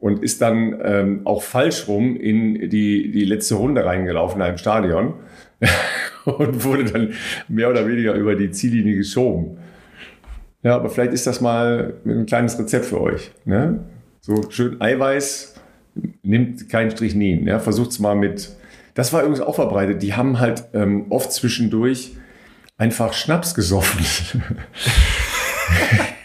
[0.04, 4.58] und ist dann ähm, auch falsch rum in die, die letzte Runde reingelaufen in einem
[4.58, 5.14] Stadion
[6.26, 7.14] und wurde dann
[7.48, 9.60] mehr oder weniger über die Ziellinie geschoben.
[10.62, 13.32] Ja, aber vielleicht ist das mal ein kleines Rezept für euch.
[13.46, 13.80] Ne?
[14.20, 15.56] So schön Eiweiß,
[16.22, 17.42] nimmt keinen Strich nie.
[17.46, 17.60] Ja?
[17.60, 18.50] Versucht es mal mit.
[18.96, 20.04] Das war übrigens auch verbreitet.
[20.04, 22.18] Die haben halt ähm, oft zwischendurch
[22.78, 24.04] einfach Schnaps gesoffen.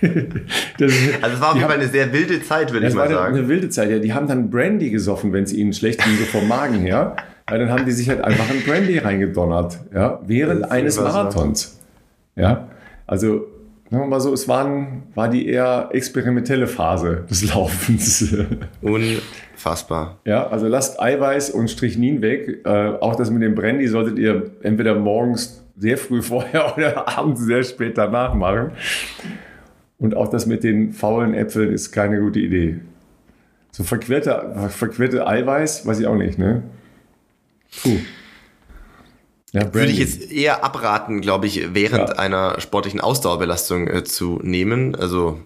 [0.79, 0.93] das,
[1.23, 3.37] also es war auf jeden Fall eine sehr wilde Zeit, würde ich mal sagen.
[3.37, 3.99] Eine wilde Zeit, ja.
[3.99, 7.17] Die haben dann Brandy gesoffen, wenn es ihnen schlecht ging, so vom Magen her.
[7.51, 11.81] Ja, dann haben die sich halt einfach ein Brandy reingedonnert, ja, während eines Marathons.
[12.37, 12.69] Ja,
[13.07, 13.47] also
[13.91, 18.35] sagen wir mal so, es waren, war die eher experimentelle Phase des Laufens.
[18.83, 20.19] Unfassbar.
[20.25, 22.61] Ja, also lasst Eiweiß und Strichnin weg.
[22.65, 22.71] Äh,
[23.01, 27.63] auch das mit dem Brandy solltet ihr entweder morgens sehr früh vorher oder abends sehr
[27.63, 28.73] spät danach machen.
[29.99, 32.81] Und auch das mit den faulen Äpfeln ist keine gute Idee.
[33.73, 36.63] So verquirlte, verquirlte Eiweiß, weiß ich auch nicht, ne?
[37.83, 37.99] Puh.
[39.53, 42.17] Ja, Würde ich jetzt eher abraten, glaube ich, während ja.
[42.17, 44.95] einer sportlichen Ausdauerbelastung äh, zu nehmen.
[44.95, 45.41] Also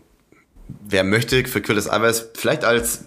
[0.89, 3.05] wer möchte, verquirltes Eiweiß vielleicht als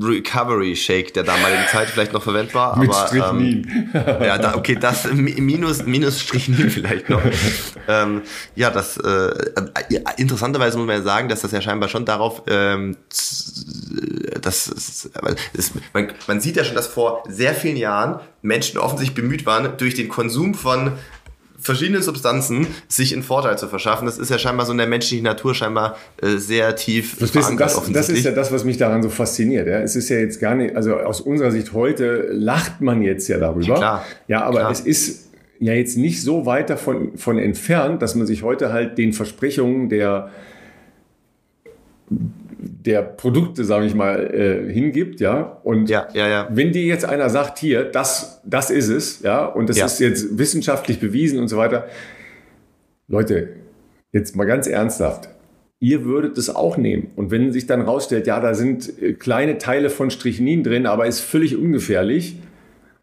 [0.00, 2.78] Recovery Shake der damaligen Zeit vielleicht noch verwendbar.
[2.78, 3.90] Mit aber, Strichnin.
[3.94, 7.20] Ähm, ja, da, okay, das minus, minus Strichnin vielleicht noch.
[7.88, 8.22] ähm,
[8.54, 9.32] ja, das äh,
[10.16, 12.96] interessanterweise muss man ja sagen, dass das ja scheinbar schon darauf, ähm,
[14.40, 15.10] das, ist,
[15.92, 19.94] man, man sieht ja schon, dass vor sehr vielen Jahren Menschen offensichtlich bemüht waren, durch
[19.94, 20.92] den Konsum von
[21.62, 24.04] verschiedene Substanzen sich einen Vorteil zu verschaffen.
[24.04, 27.26] Das ist ja scheinbar so in der menschlichen Natur scheinbar äh, sehr tief du,
[27.56, 29.66] das, das ist ja das, was mich daran so fasziniert.
[29.66, 29.80] Ja?
[29.80, 33.38] Es ist ja jetzt gar nicht, also aus unserer Sicht heute lacht man jetzt ja
[33.38, 33.66] darüber.
[33.66, 34.70] Ja, klar, ja aber klar.
[34.72, 35.30] es ist
[35.60, 39.88] ja jetzt nicht so weit davon von entfernt, dass man sich heute halt den Versprechungen
[39.88, 40.30] der
[42.84, 45.60] der Produkte, sage ich mal, äh, hingibt, ja.
[45.62, 46.48] Und ja, ja, ja.
[46.50, 50.38] wenn dir jetzt einer sagt, hier, das, das ist es, ja, und das ist jetzt
[50.38, 51.86] wissenschaftlich bewiesen und so weiter,
[53.08, 53.50] Leute,
[54.10, 55.28] jetzt mal ganz ernsthaft,
[55.78, 57.10] ihr würdet es auch nehmen.
[57.14, 61.06] Und wenn sich dann rausstellt, ja, da sind äh, kleine Teile von Strichnin drin, aber
[61.06, 62.36] ist völlig ungefährlich.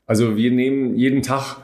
[0.06, 1.58] Also wir nehmen jeden Tag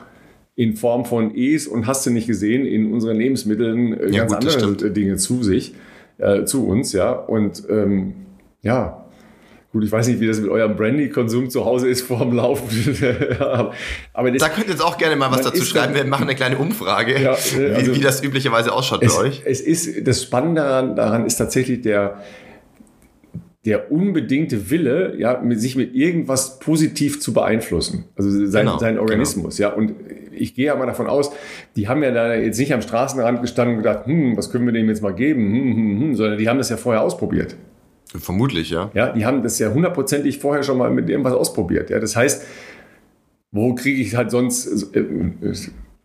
[0.54, 4.62] in Form von E's und hast du nicht gesehen, in unseren Lebensmitteln äh, ganz gut,
[4.62, 5.74] andere Dinge zu sich
[6.18, 7.12] äh, zu uns, ja.
[7.12, 8.14] Und ähm,
[8.62, 9.06] ja,
[9.76, 12.96] Gut, ich weiß nicht, wie das mit eurem Brandy-Konsum zu Hause ist vor dem Laufen.
[14.14, 15.94] Aber das, da könnt ihr jetzt auch gerne mal was dazu schreiben.
[15.94, 19.42] Wir machen eine kleine Umfrage, ja, also, wie, wie, das üblicherweise ausschaut es, bei euch.
[19.44, 22.22] Es ist, das Spannende daran, daran ist tatsächlich der,
[23.66, 28.04] der unbedingte Wille, ja, sich mit irgendwas positiv zu beeinflussen.
[28.16, 29.70] Also sein, genau, sein Organismus, genau.
[29.70, 29.74] ja.
[29.74, 29.94] Und
[30.32, 31.32] ich gehe ja mal davon aus,
[31.74, 34.72] die haben ja da jetzt nicht am Straßenrand gestanden und gedacht, hm, was können wir
[34.72, 37.56] dem jetzt mal geben, hm, hm, hm, sondern die haben das ja vorher ausprobiert.
[38.14, 38.90] Vermutlich, ja.
[38.94, 41.90] Ja, die haben das ja hundertprozentig vorher schon mal mit irgendwas ausprobiert.
[41.90, 42.46] Ja, das heißt,
[43.50, 45.54] wo kriege ich halt sonst, äh, äh,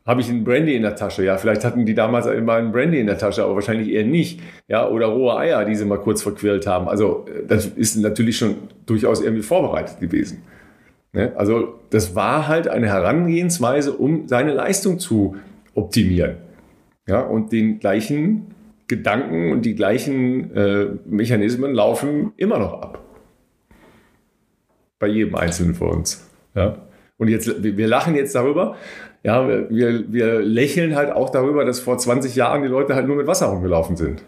[0.05, 1.23] habe ich einen Brandy in der Tasche?
[1.23, 4.39] Ja, vielleicht hatten die damals immer einen Brandy in der Tasche, aber wahrscheinlich eher nicht.
[4.67, 6.87] Ja, oder rohe Eier, die sie mal kurz verquirlt haben.
[6.87, 8.55] Also, äh, das ist natürlich schon
[8.85, 10.43] durchaus irgendwie vorbereitet gewesen.
[11.13, 11.33] Ne?
[11.35, 15.35] Also das war halt eine Herangehensweise, um seine Leistung zu
[15.75, 16.37] optimieren.
[17.07, 18.47] Ja, und den gleichen
[18.87, 23.03] Gedanken und die gleichen äh, Mechanismen laufen immer noch ab.
[24.99, 26.29] Bei jedem Einzelnen von uns.
[26.55, 26.77] Ja.
[27.21, 28.77] Und jetzt, wir lachen jetzt darüber,
[29.21, 33.15] ja, wir, wir lächeln halt auch darüber, dass vor 20 Jahren die Leute halt nur
[33.15, 34.23] mit Wasser rumgelaufen sind.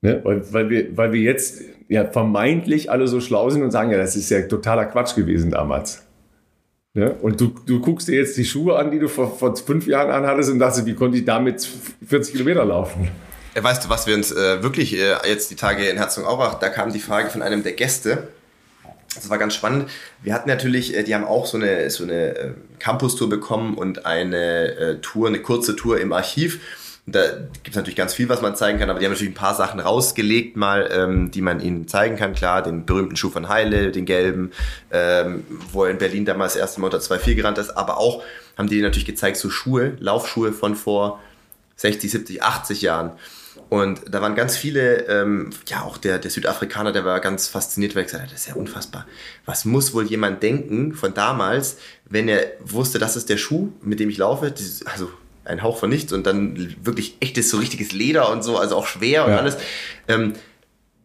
[0.00, 0.20] Ne?
[0.24, 3.96] Weil, weil, wir, weil wir jetzt ja vermeintlich alle so schlau sind und sagen, ja,
[3.96, 6.04] das ist ja totaler Quatsch gewesen damals.
[6.94, 7.14] Ne?
[7.22, 10.10] Und du, du guckst dir jetzt die Schuhe an, die du vor, vor fünf Jahren
[10.10, 11.64] anhattest und dachtest, wie konnte ich damit
[12.08, 13.08] 40 Kilometer laufen?
[13.54, 16.70] Äh, weißt du, was wir uns äh, wirklich äh, jetzt die Tage in Herzogenaurach, da
[16.70, 18.26] kam die Frage von einem der Gäste,
[19.14, 19.90] das war ganz spannend.
[20.22, 24.06] Wir hatten natürlich, äh, die haben auch so eine, so eine äh, Campus-Tour bekommen und
[24.06, 26.60] eine äh, Tour, eine kurze Tour im Archiv.
[27.04, 27.22] Da
[27.64, 29.56] gibt es natürlich ganz viel, was man zeigen kann, aber die haben natürlich ein paar
[29.56, 32.32] Sachen rausgelegt mal, ähm, die man ihnen zeigen kann.
[32.32, 34.52] Klar, den berühmten Schuh von Heile, den gelben,
[34.92, 38.22] ähm, wo er in Berlin damals das erste Mal unter 2,4 gerannt ist, aber auch
[38.56, 41.18] haben die natürlich gezeigt, so Schuhe, Laufschuhe von vor
[41.76, 43.12] 60, 70, 80 Jahren.
[43.72, 47.94] Und da waren ganz viele, ähm, ja, auch der, der Südafrikaner, der war ganz fasziniert,
[47.94, 49.06] weil er gesagt hat, das ist ja unfassbar.
[49.46, 53.98] Was muss wohl jemand denken von damals, wenn er wusste, das ist der Schuh, mit
[53.98, 54.52] dem ich laufe?
[54.84, 55.10] Also
[55.46, 58.86] ein Hauch von nichts und dann wirklich echtes, so richtiges Leder und so, also auch
[58.86, 59.38] schwer und ja.
[59.38, 59.56] alles.
[60.06, 60.34] Ähm,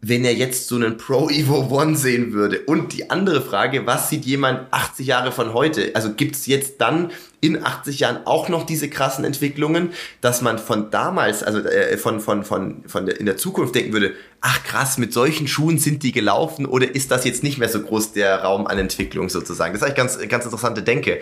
[0.01, 2.59] wenn er jetzt so einen Pro Evo One sehen würde.
[2.61, 5.91] Und die andere Frage, was sieht jemand 80 Jahre von heute?
[5.95, 7.11] Also gibt es jetzt dann
[7.41, 9.89] in 80 Jahren auch noch diese krassen Entwicklungen,
[10.21, 13.91] dass man von damals, also äh, von, von, von, von der, in der Zukunft denken
[13.91, 17.69] würde, ach krass, mit solchen Schuhen sind die gelaufen oder ist das jetzt nicht mehr
[17.69, 19.73] so groß der Raum an Entwicklung sozusagen?
[19.73, 21.21] Das ist eigentlich ganz, ganz interessante Denke.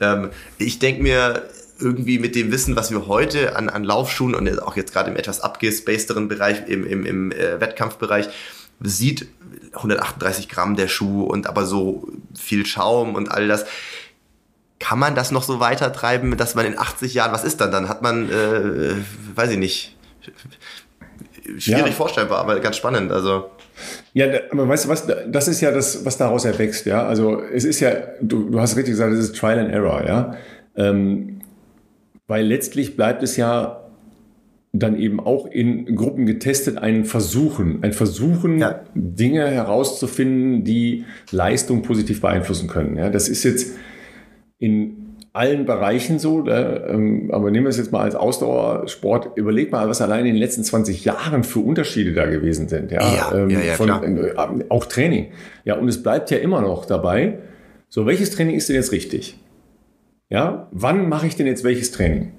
[0.00, 1.48] Ähm, ich denke mir,
[1.78, 5.16] irgendwie mit dem Wissen, was wir heute an, an Laufschuhen und auch jetzt gerade im
[5.16, 8.28] etwas abgespacederen Bereich, im, im, im äh, Wettkampfbereich,
[8.80, 9.26] sieht
[9.74, 13.64] 138 Gramm der Schuh und aber so viel Schaum und all das.
[14.78, 17.70] Kann man das noch so weiter treiben, dass man in 80 Jahren, was ist dann?
[17.70, 18.94] Dann hat man, äh,
[19.34, 19.96] weiß ich nicht,
[21.58, 21.92] schwierig ja.
[21.92, 23.10] vorstellbar, aber ganz spannend.
[23.10, 23.50] Also
[24.12, 27.06] ja, aber weißt du was, das ist ja das, was daraus erwächst, ja.
[27.06, 30.36] Also es ist ja, du, du hast richtig gesagt, es ist Trial and Error, ja.
[30.76, 31.40] Ähm,
[32.26, 33.80] weil letztlich bleibt es ja
[34.72, 38.80] dann eben auch in Gruppen getestet, ein Versuchen, ein Versuchen, ja.
[38.94, 42.96] Dinge herauszufinden, die Leistung positiv beeinflussen können.
[42.96, 43.76] Ja, das ist jetzt
[44.58, 49.70] in allen Bereichen so, da, ähm, aber nehmen wir es jetzt mal als Ausdauersport, überleg
[49.70, 52.90] mal, was allein in den letzten 20 Jahren für Unterschiede da gewesen sind.
[52.90, 54.34] Ja, ja, ähm, ja, ja von, äh,
[54.68, 55.32] auch Training.
[55.64, 57.38] Ja, und es bleibt ja immer noch dabei,
[57.88, 59.38] so welches Training ist denn jetzt richtig?
[60.34, 62.32] Ja, wann mache ich denn jetzt welches Training?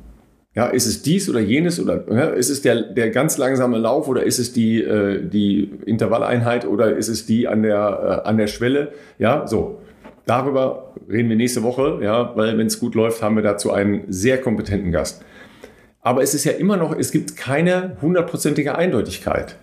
[0.53, 4.09] Ja, ist es dies oder jenes oder ja, ist es der, der ganz langsame Lauf
[4.09, 8.35] oder ist es die, äh, die Intervalleinheit oder ist es die an der, äh, an
[8.35, 8.91] der Schwelle?
[9.17, 9.80] Ja, so.
[10.26, 14.03] Darüber reden wir nächste Woche, ja, weil wenn es gut läuft, haben wir dazu einen
[14.09, 15.23] sehr kompetenten Gast.
[16.01, 19.55] Aber es ist ja immer noch, es gibt keine hundertprozentige Eindeutigkeit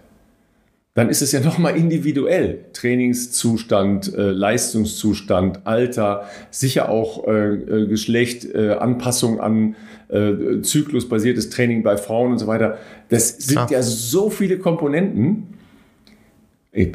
[0.95, 2.67] dann ist es ja nochmal individuell.
[2.73, 9.77] Trainingszustand, äh, Leistungszustand, Alter, sicher auch äh, äh, Geschlecht, äh, Anpassung an
[10.09, 12.79] äh, zyklusbasiertes Training bei Frauen und so weiter.
[13.09, 13.71] Das sind Klar.
[13.71, 15.49] ja so viele Komponenten.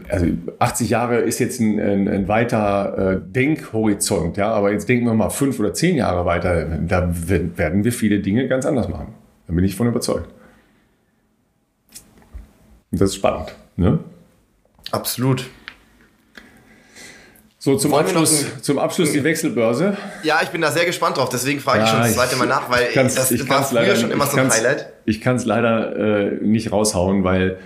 [0.10, 0.26] Also
[0.58, 5.14] 80 Jahre ist jetzt ein, ein, ein weiter äh, Denkhorizont, ja, aber jetzt denken wir
[5.14, 9.14] mal fünf oder zehn Jahre weiter, da werden wir viele Dinge ganz anders machen.
[9.46, 10.34] Da bin ich von überzeugt.
[12.92, 13.54] Und das ist spannend.
[13.78, 14.00] Ne?
[14.92, 15.46] Absolut.
[17.60, 19.98] So, zum Abschluss, zum Abschluss die Wechselbörse.
[20.24, 22.70] Ja, ich bin da sehr gespannt drauf, deswegen frage ich schon das zweite Mal nach,
[22.70, 24.94] weil das ich war früher leider, schon immer so ein Highlight.
[25.06, 27.58] Ich kann es leider äh, nicht raushauen, weil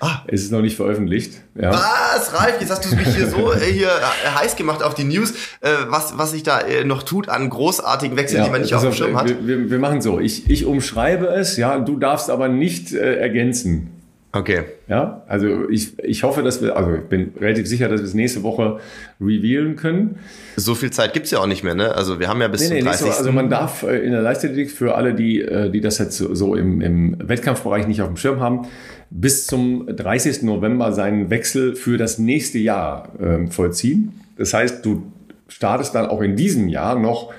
[0.00, 0.18] ah.
[0.26, 1.40] es ist noch nicht veröffentlicht.
[1.54, 1.70] Ja.
[1.70, 5.04] Was, Ralf, jetzt hast du mich hier so äh, hier äh, heiß gemacht auf die
[5.04, 5.32] News,
[5.62, 8.74] äh, was, was sich da äh, noch tut an großartigen Wechseln, ja, die man nicht
[8.74, 9.26] also, auf dem Schirm hat.
[9.26, 13.95] Wir, wir, wir machen so, ich, ich umschreibe es, ja, du darfst aber nicht ergänzen.
[14.36, 14.64] Okay.
[14.86, 18.12] Ja, also ich, ich hoffe, dass wir, also ich bin relativ sicher, dass wir es
[18.12, 18.80] nächste Woche
[19.18, 20.18] revealen können.
[20.56, 21.94] So viel Zeit gibt es ja auch nicht mehr, ne?
[21.94, 23.06] Also wir haben ja bis nee, zum nee, 30.
[23.06, 26.18] So, also man darf äh, in der Leichtathletik für alle, die, äh, die das jetzt
[26.18, 28.66] so im, im Wettkampfbereich nicht auf dem Schirm haben,
[29.08, 30.42] bis zum 30.
[30.42, 34.20] November seinen Wechsel für das nächste Jahr äh, vollziehen.
[34.36, 35.10] Das heißt, du
[35.48, 37.32] startest dann auch in diesem Jahr noch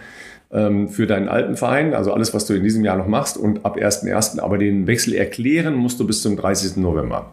[0.49, 3.77] für deinen alten Verein, also alles, was du in diesem Jahr noch machst und ab
[3.77, 4.39] 1.1.
[4.39, 6.77] aber den Wechsel erklären musst du bis zum 30.
[6.77, 7.31] November.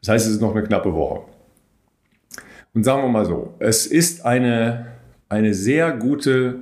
[0.00, 1.22] Das heißt, es ist noch eine knappe Woche.
[2.74, 4.86] Und sagen wir mal so, es ist eine,
[5.28, 6.56] eine sehr gute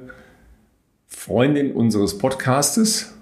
[1.06, 3.14] Freundin unseres Podcastes,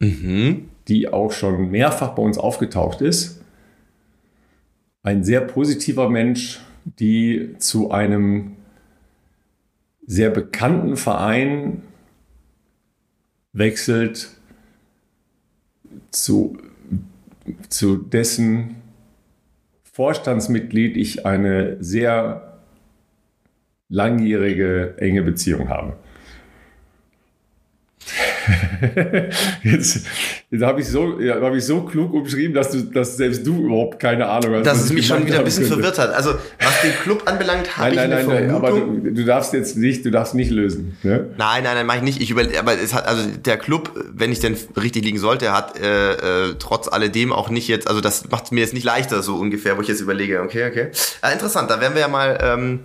[0.00, 0.68] mhm.
[0.86, 3.42] die auch schon mehrfach bei uns aufgetaucht ist.
[5.02, 8.56] Ein sehr positiver Mensch, die zu einem
[10.10, 11.82] sehr bekannten Verein
[13.52, 14.36] wechselt
[16.10, 16.58] zu,
[17.68, 18.74] zu dessen
[19.84, 22.58] Vorstandsmitglied ich eine sehr
[23.88, 25.96] langjährige enge Beziehung habe.
[29.62, 30.06] jetzt,
[30.50, 33.66] jetzt habe ich, so, ja, hab ich so klug umschrieben, dass, du, dass selbst du
[33.66, 34.66] überhaupt keine Ahnung hast.
[34.66, 35.82] Dass es mich schon wieder ein bisschen könnte.
[35.82, 36.14] verwirrt hat.
[36.14, 38.46] Also was den Club anbelangt, habe ich nein, eine nein, Vermutung.
[38.46, 40.96] Nein, aber du, du, darfst jetzt nicht, du darfst nicht lösen.
[41.02, 41.28] Ne?
[41.36, 42.20] Nein, nein, nein, mache ich nicht.
[42.20, 45.78] Ich über, aber es hat, also der Club, wenn ich denn richtig liegen sollte, hat
[45.78, 46.12] äh,
[46.48, 49.76] äh, trotz alledem auch nicht jetzt, also das macht mir jetzt nicht leichter so ungefähr,
[49.76, 50.88] wo ich jetzt überlege, okay, okay.
[51.22, 52.38] Äh, interessant, da werden wir ja mal...
[52.42, 52.80] Ähm,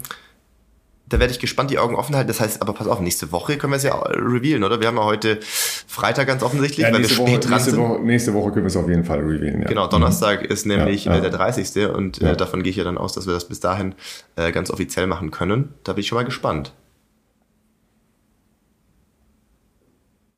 [1.08, 2.28] da werde ich gespannt die Augen offen halten.
[2.28, 4.80] Das heißt, aber pass auf, nächste Woche können wir es ja revealen, oder?
[4.80, 7.80] Wir haben ja heute Freitag ganz offensichtlich, ja, weil wir spät Woche, dran nächste sind.
[7.80, 9.62] Woche, nächste Woche können wir es auf jeden Fall revealen.
[9.62, 9.68] Ja.
[9.68, 10.50] Genau, Donnerstag mhm.
[10.50, 11.22] ist nämlich ja, ja.
[11.22, 11.90] der 30.
[11.90, 13.94] Und äh, davon gehe ich ja dann aus, dass wir das bis dahin
[14.36, 15.74] äh, ganz offiziell machen können.
[15.84, 16.74] Da bin ich schon mal gespannt.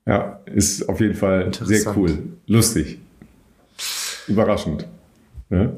[0.05, 2.17] Ja, ist auf jeden Fall sehr cool.
[2.45, 2.99] Lustig.
[4.27, 4.87] Überraschend.
[5.49, 5.69] Ja?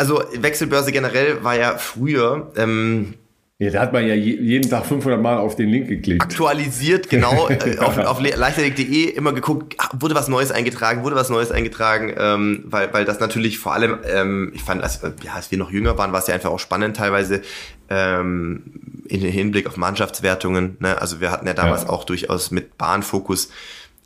[0.00, 2.50] Also Wechselbörse generell war ja früher.
[2.56, 3.14] Ähm,
[3.58, 6.22] ja, da hat man ja jeden Tag 500 Mal auf den Link geklickt.
[6.22, 11.50] Aktualisiert, genau, äh, auf, auf leichtathletik.de immer geguckt, wurde was Neues eingetragen, wurde was Neues
[11.50, 15.58] eingetragen, ähm, weil, weil das natürlich vor allem, ähm, ich fand, als, ja, als wir
[15.58, 17.42] noch jünger waren, war es ja einfach auch spannend teilweise
[17.90, 18.62] ähm,
[19.08, 20.78] in Hinblick auf Mannschaftswertungen.
[20.80, 20.98] Ne?
[20.98, 21.90] Also wir hatten ja damals ja.
[21.90, 23.50] auch durchaus mit Bahnfokus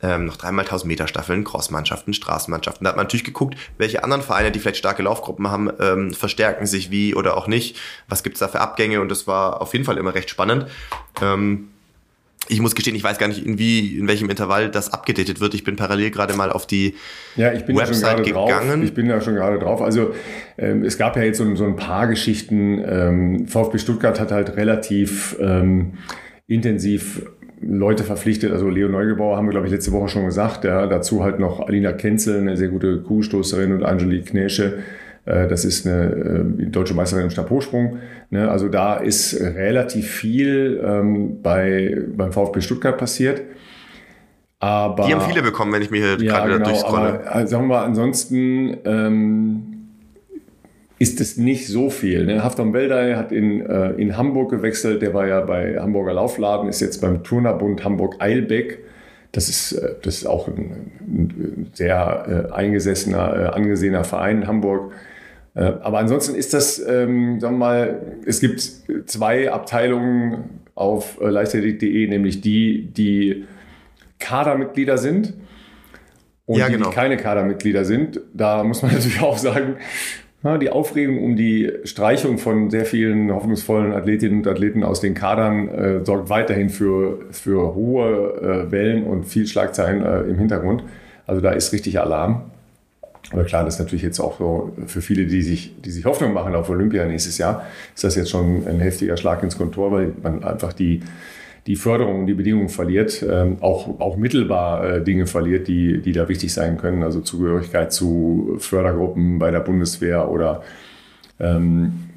[0.01, 2.83] ähm, noch dreimal 1000 Meter Staffeln, Crossmannschaften, Straßenmannschaften.
[2.83, 6.65] Da hat man natürlich geguckt, welche anderen Vereine, die vielleicht starke Laufgruppen haben, ähm, verstärken
[6.65, 7.77] sich wie oder auch nicht.
[8.07, 9.01] Was gibt's da für Abgänge?
[9.01, 10.67] Und das war auf jeden Fall immer recht spannend.
[11.21, 11.69] Ähm,
[12.47, 15.53] ich muss gestehen, ich weiß gar nicht, in, wie, in welchem Intervall das abgedatet wird.
[15.55, 16.95] Ich bin parallel gerade mal auf die
[17.35, 18.69] ja, ich bin Website gegangen.
[18.69, 18.83] Drauf.
[18.83, 19.81] Ich bin da schon gerade drauf.
[19.81, 20.13] Also
[20.57, 22.83] ähm, es gab ja jetzt so, so ein paar Geschichten.
[22.85, 25.93] Ähm, VfB Stuttgart hat halt relativ ähm,
[26.47, 27.23] intensiv
[27.65, 28.51] Leute verpflichtet.
[28.51, 30.63] Also Leo Neugebauer haben wir, glaube ich, letzte Woche schon gesagt.
[30.63, 34.79] Ja, dazu halt noch Alina Kenzel, eine sehr gute Kuhstoßerin und Angelique Knäsche.
[35.25, 37.97] Äh, das ist eine äh, deutsche Meisterin im Stabhochsprung.
[38.29, 38.49] Ne?
[38.49, 43.41] Also da ist relativ viel ähm, bei, beim VfB Stuttgart passiert.
[44.59, 47.21] Aber, Die haben viele bekommen, wenn ich mir hier ja, gerade genau, durchscrolle.
[47.29, 49.74] Aber, sagen wir mal, ansonsten ähm,
[50.97, 52.25] ist es nicht so viel.
[52.25, 52.43] Ne?
[52.43, 55.01] Haftam Weldey hat in, äh, in Hamburg gewechselt.
[55.01, 58.79] Der war ja bei Hamburger Laufladen, ist jetzt beim Turnerbund Hamburg-Eilbeck.
[59.31, 64.47] Das ist, äh, das ist auch ein, ein sehr äh, eingesessener, äh, angesehener Verein in
[64.47, 64.93] Hamburg.
[65.53, 68.61] Äh, aber ansonsten ist das, ähm, sagen wir mal, es gibt
[69.05, 73.45] zwei Abteilungen auf leichtathletik.de, nämlich die, die
[74.19, 75.33] Kadermitglieder sind
[76.45, 76.89] und ja, die, genau.
[76.89, 78.21] die keine Kadermitglieder sind.
[78.33, 79.75] Da muss man natürlich auch sagen,
[80.59, 85.69] die Aufregung um die Streichung von sehr vielen hoffnungsvollen Athletinnen und Athleten aus den Kadern
[85.69, 90.83] äh, sorgt weiterhin für, für hohe äh, Wellen und viel Schlagzeilen äh, im Hintergrund.
[91.25, 92.43] Also da ist richtig Alarm.
[93.31, 96.33] Aber klar, das ist natürlich jetzt auch so für viele, die sich, die sich Hoffnung
[96.33, 97.65] machen auf Olympia nächstes Jahr,
[97.95, 101.01] ist das jetzt schon ein heftiger Schlag ins Kontor, weil man einfach die,
[101.67, 106.11] die Förderung und die Bedingungen verliert, ähm, auch, auch mittelbar äh, Dinge verliert, die, die
[106.11, 107.01] da wichtig sein können.
[107.01, 110.61] Also Zugehörigkeit zu Fördergruppen bei der Bundeswehr oder
[111.39, 112.09] ähm,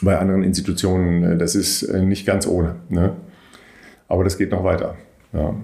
[0.00, 1.32] bei anderen Institutionen.
[1.32, 2.76] Äh, das ist äh, nicht ganz ohne.
[2.88, 3.14] Ne?
[4.06, 4.94] Aber das geht noch weiter.
[5.32, 5.54] Ja.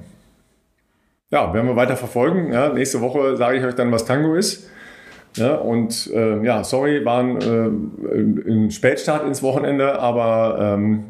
[1.31, 2.53] ja, werden wir weiter verfolgen.
[2.53, 4.69] Ja, nächste Woche sage ich euch dann, was Tango ist.
[5.37, 11.05] Ja, und äh, ja, sorry, waren äh, ein Spätstart ins Wochenende, aber ähm,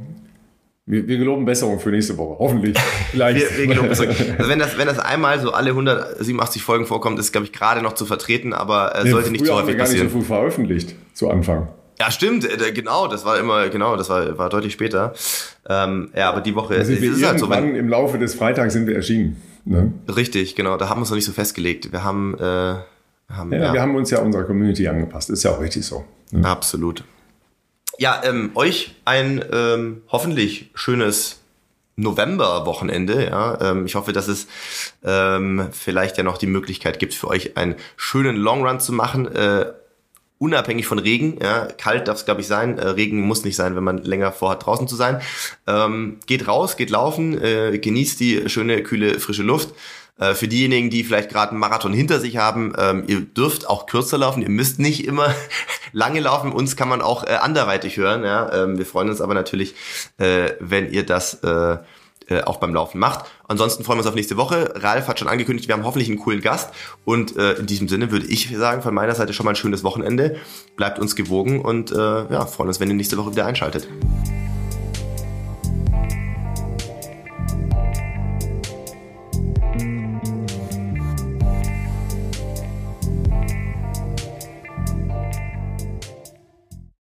[0.86, 2.38] wir, wir geloben Besserung für nächste Woche.
[2.38, 2.78] Hoffentlich.
[3.10, 3.40] Vielleicht.
[3.40, 4.14] wir, wir geloben Besserung.
[4.38, 7.82] Also wenn das, wenn das einmal so alle 187 Folgen vorkommt, ist, glaube ich, gerade
[7.82, 10.06] noch zu vertreten, aber äh, nee, sollte nicht zu häufig haben wir gar passieren.
[10.06, 11.68] nicht so früh veröffentlicht zu Anfang.
[11.98, 15.14] Ja, stimmt, äh, genau, das war immer, genau, das war, war deutlich später.
[15.68, 17.50] Ähm, ja, aber die Woche also ist, ist halt so.
[17.50, 19.36] Wenn, im Laufe des Freitags sind wir erschienen.
[19.64, 19.92] Ne?
[20.14, 21.90] Richtig, genau, da haben wir uns noch nicht so festgelegt.
[21.90, 25.50] Wir haben, äh, haben ja, ja, wir haben uns ja unserer Community angepasst, ist ja
[25.50, 26.04] auch richtig so.
[26.30, 26.46] Ne?
[26.46, 27.02] Absolut.
[27.98, 31.40] Ja, ähm, euch ein ähm, hoffentlich schönes
[31.96, 33.24] November-Wochenende.
[33.24, 34.48] Ja, ähm, ich hoffe, dass es
[35.02, 39.34] ähm, vielleicht ja noch die Möglichkeit gibt, für euch einen schönen Long Run zu machen.
[39.34, 39.72] Äh,
[40.38, 41.38] unabhängig von Regen.
[41.42, 42.78] Ja, kalt darf es, glaube ich, sein.
[42.78, 45.22] Äh, Regen muss nicht sein, wenn man länger vorhat, draußen zu sein.
[45.66, 49.70] Ähm, geht raus, geht laufen, äh, genießt die schöne, kühle, frische Luft.
[50.18, 53.86] Äh, für diejenigen, die vielleicht gerade einen Marathon hinter sich haben, ähm, ihr dürft auch
[53.86, 54.42] kürzer laufen.
[54.42, 55.34] Ihr müsst nicht immer
[55.92, 56.52] lange laufen.
[56.52, 58.24] Uns kann man auch äh, anderweitig hören.
[58.24, 58.52] Ja?
[58.52, 59.74] Ähm, wir freuen uns aber natürlich,
[60.18, 61.78] äh, wenn ihr das äh,
[62.28, 63.26] äh, auch beim Laufen macht.
[63.46, 64.74] Ansonsten freuen wir uns auf nächste Woche.
[64.76, 66.70] Ralf hat schon angekündigt, wir haben hoffentlich einen coolen Gast.
[67.04, 69.84] Und äh, in diesem Sinne würde ich sagen, von meiner Seite schon mal ein schönes
[69.84, 70.36] Wochenende.
[70.76, 73.86] Bleibt uns gewogen und äh, ja, freuen uns, wenn ihr nächste Woche wieder einschaltet.